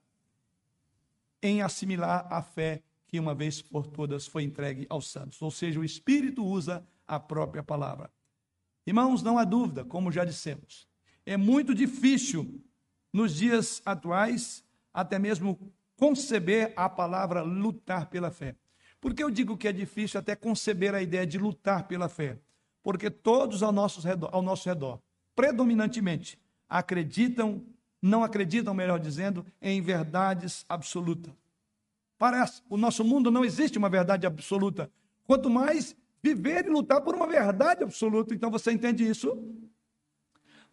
em 1.42 1.60
assimilar 1.60 2.26
a 2.30 2.40
fé 2.40 2.82
que 3.06 3.18
uma 3.18 3.34
vez 3.34 3.60
por 3.60 3.86
todas 3.86 4.26
foi 4.26 4.42
entregue 4.42 4.86
aos 4.88 5.10
santos. 5.10 5.42
Ou 5.42 5.50
seja, 5.50 5.80
o 5.80 5.84
Espírito 5.84 6.44
usa 6.44 6.86
a 7.06 7.20
própria 7.20 7.62
palavra. 7.62 8.10
Irmãos, 8.86 9.22
não 9.22 9.38
há 9.38 9.44
dúvida, 9.44 9.84
como 9.84 10.10
já 10.10 10.24
dissemos, 10.24 10.88
é 11.26 11.36
muito 11.36 11.74
difícil 11.74 12.62
nos 13.12 13.34
dias 13.34 13.82
atuais 13.84 14.64
até 14.92 15.18
mesmo 15.18 15.58
conceber 15.96 16.72
a 16.74 16.88
palavra 16.88 17.42
lutar 17.42 18.06
pela 18.06 18.30
fé. 18.30 18.56
Por 19.00 19.14
que 19.14 19.22
eu 19.22 19.30
digo 19.30 19.56
que 19.56 19.68
é 19.68 19.72
difícil 19.72 20.18
até 20.18 20.34
conceber 20.34 20.94
a 20.94 21.02
ideia 21.02 21.26
de 21.26 21.38
lutar 21.38 21.86
pela 21.86 22.08
fé? 22.08 22.38
Porque 22.82 23.10
todos 23.10 23.62
ao 23.62 23.72
nosso 23.72 24.00
redor, 24.00 24.30
ao 24.32 24.42
nosso 24.42 24.68
redor 24.68 25.00
predominantemente, 25.34 26.38
acreditam 26.68 27.64
não 28.02 28.24
acreditam, 28.24 28.74
melhor 28.74 28.98
dizendo, 28.98 29.46
em 29.60 29.80
verdades 29.80 30.66
absolutas. 30.68 31.32
Parece, 32.18 32.62
o 32.68 32.76
nosso 32.76 33.04
mundo 33.04 33.30
não 33.30 33.44
existe 33.44 33.78
uma 33.78 33.88
verdade 33.88 34.26
absoluta. 34.26 34.90
Quanto 35.24 35.48
mais 35.48 35.96
viver 36.22 36.66
e 36.66 36.70
lutar 36.70 37.00
por 37.00 37.14
uma 37.14 37.26
verdade 37.26 37.82
absoluta. 37.82 38.34
Então 38.34 38.50
você 38.50 38.72
entende 38.72 39.06
isso? 39.08 39.36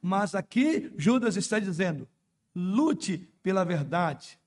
Mas 0.02 0.36
aqui 0.36 0.94
Judas 0.98 1.36
está 1.36 1.60
dizendo: 1.60 2.08
lute 2.56 3.30
pela 3.42 3.66
verdade. 3.66 4.40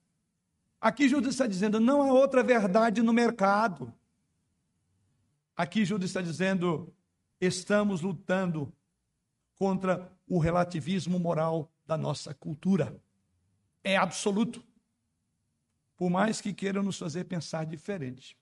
Aqui 0.80 1.08
Judas 1.08 1.34
está 1.34 1.46
dizendo: 1.46 1.80
não 1.80 2.02
há 2.02 2.12
outra 2.12 2.42
verdade 2.42 3.02
no 3.02 3.12
mercado. 3.12 3.92
Aqui 5.56 5.84
Judas 5.84 6.10
está 6.10 6.20
dizendo: 6.20 6.92
estamos 7.40 8.00
lutando 8.00 8.72
contra 9.56 10.10
o 10.32 10.38
relativismo 10.38 11.18
moral 11.18 11.70
da 11.86 11.94
nossa 11.94 12.32
cultura. 12.32 12.98
É 13.84 13.98
absoluto. 13.98 14.64
Por 15.94 16.08
mais 16.08 16.40
que 16.40 16.54
queiram 16.54 16.82
nos 16.82 16.98
fazer 16.98 17.24
pensar 17.24 17.66
diferente. 17.66 18.34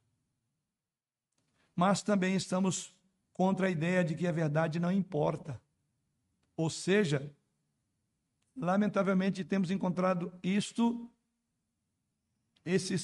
Mas 1.74 2.00
também 2.00 2.36
estamos 2.36 2.94
contra 3.32 3.66
a 3.66 3.70
ideia 3.70 4.04
de 4.04 4.14
que 4.14 4.24
a 4.28 4.30
verdade 4.30 4.78
não 4.78 4.92
importa. 4.92 5.60
Ou 6.56 6.70
seja, 6.70 7.28
lamentavelmente 8.56 9.42
temos 9.42 9.68
encontrado 9.68 10.32
isto, 10.44 11.10
esse, 12.64 12.94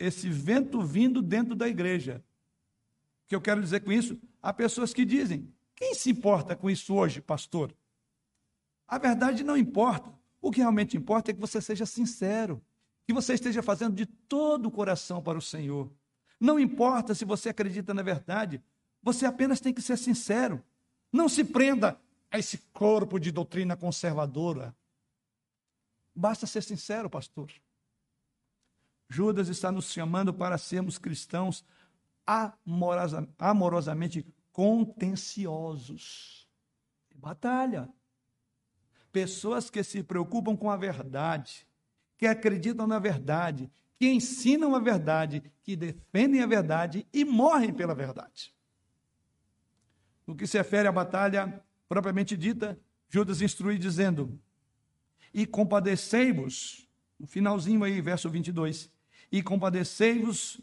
esse 0.00 0.28
vento 0.28 0.82
vindo 0.82 1.22
dentro 1.22 1.54
da 1.54 1.68
igreja. 1.68 2.24
O 3.24 3.28
que 3.28 3.36
eu 3.36 3.40
quero 3.40 3.62
dizer 3.62 3.84
com 3.84 3.92
isso? 3.92 4.20
Há 4.42 4.52
pessoas 4.52 4.92
que 4.92 5.04
dizem: 5.04 5.48
quem 5.76 5.94
se 5.94 6.10
importa 6.10 6.56
com 6.56 6.68
isso 6.68 6.92
hoje, 6.92 7.20
pastor? 7.20 7.72
A 8.92 8.98
verdade 8.98 9.42
não 9.42 9.56
importa. 9.56 10.12
O 10.38 10.50
que 10.50 10.60
realmente 10.60 10.98
importa 10.98 11.30
é 11.30 11.34
que 11.34 11.40
você 11.40 11.62
seja 11.62 11.86
sincero, 11.86 12.62
que 13.06 13.14
você 13.14 13.32
esteja 13.32 13.62
fazendo 13.62 13.94
de 13.94 14.04
todo 14.04 14.66
o 14.66 14.70
coração 14.70 15.22
para 15.22 15.38
o 15.38 15.40
Senhor. 15.40 15.90
Não 16.38 16.60
importa 16.60 17.14
se 17.14 17.24
você 17.24 17.48
acredita 17.48 17.94
na 17.94 18.02
verdade, 18.02 18.62
você 19.02 19.24
apenas 19.24 19.60
tem 19.60 19.72
que 19.72 19.80
ser 19.80 19.96
sincero. 19.96 20.62
Não 21.10 21.26
se 21.26 21.42
prenda 21.42 21.98
a 22.30 22.38
esse 22.38 22.58
corpo 22.70 23.18
de 23.18 23.32
doutrina 23.32 23.74
conservadora. 23.78 24.76
Basta 26.14 26.46
ser 26.46 26.62
sincero, 26.62 27.08
pastor. 27.08 27.50
Judas 29.08 29.48
está 29.48 29.72
nos 29.72 29.90
chamando 29.90 30.34
para 30.34 30.58
sermos 30.58 30.98
cristãos 30.98 31.64
amorosamente 33.38 34.26
contenciosos. 34.52 36.46
Batalha. 37.14 37.88
Pessoas 39.12 39.68
que 39.68 39.82
se 39.84 40.02
preocupam 40.02 40.56
com 40.56 40.70
a 40.70 40.76
verdade, 40.76 41.66
que 42.16 42.26
acreditam 42.26 42.86
na 42.86 42.98
verdade, 42.98 43.70
que 43.98 44.08
ensinam 44.08 44.74
a 44.74 44.80
verdade, 44.80 45.42
que 45.62 45.76
defendem 45.76 46.42
a 46.42 46.46
verdade 46.46 47.06
e 47.12 47.24
morrem 47.24 47.72
pela 47.72 47.94
verdade. 47.94 48.54
No 50.26 50.34
que 50.34 50.46
se 50.46 50.56
refere 50.56 50.88
à 50.88 50.92
batalha 50.92 51.62
propriamente 51.88 52.36
dita, 52.36 52.80
Judas 53.08 53.42
instrui 53.42 53.78
dizendo: 53.78 54.40
E 55.32 55.44
compadecei-vos, 55.44 56.88
no 57.18 57.26
finalzinho 57.26 57.84
aí, 57.84 58.00
verso 58.00 58.30
22, 58.30 58.90
e 59.30 59.42
compadecei-vos 59.42 60.60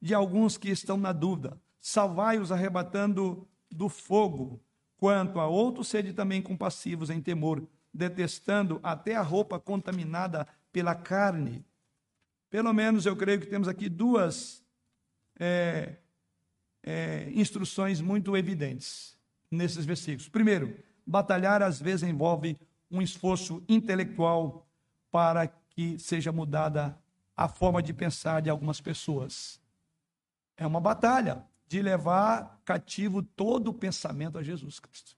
de 0.00 0.14
alguns 0.14 0.56
que 0.56 0.70
estão 0.70 0.96
na 0.96 1.12
dúvida. 1.12 1.60
Salvai-os 1.80 2.50
arrebatando 2.50 3.46
do 3.70 3.88
fogo. 3.88 4.60
Quanto 4.96 5.38
a 5.38 5.46
outros, 5.46 5.88
sede 5.88 6.12
também 6.12 6.42
compassivos 6.42 7.10
em 7.10 7.20
temor, 7.20 7.66
detestando 7.92 8.80
até 8.82 9.16
a 9.16 9.22
roupa 9.22 9.58
contaminada 9.58 10.46
pela 10.72 10.94
carne. 10.94 11.64
Pelo 12.48 12.72
menos 12.72 13.06
eu 13.06 13.16
creio 13.16 13.40
que 13.40 13.46
temos 13.46 13.68
aqui 13.68 13.88
duas 13.88 14.64
é, 15.38 15.96
é, 16.82 17.30
instruções 17.34 18.00
muito 18.00 18.36
evidentes 18.36 19.16
nesses 19.50 19.84
versículos. 19.84 20.28
Primeiro, 20.28 20.76
batalhar 21.06 21.62
às 21.62 21.80
vezes 21.80 22.08
envolve 22.08 22.56
um 22.90 23.00
esforço 23.00 23.62
intelectual 23.68 24.66
para 25.10 25.46
que 25.46 25.98
seja 25.98 26.32
mudada 26.32 26.98
a 27.36 27.48
forma 27.48 27.82
de 27.82 27.92
pensar 27.92 28.42
de 28.42 28.50
algumas 28.50 28.80
pessoas. 28.80 29.60
É 30.56 30.66
uma 30.66 30.80
batalha 30.80 31.44
de 31.66 31.80
levar 31.80 32.60
cativo 32.64 33.22
todo 33.22 33.68
o 33.68 33.74
pensamento 33.74 34.36
a 34.36 34.42
Jesus 34.42 34.78
Cristo. 34.78 35.16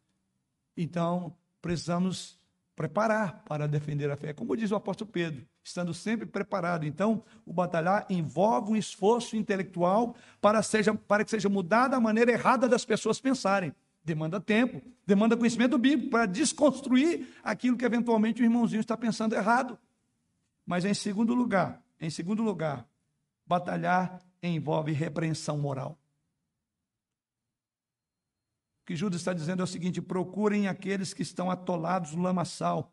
Então, 0.77 1.35
precisamos 1.61 2.39
preparar 2.75 3.43
para 3.47 3.68
defender 3.68 4.11
a 4.11 4.16
fé. 4.16 4.33
Como 4.33 4.57
diz 4.57 4.70
o 4.70 4.77
apóstolo 4.77 5.11
Pedro, 5.11 5.47
estando 5.62 5.93
sempre 5.93 6.27
preparado. 6.27 6.87
Então, 6.87 7.23
o 7.45 7.53
batalhar 7.53 8.07
envolve 8.09 8.73
um 8.73 8.77
esforço 8.77 9.37
intelectual 9.37 10.16
para, 10.41 10.62
seja, 10.62 10.95
para 10.95 11.25
que 11.25 11.31
seja 11.31 11.49
mudada 11.49 11.97
a 11.97 12.01
maneira 12.01 12.33
errada 12.33 12.68
das 12.68 12.85
pessoas 12.85 13.20
pensarem. 13.20 13.75
Demanda 14.05 14.41
tempo, 14.41 14.83
demanda 15.07 15.37
conhecimento 15.37 15.79
bíblico 15.79 16.11
para 16.11 16.27
desconstruir 16.27 17.29
aquilo 17.43 17.77
que 17.77 17.85
eventualmente 17.85 18.43
o 18.43 18.45
irmãozinho 18.45 18.81
está 18.81 18.97
pensando 18.97 19.35
errado. 19.35 19.79
Mas 20.66 20.85
em 20.85 20.95
segundo 20.95 21.35
lugar, 21.35 21.81
em 22.01 22.11
segundo 22.11 22.43
lugar, 22.43 22.87
batalhar 23.47 24.20
envolve 24.43 24.91
repreensão 24.93 25.57
moral. 25.57 25.97
O 28.83 28.85
que 28.85 28.97
Judas 28.97 29.20
está 29.20 29.33
dizendo 29.33 29.61
é 29.61 29.64
o 29.64 29.66
seguinte: 29.66 30.03
procurem 30.03 30.66
aqueles 30.66 31.14
que 31.14 31.22
estão 31.22 31.51
atolados 31.51 32.14
no 32.14 32.22
lamaçal, 32.22 32.93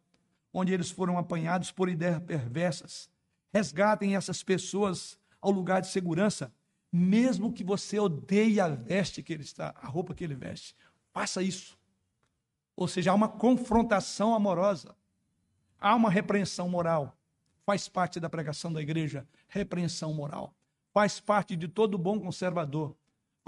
onde 0.53 0.71
eles 0.71 0.91
foram 0.91 1.17
apanhados 1.17 1.71
por 1.71 1.89
ideias 1.89 2.21
perversas. 2.21 3.09
Resgatem 3.51 4.15
essas 4.15 4.43
pessoas 4.43 5.17
ao 5.41 5.49
lugar 5.51 5.81
de 5.81 5.87
segurança, 5.87 6.53
mesmo 6.91 7.51
que 7.51 7.63
você 7.63 7.99
odeie 7.99 8.59
a 8.59 8.67
veste 8.67 9.23
que 9.23 9.33
ele 9.33 9.43
está, 9.43 9.73
a 9.81 9.87
roupa 9.87 10.13
que 10.13 10.23
ele 10.23 10.35
veste. 10.35 10.75
Faça 11.11 11.41
isso. 11.41 11.77
Ou 12.75 12.87
seja, 12.87 13.11
há 13.11 13.15
uma 13.15 13.27
confrontação 13.27 14.35
amorosa, 14.35 14.95
há 15.79 15.95
uma 15.95 16.09
repreensão 16.09 16.69
moral. 16.69 17.17
Faz 17.65 17.89
parte 17.89 18.19
da 18.19 18.29
pregação 18.29 18.71
da 18.71 18.81
igreja, 18.81 19.27
repreensão 19.47 20.13
moral. 20.13 20.53
Faz 20.93 21.19
parte 21.19 21.55
de 21.55 21.67
todo 21.67 21.97
bom 21.97 22.19
conservador. 22.19 22.95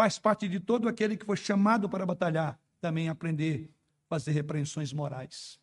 Faz 0.01 0.17
parte 0.17 0.47
de 0.47 0.59
todo 0.59 0.89
aquele 0.89 1.15
que 1.15 1.27
foi 1.27 1.37
chamado 1.37 1.87
para 1.87 2.07
batalhar, 2.07 2.59
também 2.79 3.07
aprender 3.07 3.69
a 4.07 4.09
fazer 4.09 4.31
repreensões 4.31 4.91
morais. 4.91 5.59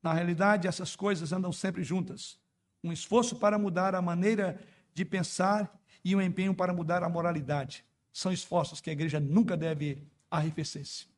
Na 0.00 0.12
realidade, 0.12 0.68
essas 0.68 0.94
coisas 0.94 1.32
andam 1.32 1.50
sempre 1.50 1.82
juntas. 1.82 2.38
Um 2.80 2.92
esforço 2.92 3.34
para 3.34 3.58
mudar 3.58 3.96
a 3.96 4.00
maneira 4.00 4.60
de 4.94 5.04
pensar 5.04 5.82
e 6.04 6.14
um 6.14 6.22
empenho 6.22 6.54
para 6.54 6.72
mudar 6.72 7.02
a 7.02 7.08
moralidade. 7.08 7.84
São 8.12 8.30
esforços 8.30 8.80
que 8.80 8.88
a 8.88 8.92
igreja 8.92 9.18
nunca 9.18 9.56
deve 9.56 10.06
arrefecer-se. 10.30 11.08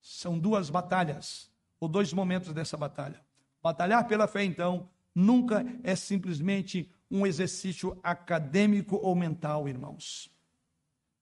São 0.00 0.38
duas 0.38 0.70
batalhas, 0.70 1.50
ou 1.80 1.88
dois 1.88 2.12
momentos 2.12 2.52
dessa 2.52 2.76
batalha. 2.76 3.20
Batalhar 3.60 4.06
pela 4.06 4.28
fé, 4.28 4.44
então, 4.44 4.88
nunca 5.12 5.66
é 5.82 5.96
simplesmente 5.96 6.88
um 7.10 7.26
exercício 7.26 7.98
acadêmico 8.04 8.94
ou 9.02 9.16
mental, 9.16 9.68
irmãos. 9.68 10.32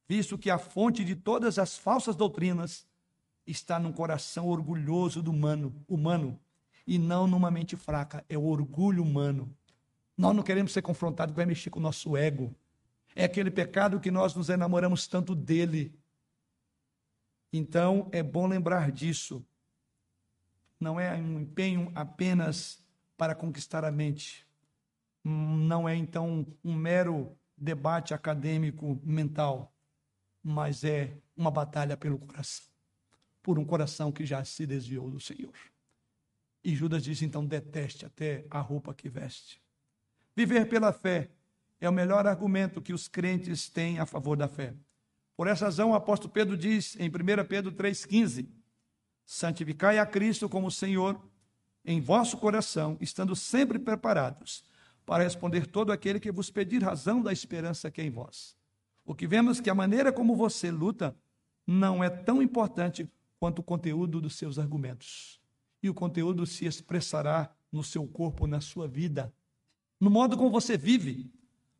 Visto 0.08 0.36
que 0.36 0.50
a 0.50 0.58
fonte 0.58 1.04
de 1.04 1.14
todas 1.14 1.58
as 1.58 1.76
falsas 1.76 2.16
doutrinas 2.16 2.86
está 3.46 3.78
num 3.78 3.92
coração 3.92 4.46
orgulhoso 4.46 5.22
do 5.22 5.30
humano, 5.30 5.74
humano 5.88 6.38
e 6.86 6.98
não 6.98 7.26
numa 7.26 7.50
mente 7.50 7.76
fraca, 7.76 8.24
é 8.28 8.36
o 8.36 8.44
orgulho 8.44 9.02
humano. 9.02 9.54
Nós 10.16 10.34
não 10.34 10.42
queremos 10.42 10.72
ser 10.72 10.82
confrontados, 10.82 11.34
vai 11.34 11.46
mexer 11.46 11.70
com 11.70 11.78
o 11.78 11.82
nosso 11.82 12.16
ego. 12.16 12.54
É 13.14 13.24
aquele 13.24 13.50
pecado 13.50 14.00
que 14.00 14.10
nós 14.10 14.34
nos 14.34 14.48
enamoramos 14.48 15.06
tanto 15.06 15.34
dele. 15.34 15.94
Então, 17.52 18.08
é 18.12 18.22
bom 18.22 18.46
lembrar 18.46 18.90
disso. 18.90 19.44
Não 20.80 20.98
é 20.98 21.14
um 21.14 21.40
empenho 21.40 21.92
apenas 21.94 22.82
para 23.16 23.34
conquistar 23.34 23.84
a 23.84 23.92
mente. 23.92 24.46
Não 25.24 25.88
é, 25.88 25.94
então, 25.94 26.46
um 26.64 26.74
mero 26.74 27.36
debate 27.56 28.12
acadêmico 28.12 29.00
mental, 29.04 29.71
mas 30.42 30.84
é 30.84 31.16
uma 31.36 31.50
batalha 31.50 31.96
pelo 31.96 32.18
coração 32.18 32.72
por 33.42 33.58
um 33.58 33.64
coração 33.64 34.12
que 34.12 34.24
já 34.24 34.44
se 34.44 34.64
desviou 34.64 35.10
do 35.10 35.20
Senhor. 35.20 35.52
E 36.64 36.74
Judas 36.74 37.02
diz 37.02 37.20
então: 37.22 37.44
deteste 37.44 38.06
até 38.06 38.46
a 38.48 38.60
roupa 38.60 38.94
que 38.94 39.08
veste. 39.08 39.60
Viver 40.34 40.68
pela 40.68 40.92
fé 40.92 41.30
é 41.80 41.88
o 41.88 41.92
melhor 41.92 42.26
argumento 42.26 42.80
que 42.80 42.92
os 42.92 43.08
crentes 43.08 43.68
têm 43.68 43.98
a 43.98 44.06
favor 44.06 44.36
da 44.36 44.46
fé. 44.46 44.74
Por 45.36 45.48
essa 45.48 45.64
razão, 45.64 45.90
o 45.90 45.94
apóstolo 45.94 46.32
Pedro 46.32 46.56
diz 46.56 46.96
em 46.96 47.08
1 47.08 47.44
Pedro 47.48 47.72
3,15: 47.72 48.48
Santificai 49.26 49.98
a 49.98 50.06
Cristo 50.06 50.48
como 50.48 50.70
Senhor 50.70 51.20
em 51.84 52.00
vosso 52.00 52.38
coração, 52.38 52.96
estando 53.00 53.34
sempre 53.34 53.76
preparados 53.76 54.64
para 55.04 55.24
responder 55.24 55.66
todo 55.66 55.90
aquele 55.90 56.20
que 56.20 56.30
vos 56.30 56.48
pedir 56.48 56.80
razão 56.80 57.20
da 57.20 57.32
esperança 57.32 57.90
que 57.90 58.00
é 58.00 58.04
em 58.04 58.10
vós. 58.10 58.56
O 59.04 59.14
que 59.14 59.26
vemos 59.26 59.60
que 59.60 59.70
a 59.70 59.74
maneira 59.74 60.12
como 60.12 60.36
você 60.36 60.70
luta 60.70 61.16
não 61.66 62.02
é 62.02 62.10
tão 62.10 62.42
importante 62.42 63.10
quanto 63.38 63.58
o 63.58 63.62
conteúdo 63.62 64.20
dos 64.20 64.36
seus 64.36 64.58
argumentos. 64.58 65.40
E 65.82 65.90
o 65.90 65.94
conteúdo 65.94 66.46
se 66.46 66.64
expressará 66.64 67.52
no 67.72 67.82
seu 67.82 68.06
corpo, 68.06 68.46
na 68.46 68.60
sua 68.60 68.86
vida, 68.86 69.32
no 69.98 70.10
modo 70.10 70.36
como 70.36 70.50
você 70.50 70.76
vive. 70.76 71.32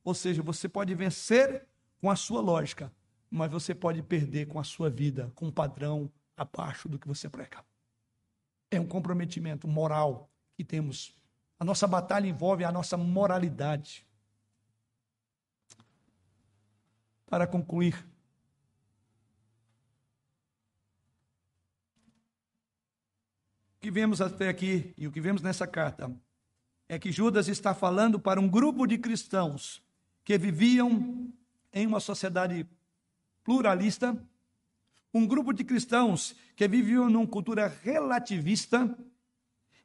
Ou 0.03 0.15
seja, 0.15 0.43
você 0.43 0.69
pode 0.69 0.95
vencer 0.95 1.67
com 2.01 2.11
a 2.11 2.17
sua 2.17 2.41
lógica, 2.41 2.93
mas 3.31 3.51
você 3.51 3.75
pode 3.75 4.03
perder 4.03 4.47
com 4.47 4.59
a 4.59 4.65
sua 4.65 4.91
vida, 4.91 5.31
com 5.35 5.47
um 5.47 5.53
padrão 5.53 6.11
abaixo 6.37 6.89
do 6.89 6.99
que 6.99 7.07
você 7.07 7.29
prega. 7.29 7.65
É 8.71 8.81
um 8.81 8.87
comprometimento 8.87 9.69
moral 9.69 10.29
que 10.57 10.65
temos. 10.65 11.15
A 11.61 11.65
nossa 11.65 11.87
batalha 11.87 12.27
envolve 12.27 12.65
a 12.65 12.73
nossa 12.73 12.97
moralidade. 12.97 14.05
Para 17.33 17.47
concluir, 17.47 17.97
que 23.81 23.91
vemos 23.91 24.21
até 24.21 24.51
aqui 24.51 24.93
e 24.99 25.07
o 25.07 25.11
que 25.11 25.19
vemos 25.19 25.41
nessa 25.41 25.67
carta 25.67 26.15
é 26.87 26.99
que 26.99 27.11
Judas 27.11 27.49
está 27.49 27.73
falando 27.73 28.21
para 28.21 28.39
um 28.39 28.47
grupo 28.47 28.87
de 28.87 28.99
cristãos 28.99 29.83
que 30.23 30.37
viviam 30.37 31.33
em 31.73 31.87
uma 31.87 32.01
sociedade 32.01 32.69
pluralista, 33.43 34.15
um 35.15 35.27
grupo 35.27 35.55
de 35.55 35.65
cristãos 35.65 36.37
que 36.55 36.69
viviam 36.69 37.09
numa 37.09 37.27
cultura 37.27 37.67
relativista 37.67 38.95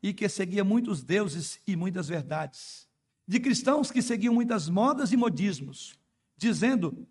e 0.04 0.14
que 0.14 0.28
seguia 0.28 0.66
muitos 0.66 1.02
deuses 1.02 1.62
e 1.66 1.78
muitas 1.78 2.10
verdades, 2.10 2.90
de 3.26 3.40
cristãos 3.40 3.90
que 3.90 4.02
seguiam 4.02 4.34
muitas 4.34 4.68
modas 4.68 5.14
e 5.14 5.16
modismos, 5.16 5.98
dizendo 6.36 7.08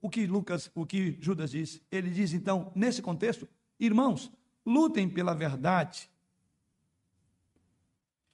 o 0.00 0.08
que 0.08 0.26
Lucas, 0.26 0.70
o 0.74 0.86
que 0.86 1.16
Judas 1.20 1.50
diz. 1.50 1.80
Ele 1.90 2.10
diz 2.10 2.32
então, 2.32 2.72
nesse 2.74 3.02
contexto, 3.02 3.48
irmãos, 3.78 4.30
lutem 4.64 5.08
pela 5.08 5.34
verdade. 5.34 6.08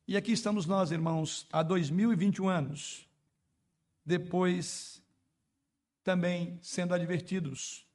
E 0.06 0.16
aqui 0.16 0.32
estamos 0.32 0.66
nós, 0.66 0.90
irmãos, 0.90 1.46
há 1.50 1.62
2021 1.62 2.48
anos, 2.48 3.08
depois 4.04 5.02
também 6.02 6.58
sendo 6.60 6.92
advertidos. 6.92 7.86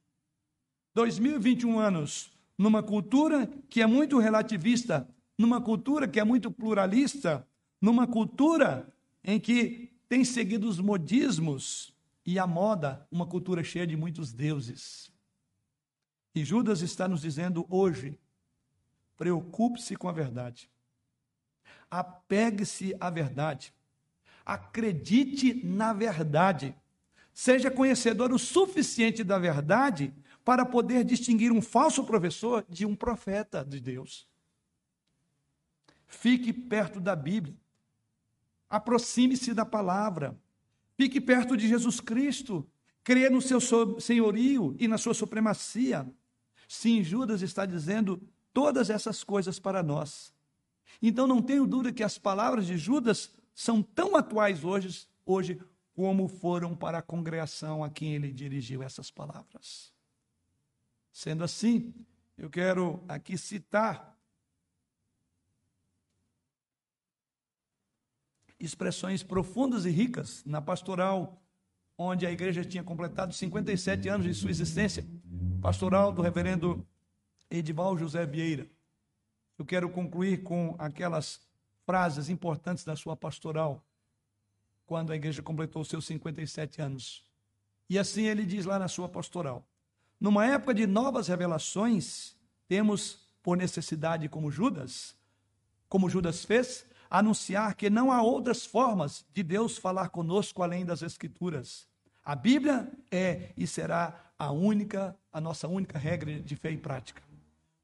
2021 0.94 1.78
anos 1.78 2.32
numa 2.58 2.82
cultura 2.82 3.46
que 3.70 3.80
é 3.80 3.86
muito 3.86 4.18
relativista, 4.18 5.08
numa 5.38 5.62
cultura 5.62 6.06
que 6.06 6.20
é 6.20 6.24
muito 6.24 6.50
pluralista, 6.50 7.48
numa 7.80 8.06
cultura 8.06 8.92
em 9.24 9.40
que 9.40 9.90
tem 10.06 10.24
seguido 10.24 10.68
os 10.68 10.78
modismos 10.78 11.89
e 12.24 12.38
a 12.38 12.46
moda, 12.46 13.06
uma 13.10 13.26
cultura 13.26 13.64
cheia 13.64 13.86
de 13.86 13.96
muitos 13.96 14.32
deuses. 14.32 15.12
E 16.34 16.44
Judas 16.44 16.80
está 16.80 17.08
nos 17.08 17.22
dizendo 17.22 17.66
hoje 17.68 18.18
Preocupe-se 19.20 19.96
com 19.96 20.08
a 20.08 20.12
verdade. 20.12 20.70
Apegue-se 21.90 22.96
à 22.98 23.10
verdade. 23.10 23.74
Acredite 24.46 25.62
na 25.62 25.92
verdade. 25.92 26.74
Seja 27.30 27.70
conhecedor 27.70 28.32
o 28.32 28.38
suficiente 28.38 29.22
da 29.22 29.38
verdade 29.38 30.14
para 30.42 30.64
poder 30.64 31.04
distinguir 31.04 31.52
um 31.52 31.60
falso 31.60 32.02
professor 32.04 32.64
de 32.66 32.86
um 32.86 32.96
profeta 32.96 33.62
de 33.62 33.78
Deus. 33.78 34.26
Fique 36.06 36.50
perto 36.50 36.98
da 36.98 37.14
Bíblia. 37.14 37.54
Aproxime-se 38.70 39.52
da 39.52 39.66
palavra. 39.66 40.34
Fique 41.00 41.18
perto 41.18 41.56
de 41.56 41.66
Jesus 41.66 41.98
Cristo. 41.98 42.68
Creia 43.02 43.30
no 43.30 43.40
seu 43.40 43.58
senhorio 43.98 44.76
e 44.78 44.86
na 44.86 44.98
sua 44.98 45.14
supremacia. 45.14 46.06
Sim, 46.68 47.02
Judas 47.02 47.40
está 47.40 47.64
dizendo 47.64 48.20
todas 48.52 48.90
essas 48.90 49.24
coisas 49.24 49.58
para 49.58 49.82
nós. 49.82 50.30
Então 51.00 51.26
não 51.26 51.40
tenho 51.40 51.66
dúvida 51.66 51.90
que 51.90 52.02
as 52.02 52.18
palavras 52.18 52.66
de 52.66 52.76
Judas 52.76 53.30
são 53.54 53.82
tão 53.82 54.14
atuais 54.14 54.62
hoje, 54.62 55.08
hoje 55.24 55.58
como 55.94 56.28
foram 56.28 56.76
para 56.76 56.98
a 56.98 57.02
congregação 57.02 57.82
a 57.82 57.88
quem 57.88 58.14
ele 58.14 58.30
dirigiu 58.30 58.82
essas 58.82 59.10
palavras. 59.10 59.94
Sendo 61.10 61.42
assim, 61.42 61.94
eu 62.36 62.50
quero 62.50 63.02
aqui 63.08 63.38
citar 63.38 64.19
expressões 68.60 69.22
profundas 69.22 69.86
e 69.86 69.90
ricas 69.90 70.44
na 70.44 70.60
pastoral, 70.60 71.42
onde 71.96 72.26
a 72.26 72.30
igreja 72.30 72.64
tinha 72.64 72.84
completado 72.84 73.32
57 73.32 74.08
anos 74.08 74.26
de 74.26 74.34
sua 74.34 74.50
existência, 74.50 75.04
pastoral 75.60 76.12
do 76.12 76.22
reverendo 76.22 76.86
Edival 77.50 77.96
José 77.96 78.24
Vieira. 78.26 78.66
Eu 79.58 79.64
quero 79.64 79.90
concluir 79.90 80.42
com 80.42 80.76
aquelas 80.78 81.40
frases 81.84 82.28
importantes 82.28 82.84
da 82.84 82.94
sua 82.94 83.16
pastoral, 83.16 83.84
quando 84.86 85.12
a 85.12 85.16
igreja 85.16 85.42
completou 85.42 85.84
seus 85.84 86.04
57 86.06 86.80
anos. 86.80 87.24
E 87.88 87.98
assim 87.98 88.24
ele 88.24 88.44
diz 88.44 88.64
lá 88.64 88.78
na 88.78 88.88
sua 88.88 89.08
pastoral: 89.08 89.66
Numa 90.20 90.46
época 90.46 90.74
de 90.74 90.86
novas 90.86 91.28
revelações, 91.28 92.36
temos, 92.68 93.28
por 93.42 93.56
necessidade, 93.56 94.28
como 94.28 94.50
Judas, 94.50 95.16
como 95.88 96.08
Judas 96.08 96.44
fez, 96.44 96.86
anunciar 97.10 97.74
que 97.74 97.90
não 97.90 98.12
há 98.12 98.22
outras 98.22 98.64
formas 98.64 99.26
de 99.34 99.42
Deus 99.42 99.76
falar 99.76 100.10
conosco 100.10 100.62
além 100.62 100.86
das 100.86 101.02
Escrituras. 101.02 101.88
A 102.24 102.36
Bíblia 102.36 102.88
é 103.10 103.50
e 103.56 103.66
será 103.66 104.14
a 104.38 104.52
única, 104.52 105.16
a 105.32 105.40
nossa 105.40 105.66
única 105.66 105.98
regra 105.98 106.40
de 106.40 106.54
fé 106.54 106.70
e 106.70 106.76
prática. 106.76 107.20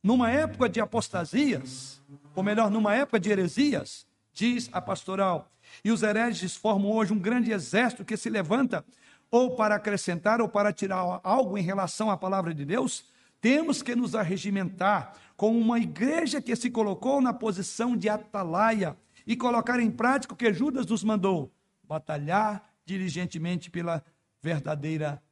Numa 0.03 0.31
época 0.31 0.68
de 0.68 0.81
apostasias, 0.81 2.01
ou 2.35 2.43
melhor, 2.43 2.70
numa 2.70 2.95
época 2.95 3.18
de 3.18 3.31
heresias, 3.31 4.07
diz 4.33 4.70
a 4.72 4.81
pastoral, 4.81 5.51
e 5.85 5.91
os 5.91 6.05
hereges 6.05 6.55
formam 6.55 6.93
hoje 6.93 7.12
um 7.12 7.18
grande 7.18 7.51
exército 7.51 8.05
que 8.05 8.16
se 8.16 8.31
levanta 8.31 8.85
ou 9.29 9.57
para 9.57 9.74
acrescentar 9.74 10.41
ou 10.41 10.49
para 10.49 10.72
tirar 10.72 11.20
algo 11.24 11.59
em 11.59 11.62
relação 11.62 12.11
à 12.11 12.16
palavra 12.16 12.55
de 12.55 12.64
Deus, 12.64 13.05
temos 13.41 13.83
que 13.83 13.97
nos 13.97 14.14
arregimentar 14.14 15.14
com 15.37 15.59
uma 15.59 15.79
igreja 15.81 16.41
que 16.41 16.55
se 16.55 16.70
colocou 16.70 17.20
na 17.20 17.33
posição 17.33 17.97
de 17.97 18.09
atalaia 18.09 18.97
e 19.27 19.37
colocar 19.37 19.81
em 19.81 19.91
prática 19.91 20.35
o 20.35 20.37
que 20.37 20.53
Judas 20.53 20.87
nos 20.87 21.03
mandou: 21.03 21.53
batalhar 21.83 22.70
diligentemente 22.85 23.70
pela 23.70 24.05
verdadeira 24.41 25.22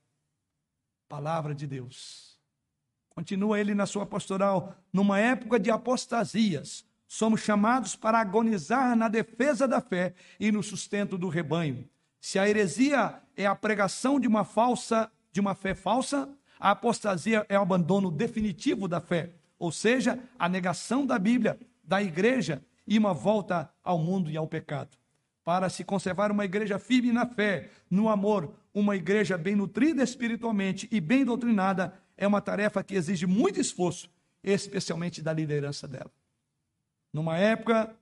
palavra 1.09 1.55
de 1.55 1.67
Deus. 1.67 2.39
Continua 3.11 3.61
ele 3.61 3.75
na 3.75 3.87
sua 3.87 4.05
pastoral, 4.05 4.75
numa 4.93 5.21
época 5.21 5.61
de 5.61 5.71
apostasias, 5.71 6.85
somos 7.07 7.43
chamados 7.43 7.95
para 7.95 8.19
agonizar 8.19 8.97
na 8.97 9.07
defesa 9.07 9.69
da 9.69 9.81
fé 9.81 10.15
e 10.41 10.51
no 10.51 10.65
sustento 10.65 11.17
do 11.17 11.29
rebanho. 11.29 11.89
Se 12.21 12.41
a 12.41 12.49
heresia 12.49 13.23
é 13.37 13.47
a 13.47 13.55
pregação 13.55 14.19
de 14.19 14.27
uma 14.27 14.45
falsa, 14.45 15.13
de 15.31 15.41
uma 15.41 15.55
fé 15.55 15.77
falsa, 15.77 16.29
a 16.59 16.73
apostasia 16.73 17.47
é 17.49 17.57
o 17.57 17.63
abandono 17.63 18.11
definitivo 18.11 18.89
da 18.89 19.01
fé, 19.01 19.35
ou 19.59 19.71
seja, 19.71 20.19
a 20.37 20.49
negação 20.49 21.07
da 21.07 21.19
Bíblia, 21.19 21.61
da 21.85 22.03
igreja 22.03 22.65
e 22.87 22.99
uma 22.99 23.15
volta 23.15 23.71
ao 23.83 23.99
mundo 23.99 24.31
e 24.31 24.37
ao 24.37 24.47
pecado. 24.47 24.97
Para 25.45 25.69
se 25.69 25.85
conservar 25.85 26.31
uma 26.31 26.45
igreja 26.45 26.79
firme 26.79 27.13
na 27.13 27.27
fé, 27.27 27.71
no 27.91 28.09
amor, 28.09 28.55
uma 28.73 28.97
igreja 28.97 29.37
bem 29.37 29.55
nutrida 29.55 30.03
espiritualmente 30.03 30.89
e 30.91 31.01
bem 31.01 31.25
doutrinada, 31.25 31.95
é 32.17 32.27
uma 32.27 32.41
tarefa 32.41 32.83
que 32.83 32.95
exige 32.95 33.27
muito 33.27 33.61
esforço, 33.61 34.09
especialmente 34.43 35.21
da 35.21 35.33
liderança 35.33 35.87
dela. 35.87 36.11
Numa 37.13 37.37
época 37.37 37.95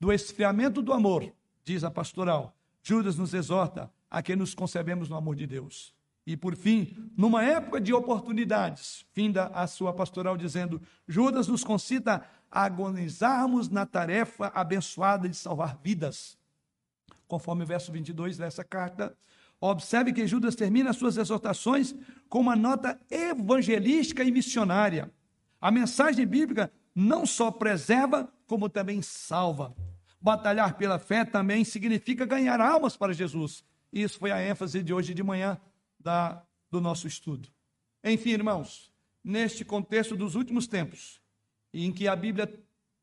do 0.00 0.12
esfriamento 0.12 0.80
do 0.80 0.92
amor, 0.92 1.30
diz 1.62 1.84
a 1.84 1.90
pastoral, 1.90 2.56
Judas 2.82 3.16
nos 3.16 3.34
exorta 3.34 3.90
a 4.10 4.22
que 4.22 4.34
nos 4.34 4.54
concebemos 4.54 5.08
no 5.08 5.16
amor 5.16 5.36
de 5.36 5.46
Deus. 5.46 5.94
E 6.26 6.36
por 6.36 6.54
fim, 6.54 7.10
numa 7.16 7.42
época 7.42 7.80
de 7.80 7.92
oportunidades, 7.92 9.04
finda 9.12 9.46
a 9.46 9.66
sua 9.66 9.92
pastoral 9.92 10.36
dizendo: 10.36 10.80
Judas 11.08 11.48
nos 11.48 11.64
concita 11.64 12.24
agonizarmos 12.50 13.68
na 13.68 13.86
tarefa 13.86 14.48
abençoada 14.54 15.28
de 15.28 15.36
salvar 15.36 15.78
vidas. 15.82 16.36
Conforme 17.28 17.62
o 17.62 17.66
verso 17.66 17.92
22 17.92 18.36
dessa 18.36 18.64
carta, 18.64 19.16
observe 19.60 20.12
que 20.12 20.26
Judas 20.26 20.56
termina 20.56 20.92
suas 20.92 21.16
exortações 21.16 21.94
com 22.28 22.40
uma 22.40 22.56
nota 22.56 22.98
evangelística 23.10 24.24
e 24.24 24.32
missionária. 24.32 25.10
A 25.60 25.70
mensagem 25.70 26.26
bíblica 26.26 26.72
não 26.94 27.24
só 27.24 27.50
preserva, 27.50 28.32
como 28.46 28.68
também 28.68 29.00
salva. 29.00 29.74
Batalhar 30.20 30.76
pela 30.76 30.98
fé 30.98 31.24
também 31.24 31.64
significa 31.64 32.26
ganhar 32.26 32.60
almas 32.60 32.96
para 32.96 33.12
Jesus. 33.12 33.64
Isso 33.92 34.18
foi 34.18 34.32
a 34.32 34.42
ênfase 34.42 34.82
de 34.82 34.92
hoje 34.92 35.14
de 35.14 35.22
manhã 35.22 35.58
da, 35.98 36.42
do 36.70 36.80
nosso 36.80 37.06
estudo. 37.06 37.48
Enfim, 38.02 38.30
irmãos, 38.30 38.92
neste 39.22 39.64
contexto 39.64 40.16
dos 40.16 40.34
últimos 40.34 40.66
tempos, 40.66 41.20
em 41.72 41.92
que 41.92 42.08
a 42.08 42.16
Bíblia 42.16 42.52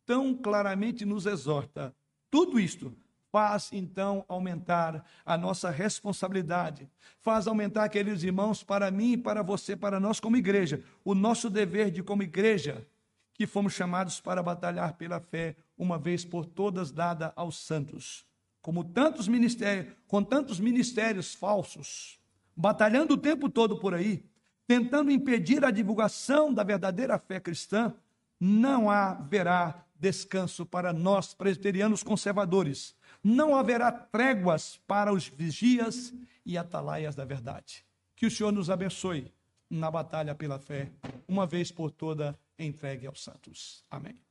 tão 0.05 0.33
claramente 0.33 1.05
nos 1.05 1.25
exorta, 1.25 1.95
tudo 2.29 2.59
isto 2.59 2.95
faz 3.31 3.69
então 3.71 4.25
aumentar 4.27 5.05
a 5.25 5.37
nossa 5.37 5.69
responsabilidade, 5.69 6.89
faz 7.19 7.47
aumentar, 7.47 7.87
queridos 7.89 8.23
irmãos, 8.23 8.63
para 8.63 8.89
mim 8.89 9.13
e 9.13 9.17
para 9.17 9.43
você, 9.43 9.75
para 9.75 9.99
nós 9.99 10.19
como 10.19 10.37
igreja, 10.37 10.83
o 11.03 11.13
nosso 11.13 11.49
dever 11.49 11.91
de, 11.91 12.01
como 12.01 12.23
igreja, 12.23 12.87
que 13.33 13.45
fomos 13.45 13.73
chamados 13.73 14.19
para 14.19 14.41
batalhar 14.41 14.93
pela 14.93 15.19
fé, 15.19 15.55
uma 15.77 15.99
vez 15.99 16.25
por 16.25 16.45
todas 16.45 16.91
dada 16.91 17.31
aos 17.35 17.59
santos. 17.59 18.25
Como 18.61 18.83
tantos 18.83 19.27
ministérios, 19.27 19.93
com 20.07 20.23
tantos 20.23 20.59
ministérios 20.59 21.35
falsos, 21.35 22.19
batalhando 22.55 23.13
o 23.13 23.17
tempo 23.17 23.47
todo 23.47 23.77
por 23.77 23.93
aí, 23.93 24.25
tentando 24.65 25.11
impedir 25.11 25.63
a 25.63 25.71
divulgação 25.71 26.51
da 26.51 26.63
verdadeira 26.63 27.19
fé 27.19 27.39
cristã, 27.39 27.93
não 28.39 28.89
haverá 28.89 29.83
descanso 29.99 30.65
para 30.65 30.93
nós 30.93 31.33
presbiterianos 31.33 32.03
conservadores. 32.03 32.95
Não 33.23 33.55
haverá 33.55 33.91
tréguas 33.91 34.79
para 34.87 35.11
os 35.11 35.27
vigias 35.27 36.13
e 36.45 36.57
atalaias 36.57 37.15
da 37.15 37.25
verdade. 37.25 37.85
Que 38.15 38.25
o 38.25 38.31
Senhor 38.31 38.51
nos 38.51 38.69
abençoe 38.69 39.31
na 39.69 39.91
batalha 39.91 40.33
pela 40.33 40.59
fé, 40.59 40.89
uma 41.27 41.45
vez 41.45 41.71
por 41.71 41.91
toda 41.91 42.37
entregue 42.57 43.05
aos 43.05 43.23
santos. 43.23 43.83
Amém. 43.89 44.26